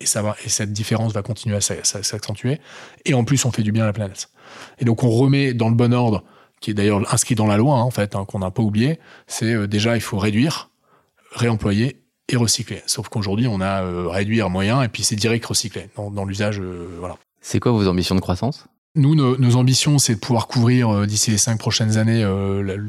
Et 0.00 0.06
ça 0.06 0.22
va, 0.22 0.34
et 0.44 0.48
cette 0.48 0.72
différence 0.72 1.12
va 1.12 1.22
continuer 1.22 1.56
à 1.56 1.60
s'accentuer. 1.60 2.58
Et 3.04 3.14
en 3.14 3.24
plus, 3.24 3.44
on 3.44 3.52
fait 3.52 3.62
du 3.62 3.70
bien 3.70 3.84
à 3.84 3.86
la 3.86 3.92
planète. 3.92 4.30
Et 4.78 4.84
donc, 4.84 5.04
on 5.04 5.10
remet 5.10 5.52
dans 5.52 5.68
le 5.68 5.74
bon 5.74 5.92
ordre, 5.92 6.24
qui 6.60 6.70
est 6.70 6.74
d'ailleurs 6.74 7.12
inscrit 7.12 7.34
dans 7.34 7.46
la 7.46 7.56
loi, 7.56 7.76
hein, 7.76 7.82
en 7.82 7.90
fait, 7.90 8.14
hein, 8.14 8.24
qu'on 8.24 8.38
n'a 8.38 8.50
pas 8.50 8.62
oublié, 8.62 8.98
c'est 9.26 9.52
euh, 9.52 9.66
déjà, 9.66 9.96
il 9.96 10.00
faut 10.00 10.18
réduire, 10.18 10.70
réemployer 11.32 12.02
et 12.28 12.36
recycler. 12.36 12.82
Sauf 12.86 13.08
qu'aujourd'hui, 13.08 13.46
on 13.46 13.60
a 13.60 13.82
euh, 13.82 14.08
réduire 14.08 14.50
moyen 14.50 14.82
et 14.82 14.88
puis 14.88 15.02
c'est 15.02 15.16
direct 15.16 15.44
recycler 15.44 15.88
dans, 15.96 16.24
l'usage. 16.24 16.60
Euh, 16.60 16.88
voilà. 16.98 17.16
C'est 17.40 17.60
quoi 17.60 17.72
vos 17.72 17.86
ambitions 17.88 18.14
de 18.14 18.20
croissance? 18.20 18.66
Nous, 18.96 19.14
nos, 19.14 19.56
ambitions, 19.56 19.98
c'est 19.98 20.14
de 20.14 20.20
pouvoir 20.20 20.48
couvrir 20.48 21.06
d'ici 21.06 21.30
les 21.30 21.38
cinq 21.38 21.58
prochaines 21.58 21.96
années 21.96 22.24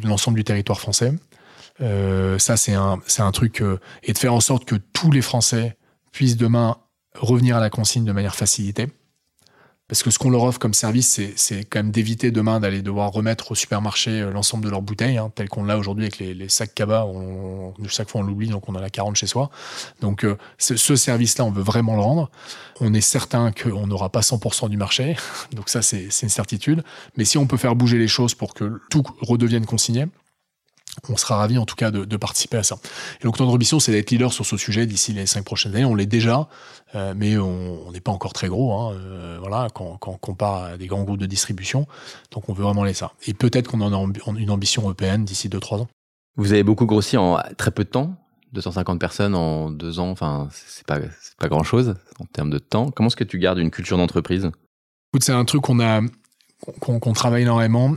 l'ensemble 0.03 0.35
du 0.35 0.43
territoire 0.43 0.79
français. 0.79 1.13
ça, 1.79 2.57
c'est 2.57 2.73
un, 2.73 2.99
c'est 3.05 3.21
un 3.21 3.31
truc 3.31 3.63
et 4.01 4.11
de 4.11 4.17
faire 4.17 4.33
en 4.33 4.39
sorte 4.39 4.65
que 4.65 4.75
tous 4.93 5.11
les 5.11 5.21
Français 5.21 5.77
puissent 6.11 6.37
demain 6.37 6.77
revenir 7.15 7.57
à 7.57 7.59
la 7.59 7.69
consigne 7.69 8.05
de 8.05 8.11
manière 8.11 8.35
facilitée. 8.35 8.87
Parce 9.91 10.03
que 10.03 10.09
ce 10.09 10.17
qu'on 10.19 10.29
leur 10.29 10.43
offre 10.43 10.57
comme 10.57 10.73
service, 10.73 11.19
c'est 11.35 11.65
quand 11.65 11.79
même 11.79 11.91
d'éviter 11.91 12.31
demain 12.31 12.61
d'aller 12.61 12.81
devoir 12.81 13.11
remettre 13.11 13.51
au 13.51 13.55
supermarché 13.55 14.21
euh, 14.21 14.31
l'ensemble 14.31 14.63
de 14.63 14.69
leurs 14.69 14.81
bouteilles, 14.81 15.17
hein, 15.17 15.33
tel 15.35 15.49
qu'on 15.49 15.65
l'a 15.65 15.77
aujourd'hui 15.77 16.05
avec 16.05 16.17
les, 16.19 16.47
sacs 16.47 16.73
cabas. 16.73 17.05
chaque 17.89 18.09
fois, 18.09 18.21
on 18.21 18.23
l'oublie, 18.23 18.47
donc 18.47 18.69
on 18.69 18.75
en 18.75 18.81
a 18.81 18.89
40 18.89 19.17
chez 19.17 19.27
soi. 19.27 19.49
Donc, 19.99 20.23
euh, 20.23 20.37
ce 20.59 20.95
service-là, 20.95 21.43
on 21.43 21.51
veut 21.51 21.61
vraiment 21.61 21.95
le 21.95 22.01
rendre. 22.03 22.31
On 22.79 22.93
est 22.93 23.01
certain 23.01 23.51
qu'on 23.51 23.85
n'aura 23.85 24.07
pas 24.09 24.21
100% 24.21 24.69
du 24.69 24.77
marché. 24.77 25.17
Donc, 25.51 25.67
ça, 25.67 25.81
c'est 25.81 26.07
une 26.21 26.29
certitude. 26.29 26.85
Mais 27.17 27.25
si 27.25 27.37
on 27.37 27.45
peut 27.45 27.57
faire 27.57 27.75
bouger 27.75 27.97
les 27.97 28.07
choses 28.07 28.33
pour 28.33 28.53
que 28.53 28.79
tout 28.89 29.03
redevienne 29.19 29.65
consigné, 29.65 30.07
on 31.09 31.17
sera 31.17 31.37
ravi 31.37 31.57
en 31.57 31.65
tout 31.65 31.75
cas 31.75 31.91
de, 31.91 32.17
participer 32.17 32.57
à 32.57 32.63
ça. 32.63 32.77
Et 33.19 33.23
donc 33.23 33.39
notre 33.39 33.51
ambition, 33.51 33.79
c'est 33.79 33.91
d'être 33.91 34.11
leader 34.11 34.33
sur 34.33 34.45
ce 34.45 34.57
sujet 34.57 34.85
d'ici 34.85 35.13
les 35.13 35.25
cinq 35.25 35.43
prochaines 35.43 35.75
années. 35.75 35.85
On 35.85 35.95
l'est 35.95 36.05
déjà, 36.05 36.47
euh, 36.95 37.13
mais 37.15 37.37
on 37.37 37.91
n'est 37.91 38.01
pas 38.01 38.11
encore 38.11 38.33
très 38.33 38.47
gros. 38.47 38.73
Hein, 38.73 38.93
euh, 38.93 39.37
voilà, 39.39 39.67
quand, 39.73 39.97
quand, 39.97 40.11
on 40.11 40.17
compare 40.17 40.63
à 40.63 40.77
des 40.77 40.87
grands 40.87 41.03
groupes 41.03 41.19
de 41.19 41.25
distribution, 41.25 41.87
donc 42.31 42.49
on 42.49 42.53
veut 42.53 42.63
vraiment 42.63 42.83
aller 42.83 42.93
ça. 42.93 43.13
Et 43.25 43.33
peut-être 43.33 43.67
qu'on 43.67 43.81
en 43.81 43.93
a 43.93 44.37
une 44.37 44.51
ambition 44.51 44.83
européenne 44.83 45.25
d'ici 45.25 45.49
2-3 45.49 45.81
ans. 45.81 45.87
Vous 46.37 46.53
avez 46.53 46.63
beaucoup 46.63 46.85
grossi 46.85 47.17
en 47.17 47.39
très 47.57 47.71
peu 47.71 47.83
de 47.83 47.89
temps, 47.89 48.15
250 48.53 48.99
personnes 48.99 49.35
en 49.35 49.69
deux 49.69 49.99
ans. 49.99 50.09
Enfin, 50.09 50.49
c'est 50.51 50.85
pas 50.85 50.99
pas 51.39 51.47
grand 51.47 51.63
chose 51.63 51.95
en 52.19 52.25
termes 52.25 52.49
de 52.49 52.59
temps. 52.59 52.91
Comment 52.91 53.07
est-ce 53.07 53.15
que 53.15 53.23
tu 53.23 53.39
gardes 53.39 53.57
une 53.57 53.71
culture 53.71 53.97
d'entreprise? 53.97 54.49
Écoute, 55.11 55.23
c'est 55.23 55.33
un 55.33 55.45
truc 55.45 55.61
qu'on 55.61 55.79
a 55.79 56.01
qu'on 56.79 57.13
travaille 57.13 57.41
énormément. 57.41 57.95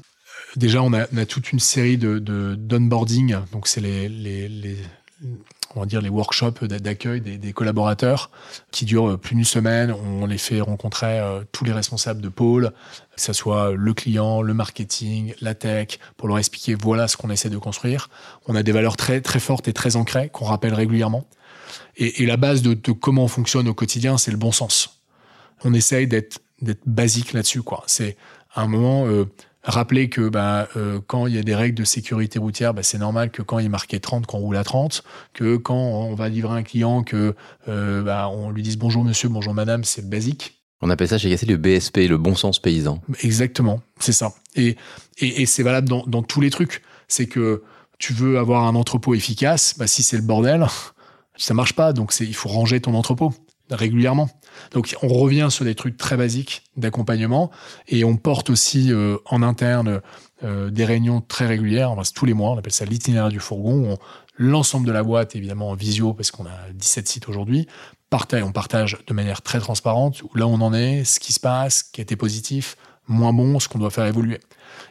Déjà, 0.57 0.83
on 0.83 0.93
a, 0.93 1.07
toute 1.27 1.53
une 1.53 1.61
série 1.61 1.99
de 1.99 2.19
d'onboarding. 2.55 3.37
Donc, 3.53 3.67
c'est 3.67 3.81
les, 3.81 4.09
les, 4.09 4.77
on 5.75 5.81
va 5.81 5.87
dire 5.87 6.01
les 6.01 6.09
workshops 6.09 6.65
d'accueil 6.65 7.21
des, 7.21 7.53
collaborateurs 7.53 8.31
qui 8.71 8.85
durent 8.85 9.19
plus 9.19 9.35
d'une 9.35 9.45
semaine. 9.45 9.93
On 9.93 10.27
les 10.27 10.39
fait 10.39 10.61
rencontrer 10.61 11.19
euh, 11.19 11.43
tous 11.53 11.65
les 11.65 11.73
responsables 11.73 12.21
de 12.21 12.29
pôle, 12.29 12.73
que 13.17 13.21
ce 13.21 13.33
soit 13.33 13.73
le 13.73 13.95
client, 13.95 14.43
le 14.43 14.55
marketing, 14.55 15.35
la 15.41 15.55
tech, 15.55 15.99
pour 16.17 16.29
leur 16.29 16.39
expliquer 16.39 16.75
voilà 16.75 17.09
ce 17.09 17.17
qu'on 17.17 17.31
essaie 17.31 17.51
de 17.51 17.59
construire. 17.59 18.09
On 18.47 18.55
a 18.55 18.63
des 18.63 18.73
valeurs 18.73 18.97
très 18.97 19.21
très 19.21 19.41
fortes 19.41 19.69
et 19.69 19.73
très 19.73 19.97
ancrées 19.97 20.29
qu'on 20.29 20.45
rappelle 20.45 20.75
régulièrement. 20.75 21.27
Et, 21.97 22.27
la 22.27 22.37
base 22.37 22.63
de, 22.63 22.75
comment 22.93 23.25
on 23.25 23.29
fonctionne 23.29 23.69
au 23.69 23.75
quotidien, 23.75 24.19
c'est 24.19 24.31
le 24.31 24.37
bon 24.37 24.53
sens. 24.53 25.01
On 25.65 25.75
essaye 25.75 26.07
d'être 26.07 26.41
d'être 26.61 26.83
basique 26.87 27.33
là-dessus. 27.33 27.63
quoi. 27.63 27.83
C'est 27.87 28.17
un 28.55 28.69
moment. 28.69 29.07
Euh, 29.07 29.27
Rappeler 29.67 30.11
que 30.11 30.29
bah, 30.29 30.69
euh, 30.77 31.01
quand 31.07 31.27
il 31.27 31.35
y 31.35 31.39
a 31.39 31.43
des 31.43 31.55
règles 31.55 31.75
de 31.79 31.85
sécurité 31.85 32.39
routière, 32.39 32.75
bah, 32.75 32.83
c'est 32.83 32.99
normal 32.99 33.31
que 33.31 33.41
quand 33.41 33.59
il 33.59 33.67
est 33.67 33.71
marqué 33.71 33.99
30, 33.99 34.27
qu'on 34.27 34.39
roule 34.39 34.59
à 34.59 34.65
30, 34.65 35.03
que 35.33 35.57
quand 35.57 35.75
on 35.75 36.15
va 36.15 36.29
livrer 36.29 36.59
un 36.59 36.63
client, 36.63 37.03
que 37.03 37.35
euh, 37.69 38.03
bah, 38.03 38.29
on 38.29 38.51
lui 38.51 38.63
dise 38.63 38.77
bonjour 38.77 39.05
monsieur, 39.05 39.31
bonjour 39.31 39.55
madame, 39.55 39.83
c'est 39.83 40.07
basique. 40.09 40.61
On 40.83 40.91
appelle 40.91 41.09
ça 41.09 41.17
chez 41.17 41.31
Gasset 41.31 41.47
le 41.47 41.57
BSP, 41.57 42.09
le 42.09 42.19
bon 42.19 42.35
sens 42.35 42.59
paysan. 42.59 43.01
Exactement, 43.23 43.81
c'est 44.01 44.13
ça. 44.13 44.35
Et, 44.55 44.77
et, 45.19 45.43
et 45.43 45.47
c'est 45.47 45.63
valable 45.63 45.89
dans, 45.89 46.05
dans, 46.07 46.23
tous 46.23 46.43
les 46.43 46.51
trucs. 46.51 46.83
C'est 47.09 47.27
que 47.27 47.63
tu 47.99 48.13
veux 48.13 48.39
avoir 48.39 48.65
un 48.65 48.75
entrepôt 48.75 49.15
efficace, 49.15 49.77
bah, 49.79 49.87
si 49.87 50.03
c'est 50.03 50.19
le 50.19 50.23
bordel, 50.25 50.67
ça 51.37 51.55
marche 51.55 51.73
pas. 51.73 51.95
Donc 51.95 52.15
il 52.21 52.35
faut 52.35 52.51
ranger 52.51 52.81
ton 52.81 52.93
entrepôt 52.93 53.33
régulièrement. 53.71 54.29
Donc 54.73 54.97
on 55.03 55.09
revient 55.09 55.49
sur 55.51 55.65
des 55.65 55.75
trucs 55.75 55.97
très 55.97 56.17
basiques 56.17 56.63
d'accompagnement 56.77 57.51
et 57.89 58.05
on 58.05 58.17
porte 58.17 58.51
aussi 58.51 58.93
euh, 58.93 59.17
en 59.27 59.43
interne 59.43 60.01
euh, 60.43 60.71
des 60.71 60.85
réunions 60.85 61.21
très 61.21 61.47
régulières, 61.47 61.95
tous 62.15 62.27
les 62.27 62.35
mois, 62.35 62.51
on 62.51 62.59
appelle 62.59 62.73
ça 62.73 62.85
l'itinéraire 62.85 63.31
du 63.31 63.41
fourgon. 63.41 63.97
L'ensemble 64.37 64.87
de 64.87 64.93
la 64.93 65.05
boîte, 65.05 65.37
évidemment 65.37 65.71
en 65.71 65.75
visio, 65.75 66.13
parce 66.13 66.33
qu'on 66.33 66.45
a 66.45 66.73
17 66.75 67.07
sites 67.07 67.29
aujourd'hui, 67.29 67.69
partage, 68.11 68.43
on 68.43 68.51
partage 68.51 68.99
de 69.07 69.15
manière 69.15 69.43
très 69.43 69.61
transparente 69.61 70.23
où 70.23 70.37
là 70.37 70.47
on 70.47 70.61
en 70.61 70.75
est, 70.75 71.05
ce 71.05 71.21
qui 71.21 71.33
se 71.33 71.41
passe, 71.41 71.85
qui 71.85 72.01
a 72.01 72.03
été 72.03 72.17
positif, 72.17 72.77
moins 73.07 73.33
bon, 73.33 73.61
ce 73.61 73.69
qu'on 73.69 73.79
doit 73.79 73.91
faire 73.91 74.07
évoluer. 74.07 74.41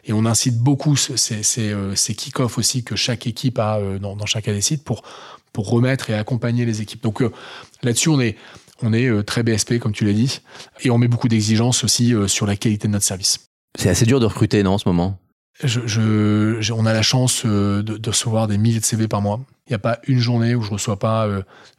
Et 0.04 0.14
on 0.14 0.24
incite 0.24 0.58
beaucoup 0.58 0.96
ces, 0.96 1.42
euh, 1.58 1.94
ces 1.94 2.14
kick-off 2.14 2.56
aussi 2.56 2.84
que 2.84 2.96
chaque 2.96 3.26
équipe 3.26 3.58
a 3.58 3.80
dans, 4.00 4.16
dans 4.16 4.26
chacun 4.26 4.52
des 4.52 4.62
sites 4.62 4.82
pour, 4.82 5.02
pour 5.52 5.68
remettre 5.68 6.08
et 6.08 6.14
accompagner 6.14 6.64
les 6.64 6.80
équipes. 6.80 7.02
Donc 7.02 7.22
là-dessus, 7.82 8.08
on 8.08 8.20
est, 8.20 8.36
on 8.82 8.92
est 8.92 9.06
euh, 9.06 9.22
très 9.22 9.42
BSP, 9.42 9.78
comme 9.78 9.92
tu 9.92 10.04
l'as 10.04 10.12
dit, 10.12 10.40
et 10.82 10.90
on 10.90 10.98
met 10.98 11.08
beaucoup 11.08 11.28
d'exigences 11.28 11.84
aussi 11.84 12.14
euh, 12.14 12.28
sur 12.28 12.46
la 12.46 12.56
qualité 12.56 12.88
de 12.88 12.92
notre 12.92 13.04
service. 13.04 13.48
C'est 13.78 13.88
assez 13.88 14.06
dur 14.06 14.20
de 14.20 14.26
recruter, 14.26 14.62
non, 14.62 14.74
en 14.74 14.78
ce 14.78 14.88
moment? 14.88 15.18
Je, 15.62 16.72
on 16.72 16.84
a 16.84 16.92
la 16.92 17.02
chance 17.02 17.42
euh, 17.46 17.82
de, 17.82 18.10
recevoir 18.10 18.48
des 18.48 18.58
milliers 18.58 18.80
de 18.80 18.84
CV 18.84 19.06
par 19.06 19.22
mois. 19.22 19.40
Il 19.66 19.70
n'y 19.70 19.76
a 19.76 19.80
pas 19.80 20.00
une 20.06 20.18
journée 20.18 20.54
où 20.54 20.62
je 20.62 20.68
ne 20.68 20.74
reçois 20.74 20.98
pas 20.98 21.26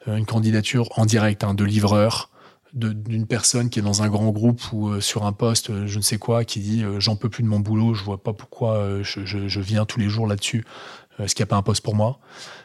une 0.08 0.26
candidature 0.26 0.88
en 0.98 1.06
direct 1.06 1.44
hein, 1.44 1.54
de 1.54 1.64
livreur, 1.64 2.32
d'une 2.74 3.28
personne 3.28 3.70
qui 3.70 3.78
est 3.78 3.84
dans 3.84 4.02
un 4.02 4.10
grand 4.10 4.32
groupe 4.32 4.62
ou 4.72 5.00
sur 5.02 5.24
un 5.26 5.34
poste, 5.34 5.86
je 5.86 5.98
ne 5.98 6.02
sais 6.02 6.18
quoi, 6.18 6.46
qui 6.46 6.62
dit 6.62 6.84
j'en 6.98 7.16
peux 7.16 7.30
plus 7.30 7.44
de 7.44 7.48
mon 7.48 7.60
boulot, 7.60 7.94
je 7.94 8.04
vois 8.04 8.24
pas 8.24 8.34
pourquoi 8.34 9.04
je, 9.04 9.60
viens 9.60 9.86
tous 9.86 10.00
les 10.00 10.10
jours 10.10 10.26
là-dessus. 10.26 10.66
Est-ce 11.20 11.36
qu'il 11.36 11.44
n'y 11.44 11.50
a 11.50 11.52
pas 11.52 11.58
un 11.58 11.62
poste 11.62 11.84
pour 11.84 11.94
moi? 11.94 12.18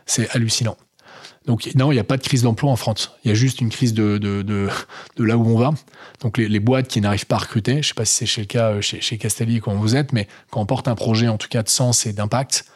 C'est 0.06 0.30
hallucinant. 0.30 0.78
Donc 1.46 1.70
non, 1.74 1.90
il 1.90 1.94
n'y 1.94 2.00
a 2.00 2.04
pas 2.04 2.18
de 2.18 2.22
crise 2.22 2.42
d'emploi 2.42 2.70
en 2.70 2.76
France. 2.76 3.12
Il 3.24 3.28
y 3.28 3.30
a 3.30 3.34
juste 3.34 3.60
une 3.60 3.70
crise 3.70 3.94
de, 3.94 4.68
là 5.18 5.36
où 5.36 5.46
on 5.46 5.56
va. 5.56 5.72
Donc 6.20 6.36
les, 6.36 6.60
boîtes 6.60 6.88
qui 6.88 7.00
n'arrivent 7.00 7.26
pas 7.26 7.36
à 7.36 7.40
recruter, 7.40 7.74
je 7.74 7.78
ne 7.78 7.82
sais 7.82 7.94
pas 7.94 8.04
si 8.04 8.26
c'est 8.26 8.40
le 8.40 8.46
cas 8.46 8.70
euh, 8.70 8.80
chez, 8.80 9.00
chez 9.00 9.16
Castelli 9.16 9.60
quand 9.60 9.74
vous 9.74 9.96
êtes, 9.96 10.12
mais 10.12 10.28
quand 10.50 10.60
on 10.60 10.66
porte 10.66 10.86
un 10.88 10.94
projet 10.94 11.28
en 11.28 11.38
tout 11.38 11.48
cas 11.48 11.62
de 11.62 11.68
sens 11.68 12.04
et 12.04 12.12
d'impact, 12.12 12.66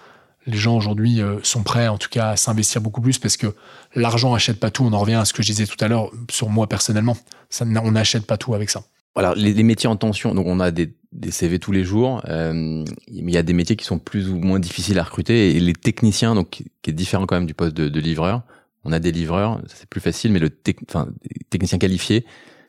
les 0.46 0.56
gens 0.56 0.76
aujourd'hui 0.76 1.20
euh, 1.20 1.38
sont 1.42 1.62
prêts 1.62 1.88
en 1.88 1.98
tout 1.98 2.08
cas 2.08 2.30
à 2.30 2.36
s'investir 2.36 2.80
beaucoup 2.80 3.00
plus 3.02 3.18
parce 3.18 3.36
que 3.36 3.54
l'argent 3.94 4.32
n'achète 4.32 4.58
pas 4.58 4.70
tout. 4.70 4.84
On 4.84 4.92
en 4.92 4.98
revient 4.98 5.14
à 5.14 5.24
ce 5.26 5.34
que 5.34 5.42
je 5.42 5.48
disais 5.48 5.66
tout 5.66 5.82
à 5.82 5.88
l'heure 5.88 6.10
sur 6.30 6.48
moi 6.48 6.66
personnellement. 6.66 7.16
Ça, 7.50 7.66
on 7.66 7.90
n'achète 7.92 8.26
pas 8.26 8.38
tout 8.38 8.54
avec 8.54 8.70
ça. 8.70 8.82
Alors 9.14 9.34
les, 9.34 9.52
les, 9.52 9.62
métiers 9.62 9.88
en 9.88 9.96
tension, 9.96 10.34
donc 10.34 10.46
on 10.46 10.58
a 10.58 10.70
des, 10.70 10.92
des 11.14 11.30
CV 11.30 11.58
tous 11.58 11.72
les 11.72 11.84
jours, 11.84 12.22
euh, 12.28 12.84
il 13.08 13.30
y 13.30 13.36
a 13.36 13.42
des 13.42 13.52
métiers 13.52 13.76
qui 13.76 13.84
sont 13.84 13.98
plus 13.98 14.28
ou 14.28 14.38
moins 14.38 14.58
difficiles 14.58 14.98
à 14.98 15.04
recruter 15.04 15.56
et 15.56 15.60
les 15.60 15.72
techniciens, 15.72 16.34
donc 16.34 16.64
qui 16.82 16.90
est 16.90 16.92
différent 16.92 17.24
quand 17.26 17.36
même 17.36 17.46
du 17.46 17.54
poste 17.54 17.74
de, 17.76 17.88
de 17.88 18.00
livreur, 18.00 18.42
on 18.84 18.92
a 18.92 18.98
des 18.98 19.12
livreurs, 19.12 19.60
c'est 19.66 19.88
plus 19.88 20.00
facile, 20.00 20.32
mais 20.32 20.38
le 20.38 20.50
technicien 20.50 21.78
qualifié, 21.78 22.26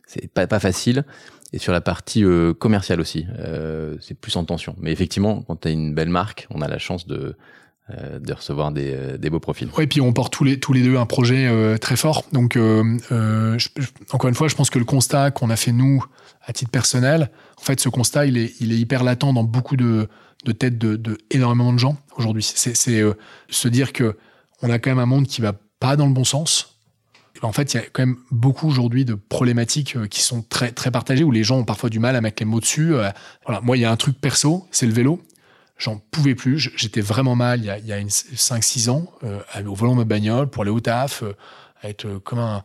c'est 0.08 0.32
pas, 0.32 0.48
pas 0.48 0.60
facile. 0.60 1.04
Et 1.54 1.58
sur 1.58 1.74
la 1.74 1.82
partie 1.82 2.24
euh, 2.24 2.54
commerciale 2.54 3.00
aussi, 3.00 3.26
euh, 3.38 3.98
c'est 4.02 4.14
plus 4.14 4.36
en 4.36 4.46
tension. 4.46 4.76
Mais 4.80 4.92
effectivement, 4.92 5.42
quand 5.44 5.58
tu 5.58 5.68
as 5.68 5.72
une 5.72 5.94
belle 5.94 6.10
marque, 6.10 6.48
on 6.50 6.62
a 6.62 6.68
la 6.68 6.78
chance 6.78 7.08
de, 7.08 7.36
euh, 7.92 8.18
de 8.18 8.34
recevoir 8.34 8.72
des, 8.72 8.96
euh, 8.96 9.30
beaux 9.30 9.40
profils. 9.40 9.70
Oui, 9.78 9.86
puis 9.86 10.02
on 10.02 10.12
porte 10.12 10.34
tous 10.34 10.44
les, 10.44 10.58
deux 10.58 10.98
un 10.98 11.06
projet 11.06 11.46
euh, 11.46 11.78
très 11.78 11.96
fort. 11.96 12.24
Donc, 12.32 12.58
encore 14.12 14.28
une 14.28 14.34
fois, 14.34 14.48
je 14.48 14.56
pense 14.56 14.72
que 14.72 14.80
le 14.80 14.86
constat 14.86 15.30
qu'on 15.30 15.52
a 15.52 15.56
fait 15.56 15.72
nous, 15.72 16.04
à 16.48 16.52
titre 16.52 16.72
personnel, 16.72 17.30
en 17.60 17.62
fait, 17.62 17.80
ce 17.80 17.88
constat, 17.90 18.26
il 18.26 18.40
est, 18.40 18.60
hyper 18.60 19.04
latent 19.04 19.32
dans 19.32 19.44
beaucoup 19.44 19.78
de, 19.78 20.10
têtes 20.58 20.80
de, 20.80 20.96
de 20.96 21.16
de 21.32 21.78
gens 21.78 21.96
aujourd'hui. 22.18 22.42
C'est 22.42 22.74
se 22.74 23.68
dire 23.68 23.94
que 23.94 24.18
on 24.64 24.72
a 24.72 24.80
quand 24.80 24.90
même 24.90 24.98
un 24.98 25.06
monde 25.06 25.28
qui 25.28 25.42
va 25.42 25.54
pas 25.80 25.96
dans 25.96 26.08
le 26.08 26.14
bon 26.14 26.24
sens. 26.24 26.80
En 27.44 27.52
fait, 27.52 27.76
il 27.76 27.78
y 27.78 27.80
a 27.82 27.84
quand 27.84 28.04
même 28.04 28.18
beaucoup 28.32 28.68
aujourd'hui 28.68 29.06
de 29.06 29.14
problématiques 29.14 29.96
qui 30.10 30.22
sont 30.22 30.42
très, 30.42 30.72
très 30.72 30.90
partagées, 30.90 31.24
où 31.24 31.30
les 31.30 31.44
gens 31.44 31.60
ont 31.60 31.66
parfois 31.66 31.92
du 31.92 32.00
mal 32.00 32.16
à 32.16 32.22
mettre 32.22 32.42
les 32.42 32.48
mots 32.48 32.62
dessus. 32.62 32.94
Voilà. 33.46 33.62
Moi, 33.62 33.78
il 33.78 33.82
y 33.82 33.86
a 33.86 33.92
un 33.92 33.96
truc 33.96 34.20
perso, 34.20 34.66
c'est 34.72 34.88
le 34.88 34.94
vélo. 34.94 35.22
J'en 35.78 35.98
pouvais 35.98 36.36
plus. 36.36 36.72
J'étais 36.76 37.02
vraiment 37.02 37.36
mal 37.36 37.60
il 37.60 37.66
y 37.66 37.70
a, 37.70 37.78
il 37.78 37.86
y 37.86 37.94
a 37.94 38.00
5-6 38.00 38.90
ans, 38.90 39.12
euh, 39.24 39.40
au 39.66 39.76
volant 39.76 39.94
de 39.94 40.00
ma 40.00 40.06
bagnole, 40.06 40.50
pour 40.50 40.64
aller 40.64 40.72
au 40.72 40.80
taf, 40.80 41.24
à 41.82 41.90
être 41.90 42.18
comme 42.20 42.40
un, 42.40 42.64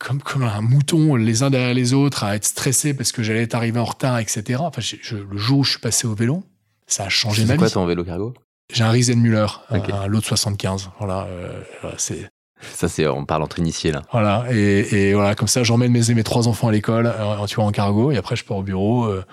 comme, 0.00 0.22
comme 0.22 0.42
un 0.42 0.60
mouton 0.62 1.14
les 1.14 1.42
uns 1.42 1.50
derrière 1.50 1.74
les 1.74 1.92
autres, 1.92 2.24
à 2.24 2.34
être 2.34 2.44
stressé 2.44 2.94
parce 2.94 3.12
que 3.12 3.22
j'allais 3.22 3.42
être 3.42 3.54
arrivé 3.54 3.78
en 3.78 3.84
retard, 3.84 4.18
etc. 4.18 4.60
Enfin, 4.62 4.82
le 5.12 5.38
jour 5.38 5.58
où 5.60 5.64
je 5.64 5.72
suis 5.72 5.80
passé 5.80 6.06
au 6.06 6.14
vélo, 6.14 6.42
ça 6.86 7.04
a 7.04 7.08
changé 7.08 7.42
ma 7.42 7.46
vie. 7.46 7.50
C'est 7.52 7.58
quoi 7.58 7.70
ton 7.70 7.86
vélo 7.86 8.02
cargo? 8.02 8.34
J'ai 8.72 8.84
un 8.84 8.90
Riesenmüller, 8.90 9.46
un, 9.68 10.06
lot 10.06 10.20
de 10.20 10.24
75. 10.24 10.90
Voilà, 10.98 11.24
euh, 11.24 11.62
c'est. 11.98 12.28
Ça, 12.74 12.88
c'est, 12.88 13.06
on 13.06 13.24
parle 13.24 13.42
entre 13.42 13.58
initiés, 13.58 13.92
là. 13.92 14.02
Voilà, 14.12 14.44
et, 14.50 15.08
et 15.10 15.14
voilà, 15.14 15.34
comme 15.34 15.48
ça, 15.48 15.62
j'emmène 15.62 15.92
mes, 15.92 16.14
mes 16.14 16.22
trois 16.22 16.48
enfants 16.48 16.68
à 16.68 16.72
l'école, 16.72 17.06
en, 17.06 17.46
tu 17.46 17.56
vois, 17.56 17.64
en 17.64 17.72
cargo, 17.72 18.10
et 18.10 18.16
après, 18.16 18.36
je 18.36 18.44
pars 18.44 18.58
au 18.58 18.62
bureau, 18.62 19.04
euh, 19.04 19.24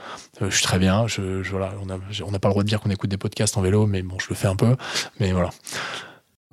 je 0.42 0.50
suis 0.50 0.64
très 0.64 0.80
bien, 0.80 1.08
je, 1.08 1.44
je 1.44 1.52
voilà, 1.52 1.74
on 1.82 1.86
n'a 1.86 1.98
on 2.26 2.34
a 2.34 2.40
pas 2.40 2.48
le 2.48 2.54
droit 2.54 2.64
de 2.64 2.70
dire 2.70 2.80
qu'on 2.82 2.90
écoute 2.90 3.10
des 3.10 3.18
podcasts 3.18 3.58
en 3.58 3.62
vélo, 3.62 3.86
mais 3.88 4.02
bon, 4.02 4.18
je 4.20 4.28
le 4.30 4.36
fais 4.36 4.48
un 4.48 4.56
peu, 4.56 4.76
mais 5.20 5.32
voilà. 5.32 5.50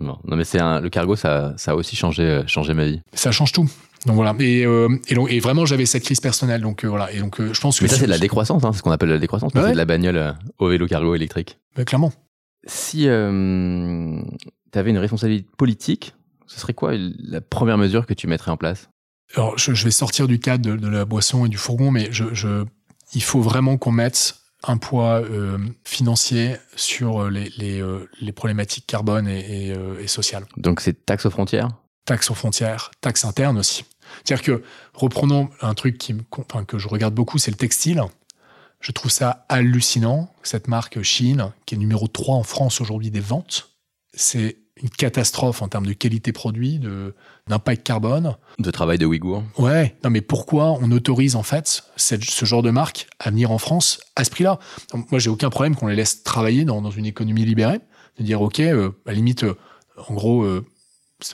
Non, 0.00 0.18
non 0.24 0.37
mais 0.37 0.44
c'est 0.44 0.58
le 0.58 0.88
cargo, 0.88 1.14
ça, 1.14 1.54
ça 1.56 1.70
a 1.70 1.74
aussi 1.76 1.94
changé, 1.94 2.22
euh, 2.24 2.42
changé 2.48 2.74
ma 2.74 2.84
vie. 2.84 3.00
Ça 3.12 3.30
change 3.30 3.52
tout. 3.52 3.70
Donc 4.06 4.16
voilà. 4.16 4.34
Et, 4.40 4.66
euh, 4.66 4.88
et, 5.08 5.14
donc, 5.14 5.30
et 5.30 5.38
vraiment, 5.38 5.66
j'avais 5.66 5.87
cette 5.87 6.02
crise 6.02 6.20
personnelle. 6.20 6.60
Donc 6.60 6.84
euh, 6.84 6.88
voilà. 6.88 7.12
Et 7.12 7.20
donc, 7.20 7.40
je 7.40 7.58
pense 7.60 7.78
que. 7.78 7.84
Mais 7.84 7.88
ça, 7.88 7.96
c'est 7.96 8.06
de 8.06 8.10
la 8.10 8.18
décroissance, 8.18 8.64
hein, 8.64 8.72
c'est 8.72 8.78
ce 8.78 8.82
qu'on 8.82 8.90
appelle 8.90 9.08
la 9.08 9.18
décroissance. 9.18 9.54
Ouais. 9.54 9.62
C'est 9.62 9.72
de 9.72 9.76
la 9.76 9.84
bagnole 9.84 10.34
au 10.58 10.68
vélo 10.68 10.88
cargo 10.88 11.14
électrique. 11.14 11.58
Bah, 11.76 11.84
clairement. 11.84 12.12
Si 12.66 13.02
tu 13.02 13.08
avais 13.08 14.90
une 14.90 14.98
responsabilité 14.98 15.48
politique, 15.56 16.14
ce 16.46 16.61
serait 16.61 16.74
quoi 16.74 16.92
la 16.94 17.40
première 17.40 17.78
mesure 17.78 18.07
que 18.07 18.14
tu 18.14 18.26
mettrais 18.26 18.50
en 18.50 18.57
place? 18.57 18.88
Alors, 19.35 19.59
je, 19.59 19.74
je, 19.74 19.85
vais 19.85 19.90
sortir 19.90 20.28
du 20.28 20.38
cadre 20.38 20.64
de, 20.64 20.76
de, 20.76 20.88
la 20.88 21.04
boisson 21.04 21.46
et 21.46 21.48
du 21.48 21.57
fourgon, 21.57 21.90
mais 21.90 22.09
je, 22.12 22.33
je 22.33 22.64
il 23.14 23.22
faut 23.22 23.40
vraiment 23.40 23.76
qu'on 23.76 23.92
mette 23.92 24.37
un 24.66 24.76
poids 24.76 25.20
euh, 25.22 25.59
financier 25.85 26.57
sur 26.76 27.30
les, 27.30 27.50
les, 27.57 27.80
euh, 27.80 28.09
les, 28.20 28.33
problématiques 28.33 28.87
carbone 28.87 29.28
et, 29.28 29.68
et, 29.68 29.72
euh, 29.72 30.00
et 30.00 30.07
sociales. 30.07 30.46
Donc 30.57 30.80
c'est 30.80 31.04
taxes 31.04 31.26
aux 31.26 31.30
frontières? 31.30 31.68
Taxes 32.07 32.30
aux 32.30 32.35
frontières, 32.35 32.90
taxes 33.00 33.24
internes 33.24 33.59
aussi. 33.59 33.85
C'est-à-dire 34.24 34.44
que, 34.44 34.62
reprenons 34.92 35.50
un 35.61 35.74
truc 35.74 35.98
qui 35.98 36.14
me, 36.14 36.22
enfin, 36.38 36.64
que 36.64 36.78
je 36.78 36.88
regarde 36.88 37.14
beaucoup, 37.14 37.38
c'est 37.38 37.50
le 37.50 37.57
textile. 37.57 38.02
Je 38.80 38.92
trouve 38.92 39.11
ça 39.11 39.46
hallucinant, 39.48 40.35
cette 40.42 40.68
marque 40.68 41.02
Chine, 41.02 41.52
qui 41.64 41.74
est 41.74 41.78
numéro 41.78 42.07
3 42.07 42.37
en 42.37 42.42
France 42.42 42.80
aujourd'hui 42.80 43.11
des 43.11 43.20
ventes. 43.20 43.70
C'est 44.12 44.59
une 44.85 44.90
catastrophe 44.90 45.62
en 45.62 45.68
termes 45.68 45.87
de 45.87 45.94
qualité 45.94 46.31
produit, 46.31 46.79
de 46.79 47.14
d'impact 47.49 47.87
carbone. 47.87 48.37
De 48.59 48.70
travail 48.70 48.99
de 48.99 49.07
Ouïghours. 49.07 49.42
Ouais, 49.57 49.97
non 50.05 50.11
mais 50.11 50.20
pourquoi 50.20 50.73
on 50.73 50.92
autorise 50.92 51.37
en 51.37 51.42
fait 51.42 51.85
cette, 51.97 52.23
ce 52.23 52.44
genre 52.44 52.62
de 52.62 52.70
marque 52.70 53.09
à 53.18 53.31
venir 53.31 53.51
en 53.51 53.57
France 53.57 53.99
à 54.14 54.25
ce 54.25 54.31
prix-là? 54.31 54.59
Moi, 55.11 55.18
j'ai 55.18 55.31
aucun 55.31 55.49
problème 55.49 55.75
qu'on 55.75 55.87
les 55.87 55.97
laisse 55.97 56.23
travailler 56.23 56.66
dans, 56.66 56.83
dans, 56.83 56.90
une 56.90 57.07
économie 57.07 57.47
libérée, 57.47 57.81
de 58.18 58.25
dire 58.25 58.42
ok, 58.42 58.61
euh, 58.61 58.90
à 59.07 59.11
la 59.11 59.14
limite, 59.14 59.44
euh, 59.44 59.57
en 60.07 60.12
gros, 60.12 60.42
euh, 60.42 60.66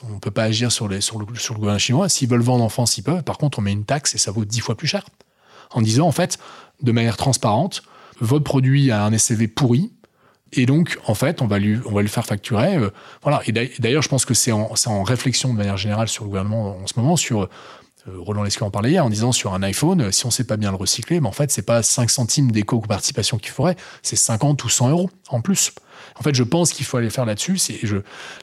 on 0.09 0.19
peut 0.19 0.31
pas 0.31 0.43
agir 0.43 0.71
sur, 0.71 0.87
les, 0.87 1.01
sur, 1.01 1.19
le, 1.19 1.25
sur 1.35 1.53
le 1.53 1.59
gouvernement 1.59 1.79
chinois. 1.79 2.07
S'ils 2.07 2.29
veulent 2.29 2.39
vendre 2.39 2.63
en 2.63 2.69
France, 2.69 2.97
ils 2.97 3.03
peuvent. 3.03 3.23
Par 3.23 3.37
contre, 3.37 3.59
on 3.59 3.61
met 3.61 3.73
une 3.73 3.83
taxe 3.83 4.15
et 4.15 4.17
ça 4.17 4.31
vaut 4.31 4.45
dix 4.45 4.61
fois 4.61 4.77
plus 4.77 4.87
cher. 4.87 5.03
En 5.71 5.81
disant 5.81 6.07
en 6.07 6.13
fait, 6.13 6.37
de 6.81 6.91
manière 6.93 7.17
transparente, 7.17 7.83
votre 8.21 8.45
produit 8.45 8.91
a 8.91 9.03
un 9.03 9.17
SCV 9.17 9.49
pourri, 9.49 9.91
et 10.53 10.65
donc, 10.65 10.99
en 11.05 11.15
fait, 11.15 11.41
on 11.41 11.47
va 11.47 11.59
lui, 11.59 11.79
on 11.85 11.93
va 11.93 12.01
lui 12.01 12.09
faire 12.09 12.25
facturer. 12.25 12.75
Euh, 12.75 12.89
voilà. 13.23 13.41
Et 13.47 13.51
d'ailleurs, 13.79 14.01
je 14.01 14.09
pense 14.09 14.25
que 14.25 14.33
c'est 14.33 14.51
en, 14.51 14.73
en, 14.85 15.03
réflexion 15.03 15.53
de 15.53 15.57
manière 15.57 15.77
générale 15.77 16.09
sur 16.09 16.25
le 16.25 16.29
gouvernement 16.29 16.77
en 16.77 16.87
ce 16.87 16.99
moment, 16.99 17.15
sur 17.15 17.43
euh, 17.43 17.47
Roland 18.17 18.43
Lescure 18.43 18.65
en 18.65 18.71
parlait 18.71 18.91
hier, 18.91 19.05
en 19.05 19.09
disant 19.09 19.31
sur 19.31 19.53
un 19.53 19.63
iPhone, 19.63 20.11
si 20.11 20.25
on 20.25 20.31
sait 20.31 20.43
pas 20.43 20.57
bien 20.57 20.71
le 20.71 20.77
recycler, 20.77 21.21
mais 21.21 21.27
en 21.27 21.33
fait, 21.33 21.51
c'est 21.51 21.61
pas 21.61 21.83
5 21.83 22.09
centimes 22.09 22.51
d'éco-participation 22.51 23.37
qu'il 23.37 23.51
faudrait, 23.51 23.75
c'est 24.01 24.15
50 24.15 24.63
ou 24.63 24.69
100 24.69 24.89
euros 24.89 25.09
en 25.29 25.41
plus. 25.41 25.71
En 26.19 26.23
fait, 26.23 26.35
je 26.35 26.43
pense 26.43 26.73
qu'il 26.73 26.85
faut 26.85 26.97
aller 26.97 27.09
faire 27.09 27.25
là-dessus. 27.25 27.57
C'est 27.57 27.79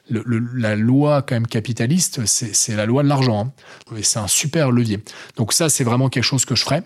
la 0.08 0.76
loi 0.76 1.22
quand 1.22 1.34
même 1.34 1.46
capitaliste, 1.46 2.24
c'est 2.24 2.76
la 2.76 2.86
loi 2.86 3.02
de 3.02 3.08
l'argent. 3.08 3.52
Hein. 3.92 3.96
C'est 4.02 4.18
un 4.18 4.28
super 4.28 4.70
levier. 4.70 5.02
Donc 5.36 5.52
ça, 5.52 5.68
c'est 5.68 5.84
vraiment 5.84 6.08
quelque 6.08 6.24
chose 6.24 6.44
que 6.44 6.54
je 6.54 6.62
ferais. 6.62 6.82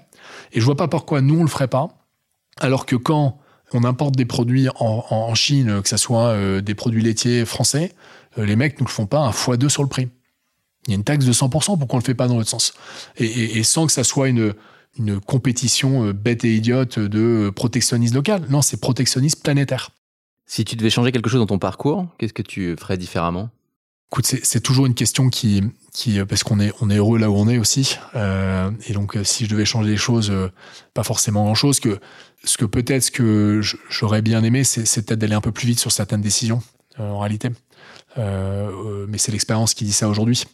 Et 0.53 0.61
je 0.61 0.65
vois 0.65 0.77
pas 0.77 0.89
pourquoi 0.89 1.21
nous 1.21 1.39
on 1.39 1.43
le 1.43 1.49
ferait 1.49 1.69
pas, 1.69 1.89
alors 2.59 2.87
que 2.87 2.97
quand 2.97 3.39
on 3.75 3.85
importe 3.85 4.17
des 4.17 4.25
produits 4.25 4.69
en, 4.77 5.05
en 5.09 5.35
Chine, 5.35 5.81
que 5.83 5.89
ce 5.89 5.97
soit 5.97 6.29
euh, 6.29 6.61
des 6.61 6.75
produits 6.75 7.03
laitiers 7.03 7.45
français, 7.45 7.93
euh, 8.39 8.45
les 8.45 8.57
mecs 8.57 8.79
nous 8.81 8.87
le 8.87 8.91
font 8.91 9.07
pas 9.07 9.21
un 9.21 9.31
x2 9.31 9.69
sur 9.69 9.83
le 9.83 9.89
prix. 9.89 10.09
Il 10.87 10.91
y 10.91 10.95
a 10.95 10.97
une 10.97 11.05
taxe 11.05 11.25
de 11.25 11.33
100%, 11.33 11.79
pourquoi 11.79 11.97
on 11.97 11.99
le 11.99 12.05
fait 12.05 12.15
pas 12.15 12.27
dans 12.27 12.37
l'autre 12.37 12.51
sens? 12.51 12.75
Et, 13.17 13.25
et, 13.25 13.59
et, 13.59 13.63
sans 13.63 13.87
que 13.87 13.93
ça 13.93 14.03
soit 14.03 14.29
une, 14.29 14.55
une 14.99 15.21
compétition 15.21 16.07
euh, 16.07 16.13
bête 16.13 16.45
et 16.45 16.55
idiote 16.55 16.99
de 16.99 17.53
protectionnisme 17.55 18.17
local. 18.17 18.47
Non, 18.49 18.63
c'est 18.63 18.81
protectionnisme 18.81 19.41
planétaire. 19.43 19.91
Si 20.47 20.65
tu 20.65 20.77
devais 20.77 20.91
changer 20.91 21.13
quelque 21.13 21.31
chose 21.31 21.41
dans 21.41 21.47
ton 21.47 21.59
parcours, 21.59 22.07
qu'est-ce 22.19 22.33
que 22.33 22.43
tu 22.43 22.77
ferais 22.77 22.99
différemment? 22.99 23.51
Écoute, 24.11 24.27
c'est 24.27 24.61
toujours 24.61 24.85
une 24.85 24.95
question 24.95 25.31
qui, 25.31 25.63
qui 25.95 26.23
parce 26.27 26.45
qu'on 26.45 26.61
est, 26.61 26.71
on 26.83 26.91
est 26.91 26.97
heureux 26.97 27.19
là 27.19 27.31
où 27.31 27.35
on 27.35 27.49
est 27.49 27.57
aussi. 27.57 27.97
Euh, 28.15 28.71
et 28.87 28.93
donc, 28.93 29.17
si 29.25 29.47
je 29.47 29.51
devais 29.51 29.65
changer 29.65 29.89
les 29.89 29.97
choses, 29.97 30.31
pas 30.93 31.03
forcément 31.03 31.45
grand-chose. 31.45 31.81
Que 31.81 31.99
ce 32.45 32.57
que 32.57 32.65
peut-être 32.65 33.03
ce 33.03 33.11
que 33.11 33.61
j'aurais 33.89 34.23
bien 34.23 34.43
aimé, 34.43 34.65
c'est 34.65 35.07
peut-être 35.07 35.19
d'aller 35.19 35.35
un 35.35 35.41
peu 35.41 35.53
plus 35.53 35.67
vite 35.67 35.81
sur 35.81 35.93
certaines 35.93 36.21
décisions, 36.21 36.63
euh, 36.99 37.09
en 37.09 37.21
réalité. 37.21 37.51
Euh, 38.19 39.07
mais 39.09 39.19
c'est 39.19 39.33
l'expérience 39.33 39.75
qui 39.75 39.85
dit 39.85 39.93
ça 39.93 40.09
aujourd'hui. 40.09 40.45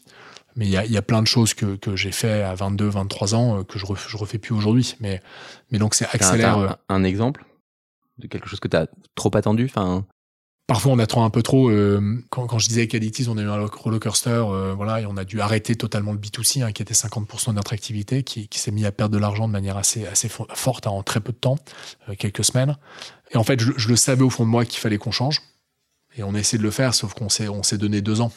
Mais 0.56 0.66
il 0.66 0.70
y 0.70 0.76
a, 0.76 0.84
y 0.84 0.96
a, 0.96 1.02
plein 1.02 1.22
de 1.22 1.26
choses 1.26 1.54
que, 1.54 1.76
que 1.76 1.94
j'ai 1.94 2.10
fait 2.10 2.42
à 2.42 2.54
22, 2.54 2.88
23 2.88 3.34
ans 3.34 3.64
que 3.64 3.78
je, 3.78 3.86
ref, 3.86 4.08
je 4.08 4.16
refais 4.16 4.38
plus 4.38 4.54
aujourd'hui. 4.54 4.96
Mais, 5.00 5.22
mais 5.70 5.78
donc 5.78 5.94
c'est 5.94 6.06
accélère. 6.12 6.58
Un, 6.58 6.76
un, 6.88 7.04
exemple 7.04 7.44
de 8.18 8.26
quelque 8.26 8.48
chose 8.48 8.58
que 8.58 8.66
tu 8.66 8.76
as 8.76 8.88
trop 9.14 9.34
attendu, 9.36 9.66
enfin. 9.66 10.04
Parfois, 10.68 10.92
on 10.92 10.98
attend 10.98 11.24
un 11.24 11.30
peu 11.30 11.42
trop. 11.42 11.70
Euh, 11.70 12.22
quand, 12.28 12.58
je 12.58 12.68
disais 12.68 12.86
qu'Addictis, 12.88 13.26
on 13.30 13.38
a 13.38 13.42
eu 13.42 13.48
un 13.48 13.64
roller 13.64 13.98
coaster, 13.98 14.44
euh, 14.50 14.98
et 14.98 15.06
on 15.06 15.16
a 15.16 15.24
dû 15.24 15.40
arrêter 15.40 15.74
totalement 15.76 16.12
le 16.12 16.18
B2C, 16.18 16.62
hein, 16.62 16.72
qui 16.72 16.82
était 16.82 16.92
50% 16.92 17.48
de 17.48 17.52
notre 17.54 17.72
activité, 17.72 18.22
qui, 18.22 18.46
s'est 18.52 18.70
mis 18.70 18.84
à 18.84 18.92
perdre 18.92 19.14
de 19.14 19.18
l'argent 19.18 19.48
de 19.48 19.52
manière 19.52 19.78
assez, 19.78 20.04
forte 20.28 20.86
hein, 20.86 20.90
en 20.90 21.02
très 21.02 21.20
peu 21.20 21.32
de 21.32 21.38
temps, 21.38 21.58
euh, 22.10 22.14
quelques 22.18 22.44
semaines. 22.44 22.76
Et 23.30 23.38
en 23.38 23.44
fait, 23.44 23.58
je, 23.58 23.88
le 23.88 23.96
savais 23.96 24.22
au 24.22 24.28
fond 24.28 24.44
de 24.44 24.50
moi 24.50 24.66
qu'il 24.66 24.78
fallait 24.78 24.98
qu'on 24.98 25.10
change. 25.10 25.40
Et 26.18 26.22
on 26.22 26.34
a 26.34 26.38
essayé 26.38 26.58
de 26.58 26.64
le 26.64 26.70
faire, 26.70 26.92
sauf 26.92 27.14
qu'on 27.14 27.30
s'est, 27.30 27.48
on 27.48 27.62
s'est 27.62 27.78
donné 27.78 28.02
deux 28.02 28.20
ans. 28.20 28.30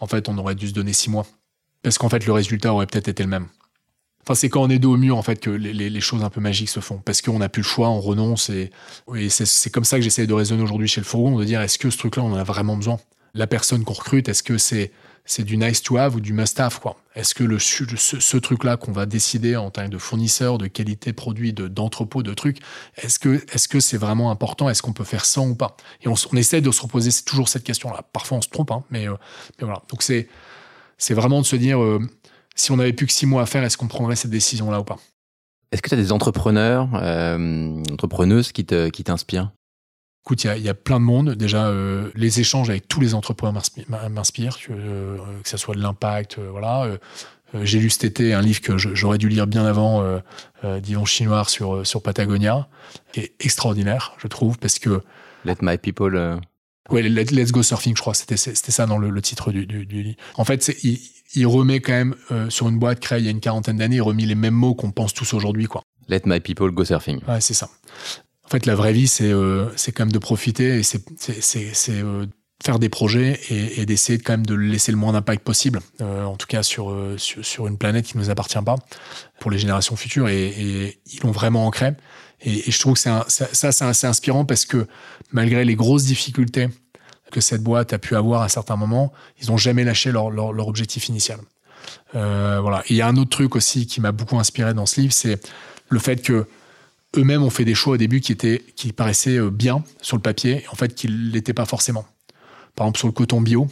En 0.00 0.06
fait, 0.06 0.30
on 0.30 0.38
aurait 0.38 0.54
dû 0.54 0.68
se 0.68 0.72
donner 0.72 0.94
six 0.94 1.10
mois. 1.10 1.26
Parce 1.82 1.98
qu'en 1.98 2.08
fait, 2.08 2.24
le 2.24 2.32
résultat 2.32 2.72
aurait 2.72 2.86
peut-être 2.86 3.08
été 3.08 3.22
le 3.22 3.28
même. 3.28 3.48
Enfin, 4.24 4.34
c'est 4.34 4.48
quand 4.48 4.62
on 4.62 4.70
est 4.70 4.78
dos 4.78 4.94
au 4.94 4.96
mur, 4.96 5.16
en 5.16 5.22
fait, 5.22 5.40
que 5.40 5.50
les, 5.50 6.00
choses 6.00 6.22
un 6.22 6.30
peu 6.30 6.40
magiques 6.40 6.68
se 6.68 6.80
font. 6.80 6.98
Parce 6.98 7.22
qu'on 7.22 7.38
n'a 7.38 7.48
plus 7.48 7.62
le 7.62 7.66
choix, 7.66 7.88
on 7.88 8.00
renonce. 8.00 8.50
Et, 8.50 8.70
c'est 9.28 9.70
comme 9.70 9.84
ça 9.84 9.96
que 9.96 10.02
j'essaie 10.02 10.26
de 10.26 10.34
raisonner 10.34 10.62
aujourd'hui 10.62 10.88
chez 10.88 11.00
le 11.00 11.06
fourgon, 11.06 11.38
de 11.38 11.44
dire 11.44 11.60
est-ce 11.60 11.78
que 11.78 11.90
ce 11.90 11.98
truc-là, 11.98 12.22
on 12.22 12.32
en 12.32 12.36
a 12.36 12.44
vraiment 12.44 12.76
besoin? 12.76 12.98
La 13.34 13.46
personne 13.46 13.84
qu'on 13.84 13.94
recrute, 13.94 14.28
est-ce 14.28 14.42
que 14.42 14.58
c'est 14.58 14.92
du 15.38 15.56
nice 15.56 15.82
to 15.82 15.96
have 15.96 16.14
ou 16.14 16.20
du 16.20 16.32
must 16.32 16.60
have 16.60 16.78
quoi? 16.78 16.96
Est-ce 17.16 17.34
que 17.34 17.58
ce, 17.58 18.36
truc-là 18.36 18.76
qu'on 18.76 18.92
va 18.92 19.06
décider 19.06 19.56
en 19.56 19.70
que 19.70 19.88
de 19.88 19.98
fournisseur, 19.98 20.56
de 20.58 20.66
qualité 20.68 21.12
produit, 21.12 21.52
de, 21.52 21.66
d'entrepôt, 21.66 22.22
de 22.22 22.32
trucs, 22.32 22.58
est-ce 22.96 23.18
que 23.18 23.80
c'est 23.80 23.98
vraiment 23.98 24.30
important? 24.30 24.68
Est-ce 24.68 24.82
qu'on 24.82 24.92
peut 24.92 25.04
faire 25.04 25.24
sans 25.24 25.48
ou 25.48 25.54
pas? 25.56 25.76
Et 26.02 26.08
on, 26.08 26.14
essaie 26.36 26.60
de 26.60 26.70
se 26.70 26.80
reposer 26.80 27.10
toujours 27.26 27.48
cette 27.48 27.64
question-là. 27.64 28.02
Parfois 28.12 28.38
on 28.38 28.42
se 28.42 28.48
trompe, 28.48 28.70
hein, 28.70 28.84
mais, 28.90 29.08
euh, 29.08 29.16
mais 29.58 29.64
voilà. 29.64 29.82
Donc 29.90 30.02
c'est 30.02 30.28
c'est 31.02 31.14
vraiment 31.14 31.40
de 31.40 31.46
se 31.46 31.56
dire 31.56 31.82
euh, 31.82 31.98
si 32.54 32.70
on 32.70 32.76
n'avait 32.76 32.92
plus 32.92 33.06
que 33.06 33.12
six 33.12 33.26
mois 33.26 33.42
à 33.42 33.46
faire, 33.46 33.64
est-ce 33.64 33.76
qu'on 33.76 33.88
prendrait 33.88 34.16
cette 34.16 34.30
décision-là 34.30 34.80
ou 34.80 34.84
pas? 34.84 34.98
Est-ce 35.70 35.80
que 35.80 35.88
tu 35.88 35.94
as 35.94 35.98
des 35.98 36.12
entrepreneurs, 36.12 36.88
euh, 36.94 37.82
entrepreneuses 37.90 38.52
qui, 38.52 38.64
te, 38.64 38.88
qui 38.90 39.04
t'inspirent? 39.04 39.52
Écoute, 40.24 40.44
il 40.44 40.56
y, 40.58 40.60
y, 40.60 40.68
a 40.68 40.74
plein 40.74 41.00
de 41.00 41.04
monde. 41.04 41.30
Déjà, 41.34 41.66
euh, 41.66 42.10
les 42.14 42.38
échanges 42.38 42.70
avec 42.70 42.86
tous 42.86 43.00
les 43.00 43.14
entrepreneurs 43.14 43.60
m'inspirent, 44.10 44.58
que, 44.58 44.70
euh, 44.70 45.16
que 45.42 45.48
ça 45.48 45.56
soit 45.56 45.74
de 45.74 45.80
l'impact. 45.80 46.38
Euh, 46.38 46.48
voilà. 46.50 46.88
J'ai 47.62 47.80
lu 47.80 47.90
cet 47.90 48.04
été 48.04 48.32
un 48.32 48.40
livre 48.40 48.60
que 48.62 48.78
j'aurais 48.78 49.18
dû 49.18 49.28
lire 49.28 49.46
bien 49.46 49.66
avant, 49.66 50.02
d'Yvon 50.64 51.04
Chinois 51.04 51.44
sur, 51.44 51.86
sur 51.86 52.02
Patagonia, 52.02 52.66
qui 53.12 53.20
est 53.20 53.34
extraordinaire, 53.40 54.14
je 54.16 54.26
trouve, 54.26 54.56
parce 54.58 54.78
que... 54.78 55.02
Let 55.44 55.56
my 55.60 55.76
people... 55.76 56.40
Ouais, 56.88 57.02
Let's 57.02 57.52
Go 57.52 57.62
Surfing, 57.62 57.94
je 57.94 58.00
crois, 58.00 58.14
c'était 58.14 58.38
c'était 58.38 58.72
ça 58.72 58.86
dans 58.86 58.96
le, 58.96 59.10
le 59.10 59.20
titre 59.20 59.52
du, 59.52 59.66
du, 59.66 59.84
du 59.84 60.02
livre. 60.02 60.16
En 60.36 60.46
fait, 60.46 60.74
il, 60.82 60.98
il 61.34 61.46
remet 61.46 61.80
quand 61.80 61.92
même 61.92 62.14
euh, 62.30 62.50
sur 62.50 62.68
une 62.68 62.78
boîte 62.78 63.00
créée 63.00 63.20
il 63.20 63.24
y 63.24 63.28
a 63.28 63.30
une 63.30 63.40
quarantaine 63.40 63.78
d'années, 63.78 63.96
il 63.96 64.02
remet 64.02 64.26
les 64.26 64.34
mêmes 64.34 64.54
mots 64.54 64.74
qu'on 64.74 64.90
pense 64.90 65.14
tous 65.14 65.34
aujourd'hui, 65.34 65.66
quoi. 65.66 65.82
Let 66.08 66.22
my 66.26 66.40
people 66.40 66.70
go 66.70 66.84
surfing. 66.84 67.20
Ouais, 67.26 67.40
c'est 67.40 67.54
ça. 67.54 67.70
En 68.44 68.48
fait, 68.48 68.66
la 68.66 68.74
vraie 68.74 68.92
vie, 68.92 69.08
c'est 69.08 69.32
euh, 69.32 69.68
c'est 69.76 69.92
quand 69.92 70.04
même 70.04 70.12
de 70.12 70.18
profiter 70.18 70.78
et 70.78 70.82
c'est 70.82 71.02
c'est 71.16 71.72
euh, 71.90 72.26
faire 72.62 72.78
des 72.78 72.88
projets 72.88 73.40
et, 73.48 73.80
et 73.80 73.86
d'essayer 73.86 74.18
quand 74.18 74.34
même 74.34 74.46
de 74.46 74.54
laisser 74.54 74.92
le 74.92 74.98
moins 74.98 75.12
d'impact 75.12 75.42
possible, 75.42 75.80
euh, 76.00 76.24
en 76.24 76.36
tout 76.36 76.46
cas 76.46 76.62
sur, 76.62 76.96
sur, 77.16 77.44
sur 77.44 77.66
une 77.66 77.76
planète 77.76 78.06
qui 78.06 78.16
ne 78.16 78.22
nous 78.22 78.30
appartient 78.30 78.62
pas, 78.64 78.76
pour 79.40 79.50
les 79.50 79.58
générations 79.58 79.96
futures. 79.96 80.28
Et, 80.28 80.46
et 80.46 81.00
ils 81.12 81.20
l'ont 81.22 81.32
vraiment 81.32 81.66
ancré. 81.66 81.92
Et, 82.40 82.68
et, 82.68 82.70
je 82.70 82.78
trouve 82.78 82.94
que 82.94 83.08
un, 83.08 83.24
ça, 83.28 83.48
ça 83.52 83.72
c'est 83.72 83.84
assez 83.84 84.06
inspirant 84.06 84.44
parce 84.44 84.64
que 84.64 84.86
malgré 85.32 85.64
les 85.64 85.74
grosses 85.74 86.04
difficultés 86.04 86.68
que 87.32 87.40
cette 87.40 87.62
boîte 87.62 87.92
a 87.92 87.98
pu 87.98 88.14
avoir 88.14 88.42
à 88.42 88.48
certains 88.48 88.76
moments, 88.76 89.12
ils 89.40 89.48
n'ont 89.48 89.56
jamais 89.56 89.82
lâché 89.82 90.12
leur, 90.12 90.68
objectif 90.68 91.08
initial. 91.08 91.40
Euh, 92.14 92.60
voilà. 92.60 92.84
Il 92.88 92.94
y 92.94 93.00
a 93.00 93.08
un 93.08 93.16
autre 93.16 93.30
truc 93.30 93.56
aussi 93.56 93.86
qui 93.86 94.00
m'a 94.00 94.12
beaucoup 94.12 94.38
inspiré 94.38 94.74
dans 94.74 94.86
ce 94.86 95.00
livre, 95.00 95.12
c'est 95.12 95.40
le 95.88 95.98
fait 95.98 96.22
que 96.22 96.46
eux-mêmes 97.16 97.42
ont 97.42 97.50
fait 97.50 97.64
des 97.64 97.74
choix 97.74 97.94
au 97.94 97.96
début 97.96 98.20
qui 98.20 98.32
étaient, 98.32 98.62
qui 98.76 98.92
paraissaient 98.92 99.40
bien 99.50 99.82
sur 100.00 100.16
le 100.16 100.22
papier, 100.22 100.64
en 100.70 100.76
fait, 100.76 100.94
qu'ils 100.94 101.32
l'étaient 101.32 101.52
pas 101.52 101.64
forcément. 101.66 102.06
Par 102.76 102.86
exemple, 102.86 102.98
sur 102.98 103.08
le 103.08 103.12
coton 103.12 103.40
bio, 103.40 103.68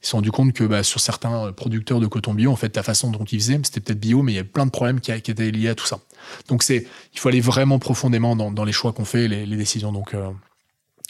ils 0.00 0.06
se 0.06 0.10
sont 0.10 0.16
rendus 0.16 0.32
compte 0.32 0.52
que 0.52 0.64
bah, 0.64 0.82
sur 0.82 1.00
certains 1.00 1.52
producteurs 1.52 2.00
de 2.00 2.06
coton 2.06 2.34
bio, 2.34 2.50
en 2.50 2.56
fait, 2.56 2.74
la 2.74 2.82
façon 2.82 3.10
dont 3.10 3.24
ils 3.24 3.40
faisaient, 3.40 3.60
c'était 3.62 3.80
peut-être 3.80 4.00
bio, 4.00 4.22
mais 4.22 4.32
il 4.32 4.36
y 4.36 4.40
a 4.40 4.44
plein 4.44 4.66
de 4.66 4.70
problèmes 4.70 5.00
qui, 5.00 5.12
étaient 5.12 5.50
liés 5.50 5.68
à 5.68 5.74
tout 5.74 5.86
ça. 5.86 6.00
Donc, 6.48 6.62
c'est, 6.62 6.86
il 7.12 7.18
faut 7.20 7.28
aller 7.28 7.40
vraiment 7.40 7.78
profondément 7.78 8.34
dans, 8.34 8.64
les 8.64 8.72
choix 8.72 8.92
qu'on 8.92 9.04
fait, 9.04 9.28
les, 9.28 9.46
les 9.46 9.56
décisions. 9.56 9.92
Donc, 9.92 10.14
euh, 10.14 10.30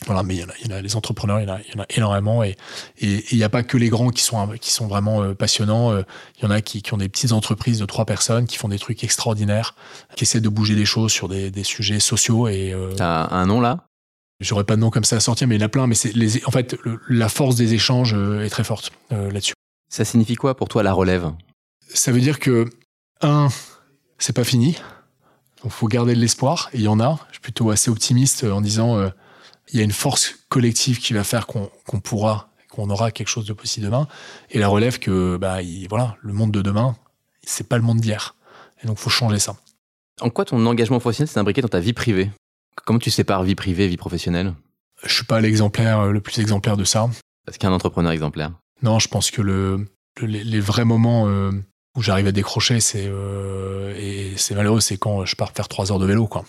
voilà, 0.06 0.22
mais 0.22 0.36
il 0.36 0.40
y, 0.40 0.44
en 0.44 0.48
a, 0.48 0.52
il 0.60 0.70
y 0.70 0.72
en 0.72 0.76
a 0.76 0.80
les 0.80 0.96
entrepreneurs, 0.96 1.40
il 1.40 1.48
y 1.48 1.50
en 1.50 1.54
a, 1.54 1.60
il 1.60 1.74
y 1.74 1.78
en 1.78 1.82
a 1.82 1.86
énormément 1.90 2.42
et 2.42 2.56
il 3.00 3.36
n'y 3.36 3.44
a 3.44 3.48
pas 3.48 3.62
que 3.62 3.76
les 3.76 3.88
grands 3.88 4.10
qui 4.10 4.22
sont 4.22 4.48
qui 4.60 4.72
sont 4.72 4.86
vraiment 4.86 5.22
euh, 5.22 5.34
passionnants. 5.34 5.92
Euh, 5.92 6.02
il 6.38 6.44
y 6.44 6.46
en 6.46 6.50
a 6.50 6.60
qui, 6.60 6.82
qui 6.82 6.92
ont 6.94 6.96
des 6.98 7.08
petites 7.08 7.32
entreprises 7.32 7.78
de 7.78 7.86
trois 7.86 8.04
personnes 8.04 8.46
qui 8.46 8.56
font 8.56 8.68
des 8.68 8.78
trucs 8.78 9.04
extraordinaires, 9.04 9.74
qui 10.16 10.24
essaient 10.24 10.40
de 10.40 10.48
bouger 10.48 10.74
des 10.74 10.84
choses 10.84 11.12
sur 11.12 11.28
des, 11.28 11.50
des 11.50 11.64
sujets 11.64 12.00
sociaux 12.00 12.48
et. 12.48 12.72
Euh, 12.72 12.92
T'as 12.96 13.28
un 13.30 13.46
nom 13.46 13.60
là? 13.60 13.84
J'aurais 14.40 14.64
pas 14.64 14.74
de 14.74 14.80
nom 14.80 14.90
comme 14.90 15.04
ça 15.04 15.16
à 15.16 15.20
sortir, 15.20 15.46
mais 15.46 15.54
il 15.54 15.60
y 15.60 15.62
en 15.62 15.66
a 15.66 15.68
plein. 15.68 15.86
Mais 15.86 15.94
c'est 15.94 16.14
les, 16.16 16.44
en 16.46 16.50
fait, 16.50 16.76
le, 16.82 17.00
la 17.08 17.28
force 17.28 17.54
des 17.54 17.74
échanges 17.74 18.14
est 18.14 18.50
très 18.50 18.64
forte 18.64 18.90
là-dessus. 19.10 19.54
Ça 19.88 20.04
signifie 20.04 20.34
quoi 20.34 20.56
pour 20.56 20.68
toi 20.68 20.82
la 20.82 20.92
relève? 20.92 21.30
Ça 21.94 22.10
veut 22.10 22.20
dire 22.20 22.40
que, 22.40 22.68
un, 23.20 23.48
c'est 24.18 24.34
pas 24.34 24.42
fini. 24.42 24.76
Il 25.64 25.70
faut 25.70 25.86
garder 25.86 26.14
de 26.14 26.20
l'espoir. 26.20 26.70
Et 26.72 26.78
il 26.78 26.82
y 26.82 26.88
en 26.88 26.98
a. 26.98 27.20
Je 27.28 27.34
suis 27.34 27.40
plutôt 27.40 27.70
assez 27.70 27.88
optimiste 27.88 28.42
en 28.42 28.60
disant 28.60 29.12
il 29.72 29.78
y 29.78 29.80
a 29.80 29.84
une 29.84 29.92
force 29.92 30.34
collective 30.48 30.98
qui 30.98 31.14
va 31.14 31.24
faire 31.24 31.46
qu'on 31.46 32.00
pourra, 32.00 32.50
qu'on 32.70 32.90
aura 32.90 33.10
quelque 33.10 33.28
chose 33.28 33.46
de 33.46 33.52
possible 33.52 33.86
demain. 33.86 34.06
Et 34.50 34.58
la 34.58 34.68
relève 34.68 34.98
que 34.98 35.36
bah, 35.36 35.58
voilà, 35.88 36.16
le 36.20 36.32
monde 36.32 36.52
de 36.52 36.60
demain, 36.60 36.96
c'est 37.42 37.68
pas 37.68 37.76
le 37.76 37.82
monde 37.82 38.00
d'hier. 38.00 38.36
Et 38.82 38.86
donc, 38.86 38.98
il 38.98 39.02
faut 39.02 39.10
changer 39.10 39.38
ça. 39.38 39.56
En 40.20 40.30
quoi 40.30 40.44
ton 40.44 40.64
engagement 40.66 41.00
professionnel 41.00 41.28
s'est 41.28 41.38
imbriqué 41.38 41.62
dans 41.62 41.68
ta 41.68 41.80
vie 41.80 41.94
privée? 41.94 42.30
Comment 42.84 42.98
tu 42.98 43.10
sépares 43.10 43.42
vie 43.44 43.54
privée 43.54 43.84
et 43.84 43.88
vie 43.88 43.96
professionnelle? 43.96 44.54
Je 45.04 45.12
suis 45.12 45.24
pas 45.24 45.40
l'exemplaire 45.40 46.00
euh, 46.00 46.12
le 46.12 46.20
plus 46.20 46.38
exemplaire 46.38 46.76
de 46.76 46.84
ça. 46.84 47.08
Est-ce 47.48 47.58
qu'il 47.58 47.66
y 47.66 47.70
a 47.70 47.72
un 47.72 47.76
entrepreneur 47.76 48.12
exemplaire? 48.12 48.52
Non, 48.82 48.98
je 48.98 49.08
pense 49.08 49.30
que 49.30 49.42
le, 49.42 49.88
les, 50.20 50.60
vrais 50.60 50.84
moments 50.84 51.28
euh, 51.28 51.50
où 51.96 52.02
j'arrive 52.02 52.26
à 52.26 52.32
décrocher, 52.32 52.80
c'est 52.80 53.06
euh, 53.06 53.94
et 53.96 54.36
c'est 54.36 54.54
malheureux, 54.54 54.80
c'est 54.80 54.96
quand 54.96 55.24
je 55.24 55.34
pars 55.34 55.52
faire 55.52 55.68
trois 55.68 55.90
heures 55.90 55.98
de 55.98 56.06
vélo, 56.06 56.26
quoi. 56.26 56.44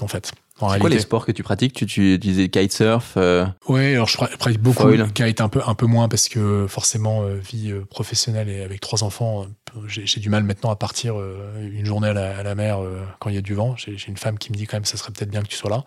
En 0.00 0.08
fait. 0.08 0.32
C'est 0.58 0.78
quoi 0.78 0.88
les 0.88 1.00
sports 1.00 1.26
que 1.26 1.32
tu 1.32 1.42
pratiques? 1.42 1.74
Tu, 1.74 1.84
tu, 1.84 2.18
disais 2.18 2.48
kitesurf 2.48 3.14
euh... 3.18 3.46
Oui, 3.68 3.92
alors 3.92 4.08
je 4.08 4.16
pratique 4.16 4.60
beaucoup 4.60 4.86
le 4.86 5.06
kite, 5.06 5.42
un 5.42 5.50
peu, 5.50 5.60
un 5.66 5.74
peu 5.74 5.84
moins 5.84 6.08
parce 6.08 6.28
que 6.28 6.66
forcément, 6.66 7.22
euh, 7.22 7.36
vie 7.36 7.70
euh, 7.70 7.84
professionnelle 7.84 8.48
et 8.48 8.62
avec 8.62 8.80
trois 8.80 9.04
enfants, 9.04 9.44
euh, 9.76 9.80
j'ai 9.86 10.20
du 10.20 10.30
mal 10.30 10.44
maintenant 10.44 10.70
à 10.70 10.76
partir 10.76 11.16
une 11.60 11.84
journée 11.84 12.08
à 12.08 12.14
la, 12.14 12.38
à 12.38 12.42
la 12.42 12.54
mer 12.54 12.78
quand 13.18 13.28
il 13.28 13.34
y 13.34 13.38
a 13.38 13.42
du 13.42 13.52
vent. 13.52 13.76
J'ai 13.76 13.96
une 14.08 14.16
femme 14.16 14.38
qui 14.38 14.50
me 14.50 14.56
dit 14.56 14.66
quand 14.66 14.76
même 14.76 14.86
ça 14.86 14.96
serait 14.96 15.12
peut-être 15.12 15.30
bien 15.30 15.42
que 15.42 15.48
tu 15.48 15.56
sois 15.56 15.68
là. 15.68 15.84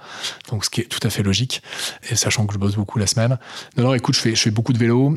Donc 0.51 0.63
ce 0.63 0.69
qui 0.69 0.81
est 0.81 0.83
tout 0.83 0.99
à 1.01 1.09
fait 1.09 1.23
logique, 1.23 1.63
et 2.11 2.15
sachant 2.15 2.45
que 2.45 2.53
je 2.53 2.59
bosse 2.59 2.75
beaucoup 2.75 2.99
la 2.99 3.07
semaine. 3.07 3.39
Non, 3.77 3.85
non, 3.85 3.93
écoute, 3.95 4.15
je 4.15 4.19
fais, 4.19 4.35
je 4.35 4.41
fais 4.41 4.51
beaucoup 4.51 4.73
de 4.73 4.77
vélo, 4.77 5.13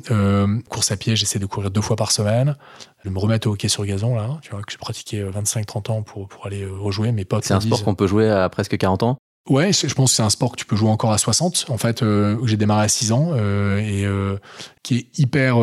course 0.70 0.90
à 0.90 0.96
pied, 0.96 1.16
j'essaie 1.16 1.38
de 1.38 1.46
courir 1.46 1.70
deux 1.70 1.82
fois 1.82 1.96
par 1.96 2.12
semaine. 2.12 2.56
Je 3.04 3.10
me 3.10 3.18
remettre 3.18 3.48
au 3.48 3.52
hockey 3.52 3.68
sur 3.68 3.84
gazon, 3.84 4.14
là, 4.14 4.38
tu 4.40 4.52
vois, 4.52 4.62
que 4.62 4.72
j'ai 4.72 4.78
pratiqué 4.78 5.22
25-30 5.22 5.90
ans 5.90 6.02
pour, 6.02 6.28
pour 6.28 6.46
aller 6.46 6.64
rejouer. 6.64 7.12
Mes 7.12 7.26
potes. 7.26 7.44
C'est 7.44 7.52
un 7.52 7.60
sport 7.60 7.84
qu'on 7.84 7.94
peut 7.94 8.06
jouer 8.06 8.30
à 8.30 8.48
presque 8.48 8.78
40 8.78 9.02
ans? 9.02 9.18
Ouais, 9.48 9.72
je 9.72 9.92
pense 9.94 10.10
que 10.12 10.16
c'est 10.16 10.22
un 10.22 10.30
sport 10.30 10.52
que 10.52 10.56
tu 10.56 10.66
peux 10.66 10.76
jouer 10.76 10.90
encore 10.90 11.12
à 11.12 11.18
60. 11.18 11.66
En 11.68 11.78
fait, 11.78 12.02
euh, 12.02 12.38
j'ai 12.46 12.56
démarré 12.56 12.84
à 12.84 12.88
6 12.88 13.10
ans 13.10 13.30
euh, 13.32 13.78
et 13.78 14.06
euh, 14.06 14.36
qui 14.82 14.98
est 14.98 15.18
hyper 15.18 15.56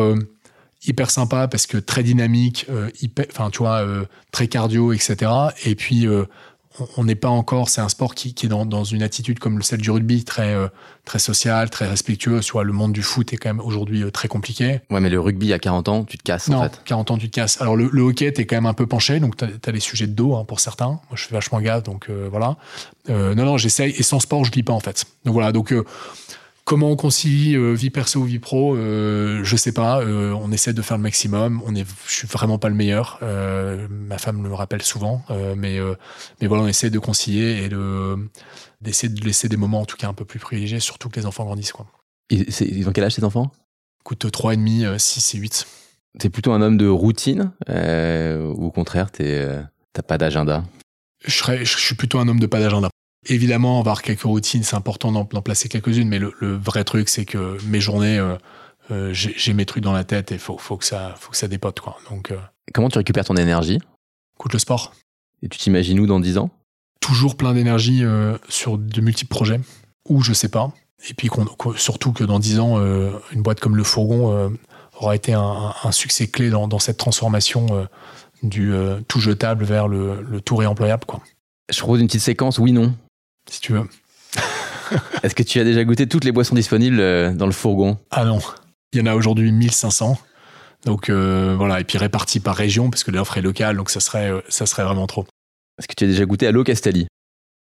hyper 0.86 1.10
sympa 1.10 1.46
parce 1.46 1.66
que 1.66 1.76
très 1.76 2.02
dynamique, 2.02 2.66
hyper, 3.02 3.26
enfin 3.30 3.50
tu 3.50 3.58
vois, 3.58 3.84
très 4.32 4.48
cardio, 4.48 4.92
etc. 4.92 5.30
Et 5.64 5.74
puis 5.74 6.06
on 6.96 7.04
n'est 7.04 7.16
pas 7.16 7.28
encore, 7.28 7.68
c'est 7.68 7.80
un 7.80 7.88
sport 7.88 8.14
qui, 8.14 8.32
qui 8.32 8.46
est 8.46 8.48
dans, 8.48 8.64
dans, 8.64 8.84
une 8.84 9.02
attitude 9.02 9.38
comme 9.38 9.60
celle 9.62 9.80
du 9.80 9.90
rugby, 9.90 10.24
très, 10.24 10.54
euh, 10.54 10.68
très 11.04 11.18
social, 11.18 11.68
très 11.68 11.86
respectueux. 11.86 12.40
Tu 12.40 12.52
vois, 12.52 12.62
le 12.62 12.72
monde 12.72 12.92
du 12.92 13.02
foot 13.02 13.32
est 13.32 13.36
quand 13.36 13.48
même 13.48 13.60
aujourd'hui 13.60 14.02
euh, 14.02 14.10
très 14.10 14.28
compliqué. 14.28 14.80
Ouais, 14.88 15.00
mais 15.00 15.10
le 15.10 15.18
rugby 15.18 15.52
à 15.52 15.58
40 15.58 15.88
ans, 15.88 16.04
tu 16.04 16.16
te 16.16 16.22
casses 16.22 16.48
non, 16.48 16.58
en 16.58 16.62
fait. 16.64 16.80
40 16.84 17.10
ans, 17.10 17.18
tu 17.18 17.28
te 17.28 17.34
casses. 17.34 17.60
Alors 17.60 17.76
le, 17.76 17.88
le 17.92 18.02
hockey, 18.02 18.32
t'es 18.32 18.46
quand 18.46 18.56
même 18.56 18.66
un 18.66 18.74
peu 18.74 18.86
penché, 18.86 19.18
donc 19.18 19.36
tu 19.36 19.44
as, 19.44 19.72
les 19.72 19.80
sujets 19.80 20.06
de 20.06 20.12
dos 20.12 20.36
hein, 20.36 20.44
pour 20.44 20.60
certains. 20.60 20.88
Moi, 20.88 21.00
je 21.14 21.24
fais 21.24 21.34
vachement 21.34 21.60
gaffe, 21.60 21.82
donc 21.82 22.08
euh, 22.08 22.28
voilà. 22.30 22.56
non, 23.08 23.34
non, 23.34 23.56
j'essaye. 23.56 23.92
Et 23.98 24.02
sans 24.02 24.20
sport, 24.20 24.44
je 24.44 24.52
vis 24.52 24.62
pas 24.62 24.72
en 24.72 24.80
fait. 24.80 25.04
Donc 25.24 25.34
voilà, 25.34 25.52
donc 25.52 25.74
Comment 26.70 26.92
on 26.92 26.94
concilie 26.94 27.56
euh, 27.56 27.72
vie 27.72 27.90
perso 27.90 28.20
ou 28.20 28.24
vie 28.24 28.38
pro 28.38 28.76
euh, 28.76 29.42
Je 29.42 29.56
sais 29.56 29.72
pas. 29.72 30.02
Euh, 30.02 30.30
on 30.40 30.52
essaie 30.52 30.72
de 30.72 30.82
faire 30.82 30.96
le 30.96 31.02
maximum. 31.02 31.60
On 31.66 31.74
est, 31.74 31.84
je 32.06 32.12
suis 32.12 32.28
vraiment 32.28 32.58
pas 32.58 32.68
le 32.68 32.76
meilleur. 32.76 33.18
Euh, 33.22 33.88
ma 33.90 34.18
femme 34.18 34.36
me 34.36 34.46
le 34.46 34.54
rappelle 34.54 34.82
souvent, 34.82 35.24
mais 35.56 35.80
mais 36.40 36.46
voilà, 36.46 36.62
on 36.62 36.68
essaie 36.68 36.88
de 36.90 36.98
concilier 37.00 37.64
et 37.64 37.68
de 37.68 38.16
d'essayer 38.80 39.12
de 39.12 39.20
laisser 39.24 39.48
des 39.48 39.56
moments 39.56 39.80
en 39.80 39.84
tout 39.84 39.96
cas 39.96 40.06
un 40.06 40.14
peu 40.14 40.24
plus 40.24 40.38
privilégiés, 40.38 40.78
surtout 40.78 41.08
que 41.08 41.18
les 41.18 41.26
enfants 41.26 41.44
grandissent 41.44 41.72
quoi. 41.72 41.86
Ils 42.30 42.88
ont 42.88 42.92
quel 42.92 43.02
âge 43.02 43.14
ces 43.16 43.24
enfants? 43.24 43.50
Écoute, 44.02 44.30
3 44.30 44.54
et 44.54 44.56
demi, 44.56 44.84
6 44.96 45.34
et 45.34 45.38
8. 45.38 45.66
T'es 46.20 46.30
plutôt 46.30 46.52
un 46.52 46.62
homme 46.62 46.76
de 46.76 46.86
routine 46.86 47.50
ou 47.68 48.64
au 48.64 48.70
contraire 48.70 49.10
t'as 49.10 50.02
pas 50.02 50.18
d'agenda? 50.18 50.62
Je, 51.26 51.32
serais, 51.32 51.64
je 51.64 51.78
suis 51.78 51.96
plutôt 51.96 52.20
un 52.20 52.28
homme 52.28 52.38
de 52.38 52.46
pas 52.46 52.60
d'agenda. 52.60 52.90
Évidemment, 53.26 53.78
avoir 53.78 54.00
quelques 54.00 54.22
routines, 54.22 54.62
c'est 54.62 54.76
important 54.76 55.12
d'en 55.12 55.24
placer 55.26 55.68
quelques-unes, 55.68 56.08
mais 56.08 56.18
le, 56.18 56.56
vrai 56.56 56.84
truc, 56.84 57.10
c'est 57.10 57.26
que 57.26 57.58
mes 57.66 57.80
journées, 57.80 58.18
euh, 58.18 58.36
euh, 58.90 59.10
j'ai 59.12 59.52
mes 59.52 59.66
trucs 59.66 59.84
dans 59.84 59.92
la 59.92 60.04
tête 60.04 60.32
et 60.32 60.38
faut, 60.38 60.56
faut 60.56 60.78
que 60.78 60.86
ça, 60.86 61.14
faut 61.18 61.30
que 61.30 61.36
ça 61.36 61.46
dépote, 61.46 61.80
quoi. 61.80 61.98
Donc, 62.10 62.30
euh, 62.30 62.38
comment 62.72 62.88
tu 62.88 62.96
récupères 62.96 63.26
ton 63.26 63.36
énergie? 63.36 63.78
Écoute 64.38 64.54
le 64.54 64.58
sport. 64.58 64.94
Et 65.42 65.48
tu 65.48 65.58
t'imagines 65.58 66.00
où 66.00 66.06
dans 66.06 66.18
10 66.18 66.38
ans? 66.38 66.50
Toujours 67.00 67.36
plein 67.36 67.52
d'énergie 67.52 68.04
sur 68.48 68.78
de 68.78 69.00
multiples 69.00 69.30
projets, 69.30 69.60
ou 70.08 70.22
je 70.22 70.32
sais 70.32 70.48
pas. 70.48 70.72
Et 71.08 71.14
puis 71.14 71.30
surtout 71.76 72.12
que 72.12 72.24
dans 72.24 72.38
10 72.38 72.58
ans, 72.58 72.78
une 73.32 73.42
boîte 73.42 73.58
comme 73.58 73.74
le 73.74 73.84
Fourgon 73.84 74.52
aura 74.98 75.16
été 75.16 75.32
un, 75.32 75.92
succès 75.92 76.26
clé 76.26 76.50
dans, 76.50 76.78
cette 76.78 76.98
transformation 76.98 77.88
du 78.42 78.74
tout 79.08 79.18
jetable 79.18 79.64
vers 79.64 79.88
le, 79.88 80.20
le 80.20 80.42
tout 80.42 80.56
réemployable, 80.56 81.06
quoi. 81.06 81.22
Je 81.70 81.78
propose 81.78 82.00
une 82.00 82.06
petite 82.06 82.20
séquence, 82.20 82.58
oui, 82.58 82.72
non 82.72 82.94
si 83.50 83.60
tu 83.60 83.72
veux. 83.72 83.86
Est-ce 85.22 85.34
que 85.34 85.42
tu 85.42 85.60
as 85.60 85.64
déjà 85.64 85.84
goûté 85.84 86.06
toutes 86.06 86.24
les 86.24 86.32
boissons 86.32 86.54
disponibles 86.54 87.00
euh, 87.00 87.32
dans 87.32 87.46
le 87.46 87.52
fourgon? 87.52 87.98
Ah 88.10 88.24
non. 88.24 88.38
Il 88.92 89.00
y 89.00 89.02
en 89.02 89.06
a 89.06 89.14
aujourd'hui 89.14 89.52
1500. 89.52 90.18
Donc 90.86 91.10
euh, 91.10 91.54
voilà, 91.56 91.80
et 91.80 91.84
puis 91.84 91.98
répartis 91.98 92.40
par 92.40 92.56
région, 92.56 92.88
parce 92.90 93.04
que 93.04 93.10
l'offre 93.10 93.36
est 93.36 93.42
locale, 93.42 93.76
donc 93.76 93.90
ça 93.90 94.00
serait, 94.00 94.30
euh, 94.30 94.40
ça 94.48 94.64
serait 94.66 94.84
vraiment 94.84 95.06
trop. 95.06 95.26
Est-ce 95.78 95.86
que 95.86 95.94
tu 95.94 96.04
as 96.04 96.06
déjà 96.06 96.24
goûté 96.24 96.46
à 96.46 96.52
l'eau 96.52 96.64
Castelli? 96.64 97.06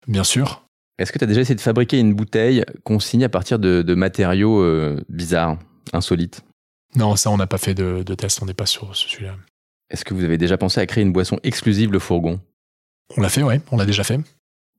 Bien 0.06 0.24
sûr. 0.24 0.66
Est-ce 0.98 1.12
que 1.12 1.18
tu 1.18 1.24
as 1.24 1.26
déjà 1.26 1.40
essayé 1.40 1.54
de 1.54 1.60
fabriquer 1.60 1.98
une 1.98 2.14
bouteille 2.14 2.64
consignée 2.84 3.24
à 3.24 3.28
partir 3.28 3.58
de, 3.58 3.94
matériaux 3.94 4.64
bizarres, 5.10 5.58
insolites? 5.92 6.42
Non, 6.94 7.16
ça 7.16 7.30
on 7.30 7.36
n'a 7.36 7.46
pas 7.46 7.58
fait 7.58 7.74
de, 7.74 8.02
de 8.02 8.14
test, 8.14 8.38
on 8.42 8.46
n'est 8.46 8.54
pas 8.54 8.64
sur 8.64 8.96
ce 8.96 9.06
sujet-là. 9.06 9.36
Est-ce 9.90 10.06
que 10.06 10.14
vous 10.14 10.24
avez 10.24 10.38
déjà 10.38 10.56
pensé 10.56 10.80
à 10.80 10.86
créer 10.86 11.04
une 11.04 11.12
boisson 11.12 11.38
exclusive, 11.42 11.92
le 11.92 11.98
fourgon? 11.98 12.40
On 13.18 13.20
l'a 13.20 13.28
fait, 13.28 13.42
oui, 13.42 13.56
on 13.70 13.76
l'a 13.76 13.84
déjà 13.84 14.04
fait. 14.04 14.20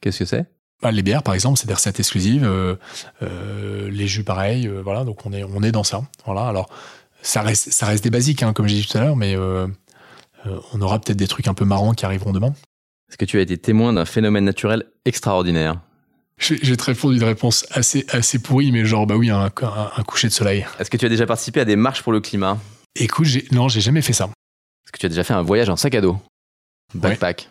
Qu'est-ce 0.01 0.19
que 0.19 0.25
c'est? 0.25 0.45
Bah, 0.81 0.91
les 0.91 1.01
bières, 1.01 1.23
par 1.23 1.33
exemple, 1.33 1.57
c'est 1.57 1.67
des 1.67 1.73
recettes 1.73 1.99
exclusives. 1.99 2.43
Euh, 2.43 2.75
euh, 3.23 3.89
les 3.89 4.07
jus, 4.07 4.23
pareil. 4.23 4.67
Euh, 4.67 4.81
voilà, 4.81 5.03
donc 5.03 5.25
on 5.25 5.33
est, 5.33 5.43
on 5.43 5.63
est 5.63 5.71
dans 5.71 5.83
ça. 5.83 6.01
Voilà. 6.25 6.47
Alors, 6.47 6.69
ça 7.21 7.41
reste, 7.41 7.71
ça 7.71 7.87
reste 7.87 8.03
des 8.03 8.09
basiques, 8.09 8.43
hein, 8.43 8.53
comme 8.53 8.67
j'ai 8.67 8.75
dit 8.75 8.87
tout 8.87 8.97
à 8.97 9.01
l'heure, 9.01 9.15
mais 9.15 9.35
on 9.35 10.81
aura 10.81 10.99
peut-être 10.99 11.17
des 11.17 11.27
trucs 11.27 11.47
un 11.47 11.53
peu 11.53 11.65
marrants 11.65 11.93
qui 11.93 12.05
arriveront 12.05 12.31
demain. 12.31 12.53
Est-ce 13.09 13.17
que 13.17 13.25
tu 13.25 13.37
as 13.37 13.41
été 13.41 13.57
témoin 13.57 13.93
d'un 13.93 14.05
phénomène 14.05 14.45
naturel 14.45 14.85
extraordinaire? 15.05 15.81
J'ai 16.37 16.77
très 16.77 16.91
répondu 16.91 17.17
une 17.17 17.23
réponse 17.23 17.65
assez, 17.71 18.05
assez 18.09 18.37
pourrie, 18.37 18.71
mais 18.71 18.85
genre, 18.85 19.07
bah 19.07 19.15
oui, 19.15 19.31
un, 19.31 19.45
un, 19.45 20.03
coucher 20.03 20.27
de 20.27 20.33
soleil. 20.33 20.67
Est-ce 20.79 20.91
que 20.91 20.97
tu 20.97 21.05
as 21.05 21.09
déjà 21.09 21.25
participé 21.25 21.61
à 21.61 21.65
des 21.65 21.75
marches 21.75 22.03
pour 22.03 22.13
le 22.13 22.21
climat? 22.21 22.59
Écoute, 22.95 23.27
non, 23.51 23.67
j'ai 23.69 23.81
jamais 23.81 24.03
fait 24.03 24.13
ça. 24.13 24.25
Est-ce 24.25 24.91
que 24.91 24.99
tu 24.99 25.07
as 25.07 25.09
déjà 25.09 25.23
fait 25.23 25.33
un 25.33 25.41
voyage 25.41 25.69
en 25.69 25.75
sac 25.75 25.95
à 25.95 26.01
dos? 26.01 26.17
Backpack 26.93 27.49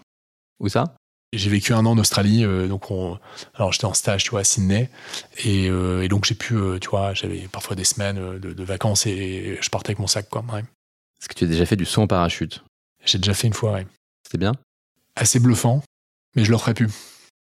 Où 0.61 0.69
ça? 0.69 0.95
J'ai 1.37 1.51
vécu 1.51 1.73
un 1.73 1.85
an 1.87 1.93
en 1.93 1.99
Australie, 1.99 2.45
euh, 2.45 2.69
donc 2.69 2.91
on, 2.91 3.19
alors 3.55 3.73
j'étais 3.73 3.85
en 3.85 3.95
stage, 3.95 4.25
tu 4.25 4.31
vois, 4.31 4.41
à 4.41 4.45
Sydney, 4.45 4.91
et, 5.45 5.69
euh, 5.69 6.03
et 6.03 6.09
donc 6.09 6.25
j'ai 6.25 6.35
pu, 6.35 6.55
euh, 6.55 6.79
tu 6.79 6.89
vois, 6.89 7.15
j'avais 7.15 7.49
parfois 7.49 7.77
des 7.77 7.85
semaines 7.85 8.39
de, 8.39 8.65
vacances 8.65 9.07
et 9.07 9.59
je 9.61 9.71
partais 9.71 9.91
avec 9.91 9.99
mon 9.99 10.07
sac, 10.07 10.29
quoi. 10.29 10.45
Ouais. 10.53 10.61
Est-ce 10.61 11.29
que 11.29 11.35
tu 11.35 11.45
as 11.45 11.47
déjà 11.47 11.67
fait 11.67 11.77
du 11.77 11.85
saut 11.85 12.03
en 12.03 12.07
parachute? 12.07 12.65
J'ai 13.05 13.19
déjà 13.19 13.35
fait 13.35 13.47
une 13.47 13.53
fois, 13.55 13.73
ouais. 13.73 13.87
C'était 14.25 14.39
bien? 14.39 14.53
Assez 15.15 15.39
bluffant, 15.39 15.83
mais 16.35 16.45
je 16.45 16.51
le 16.51 16.57
referais 16.57 16.75
plus. 16.75 16.89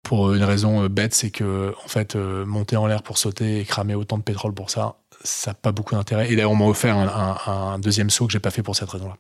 Pour 0.03 0.33
une 0.33 0.43
raison 0.43 0.85
bête, 0.85 1.13
c'est 1.13 1.31
que 1.31 1.73
en 1.83 1.87
fait, 1.87 2.15
monter 2.15 2.77
en 2.77 2.87
l'air 2.87 3.03
pour 3.03 3.17
sauter 3.17 3.59
et 3.59 3.65
cramer 3.65 3.95
autant 3.95 4.17
de 4.17 4.23
pétrole 4.23 4.53
pour 4.53 4.69
ça, 4.69 4.97
ça 5.23 5.51
n'a 5.51 5.55
pas 5.55 5.71
beaucoup 5.71 5.95
d'intérêt. 5.95 6.31
Et 6.31 6.35
d'ailleurs, 6.35 6.51
on 6.51 6.55
m'a 6.55 6.65
offert 6.65 6.95
un, 6.95 7.37
un 7.45 7.79
deuxième 7.79 8.09
saut 8.09 8.27
que 8.27 8.31
j'ai 8.31 8.39
pas 8.39 8.51
fait 8.51 8.63
pour 8.63 8.75
cette 8.75 8.89
raison-là. 8.89 9.17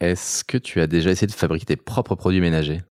Est-ce 0.00 0.44
que 0.44 0.58
tu 0.58 0.80
as 0.80 0.86
déjà 0.86 1.10
essayé 1.10 1.26
de 1.26 1.32
fabriquer 1.32 1.66
tes 1.66 1.76
propres 1.76 2.14
produits 2.14 2.40
ménagers? 2.40 2.82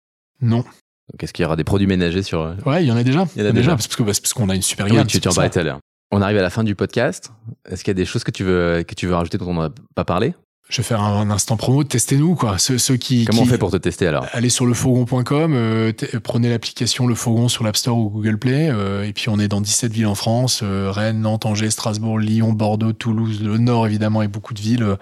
Non. 0.42 0.64
Donc, 1.12 1.24
est-ce 1.24 1.32
qu'il 1.34 1.44
y 1.44 1.46
aura 1.46 1.56
des 1.56 1.64
produits 1.64 1.88
ménagers 1.88 2.24
sur. 2.24 2.42
Euh, 2.42 2.56
ouais, 2.66 2.84
il 2.84 2.88
y 2.88 2.92
en 2.92 2.98
a 2.98 3.04
déjà. 3.04 3.26
Il 3.36 3.42
y 3.42 3.46
en 3.46 3.50
a, 3.50 3.52
déjà. 3.54 3.72
Parce, 3.72 3.88
que, 3.88 4.04
parce 4.04 4.20
qu'on 4.34 4.50
a 4.50 4.56
une 4.56 4.62
super 4.62 4.88
gamme. 4.88 5.08
tu, 5.08 5.20
tu 5.20 5.28
en 5.28 5.34
parlais 5.34 5.50
tout 5.50 5.60
à 5.60 5.64
l'heure. 5.64 5.80
On 6.12 6.22
arrive 6.22 6.38
à 6.38 6.42
la 6.42 6.50
fin 6.50 6.64
du 6.64 6.76
podcast. 6.76 7.32
Est-ce 7.70 7.84
qu'il 7.84 7.92
y 7.92 7.96
a 7.98 8.02
des 8.02 8.06
choses 8.06 8.24
que 8.24 8.32
tu 8.32 8.44
veux, 8.44 8.84
que 8.84 8.96
tu 8.96 9.08
veux 9.08 9.16
rajouter 9.16 9.38
dont 9.38 9.50
on 9.50 9.62
n'a 9.62 9.70
pas 9.96 10.06
parlé? 10.06 10.34
Je 10.70 10.78
vais 10.78 10.84
faire 10.84 11.02
un, 11.02 11.30
instant 11.30 11.56
promo, 11.56 11.86
testez-nous 11.86 12.36
quoi. 12.36 12.58
Ceux, 12.58 12.78
ceux 12.78 12.98
qui 12.98 13.24
comment 13.24 13.44
on 13.44 13.46
fait 13.46 13.58
pour 13.58 13.72
te 13.72 13.78
tester 13.78 14.06
alors? 14.06 14.26
Allez 14.34 14.50
sur 14.50 14.66
lefourgon.com, 14.66 15.54
euh, 15.56 15.94
prenez 16.22 16.50
l'application 16.50 17.08
Le 17.08 17.16
Fourgon 17.16 17.48
sur 17.48 17.64
l'App 17.64 17.78
Store 17.78 17.98
ou 17.98 18.10
Google 18.10 18.38
Play, 18.38 18.70
euh, 18.70 19.06
et 19.06 19.14
puis 19.14 19.30
on 19.30 19.40
est 19.40 19.48
dans 19.48 19.62
17 19.62 19.94
villes 19.94 20.08
en 20.08 20.16
France 20.16 20.64
Rennes, 20.64 21.22
Nantes, 21.22 21.46
Angers, 21.46 21.70
Strasbourg, 21.70 22.20
Lyon, 22.20 22.52
Bordeaux, 22.52 22.92
Toulouse, 22.92 23.42
le 23.42 23.58
Nord 23.58 23.88
évidemment 23.88 24.22
et 24.24 24.28
beaucoup 24.28 24.54
de 24.54 24.60
villes. 24.60 24.98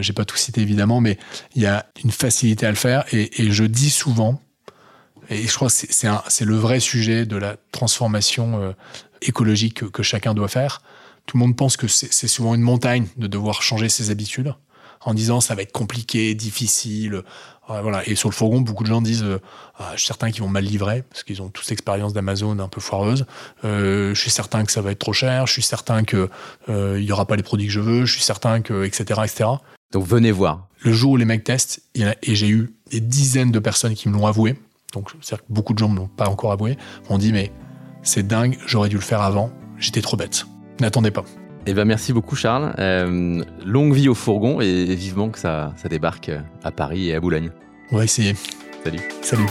J'ai 0.00 0.12
pas 0.12 0.26
tout 0.26 0.36
cité 0.36 0.60
évidemment, 0.60 1.00
mais 1.00 1.16
il 1.54 1.62
y 1.62 1.66
a 1.66 1.86
une 2.04 2.10
facilité 2.10 2.66
à 2.66 2.70
le 2.70 2.76
faire 2.76 3.04
et, 3.10 3.42
et 3.42 3.50
je 3.50 3.64
dis 3.64 3.90
souvent 3.90 4.42
et 5.30 5.46
je 5.46 5.54
crois 5.54 5.68
que 5.68 5.74
c'est 5.74 6.44
le 6.44 6.56
vrai 6.56 6.80
sujet 6.80 7.26
de 7.26 7.36
la 7.36 7.56
transformation 7.72 8.60
euh, 8.60 8.72
écologique 9.22 9.90
que, 9.90 10.02
chacun 10.02 10.34
doit 10.34 10.48
faire. 10.48 10.82
Tout 11.26 11.36
le 11.36 11.40
monde 11.40 11.56
pense 11.56 11.76
que 11.76 11.86
c'est 11.86 12.28
souvent 12.28 12.54
une 12.54 12.62
montagne 12.62 13.06
de 13.18 13.26
devoir 13.26 13.60
changer 13.62 13.90
ses 13.90 14.10
habitudes 14.10 14.54
en 15.02 15.12
disant 15.12 15.40
ça 15.40 15.54
va 15.54 15.62
être 15.62 15.72
compliqué, 15.72 16.34
difficile. 16.34 17.22
Euh, 17.68 17.82
voilà. 17.82 18.08
Et 18.08 18.14
sur 18.14 18.30
le 18.30 18.34
fourgon, 18.34 18.62
beaucoup 18.62 18.82
de 18.82 18.88
gens 18.88 19.02
disent 19.02 19.22
euh, 19.22 19.38
ah, 19.78 19.90
je 19.92 19.98
suis 19.98 20.06
certain 20.06 20.30
qu'ils 20.30 20.42
vont 20.42 20.48
mal 20.48 20.64
livrer 20.64 21.02
parce 21.02 21.22
qu'ils 21.24 21.42
ont 21.42 21.50
tous 21.50 21.68
l'expérience 21.68 22.14
d'Amazon 22.14 22.58
un 22.58 22.68
peu 22.68 22.80
foireuse. 22.80 23.26
je 23.62 24.14
suis 24.14 24.30
certain 24.30 24.64
que 24.64 24.72
ça 24.72 24.80
va 24.80 24.92
être 24.92 24.98
trop 24.98 25.12
cher. 25.12 25.46
Je 25.46 25.52
suis 25.52 25.62
certain 25.62 26.04
que 26.04 26.30
il 26.68 27.04
y 27.04 27.12
aura 27.12 27.26
pas 27.26 27.36
les 27.36 27.42
produits 27.42 27.66
que 27.66 27.72
je 27.72 27.80
veux. 27.80 28.06
Je 28.06 28.12
suis 28.14 28.22
certain 28.22 28.62
que 28.62 28.84
etc 28.84 29.20
etc. 29.24 29.50
Donc 29.92 30.06
venez 30.06 30.32
voir. 30.32 30.66
Le 30.80 30.92
jour 30.92 31.12
où 31.12 31.16
les 31.16 31.24
mecs 31.24 31.44
testent, 31.44 31.82
et 31.94 32.34
j'ai 32.34 32.48
eu 32.48 32.72
des 32.90 33.00
dizaines 33.00 33.50
de 33.50 33.58
personnes 33.58 33.94
qui 33.94 34.08
me 34.08 34.14
l'ont 34.14 34.26
avoué, 34.26 34.56
donc 34.92 35.10
c'est-à-dire 35.20 35.44
que 35.46 35.52
beaucoup 35.52 35.74
de 35.74 35.78
gens 35.78 35.88
ne 35.88 35.96
l'ont 35.96 36.08
pas 36.08 36.28
encore 36.28 36.52
avoué, 36.52 36.76
m'ont 37.10 37.18
dit 37.18 37.32
mais 37.32 37.52
c'est 38.02 38.26
dingue, 38.26 38.56
j'aurais 38.66 38.88
dû 38.88 38.96
le 38.96 39.02
faire 39.02 39.20
avant, 39.20 39.50
j'étais 39.78 40.00
trop 40.00 40.16
bête. 40.16 40.46
N'attendez 40.80 41.10
pas. 41.10 41.24
Eh 41.66 41.74
ben 41.74 41.84
merci 41.84 42.12
beaucoup 42.12 42.36
Charles. 42.36 42.74
Euh, 42.78 43.44
longue 43.64 43.92
vie 43.92 44.08
au 44.08 44.14
fourgon 44.14 44.60
et 44.60 44.94
vivement 44.94 45.28
que 45.28 45.38
ça, 45.38 45.74
ça 45.76 45.88
débarque 45.88 46.30
à 46.62 46.70
Paris 46.70 47.08
et 47.08 47.14
à 47.14 47.20
Boulogne. 47.20 47.50
On 47.90 47.98
va 47.98 48.04
essayer. 48.04 48.34
Salut. 48.84 49.00
Salut. 49.22 49.46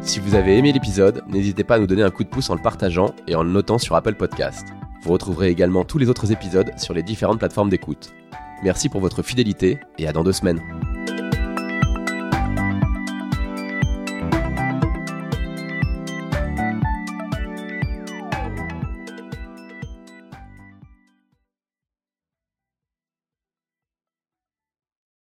Si 0.00 0.18
vous 0.18 0.34
avez 0.34 0.56
aimé 0.56 0.72
l'épisode, 0.72 1.22
n'hésitez 1.28 1.62
pas 1.62 1.76
à 1.76 1.78
nous 1.78 1.86
donner 1.86 2.02
un 2.02 2.10
coup 2.10 2.24
de 2.24 2.28
pouce 2.28 2.50
en 2.50 2.54
le 2.54 2.62
partageant 2.62 3.14
et 3.28 3.34
en 3.34 3.42
le 3.42 3.50
notant 3.50 3.78
sur 3.78 3.94
Apple 3.94 4.14
Podcast. 4.14 4.66
Vous 5.02 5.12
retrouverez 5.12 5.50
également 5.50 5.84
tous 5.84 5.98
les 5.98 6.08
autres 6.08 6.32
épisodes 6.32 6.72
sur 6.78 6.94
les 6.94 7.02
différentes 7.02 7.38
plateformes 7.38 7.70
d'écoute. 7.70 8.12
Merci 8.62 8.88
pour 8.88 9.00
votre 9.00 9.22
fidélité 9.22 9.78
et 9.98 10.06
à 10.06 10.12
dans 10.12 10.24
deux 10.24 10.32
semaines. 10.32 10.60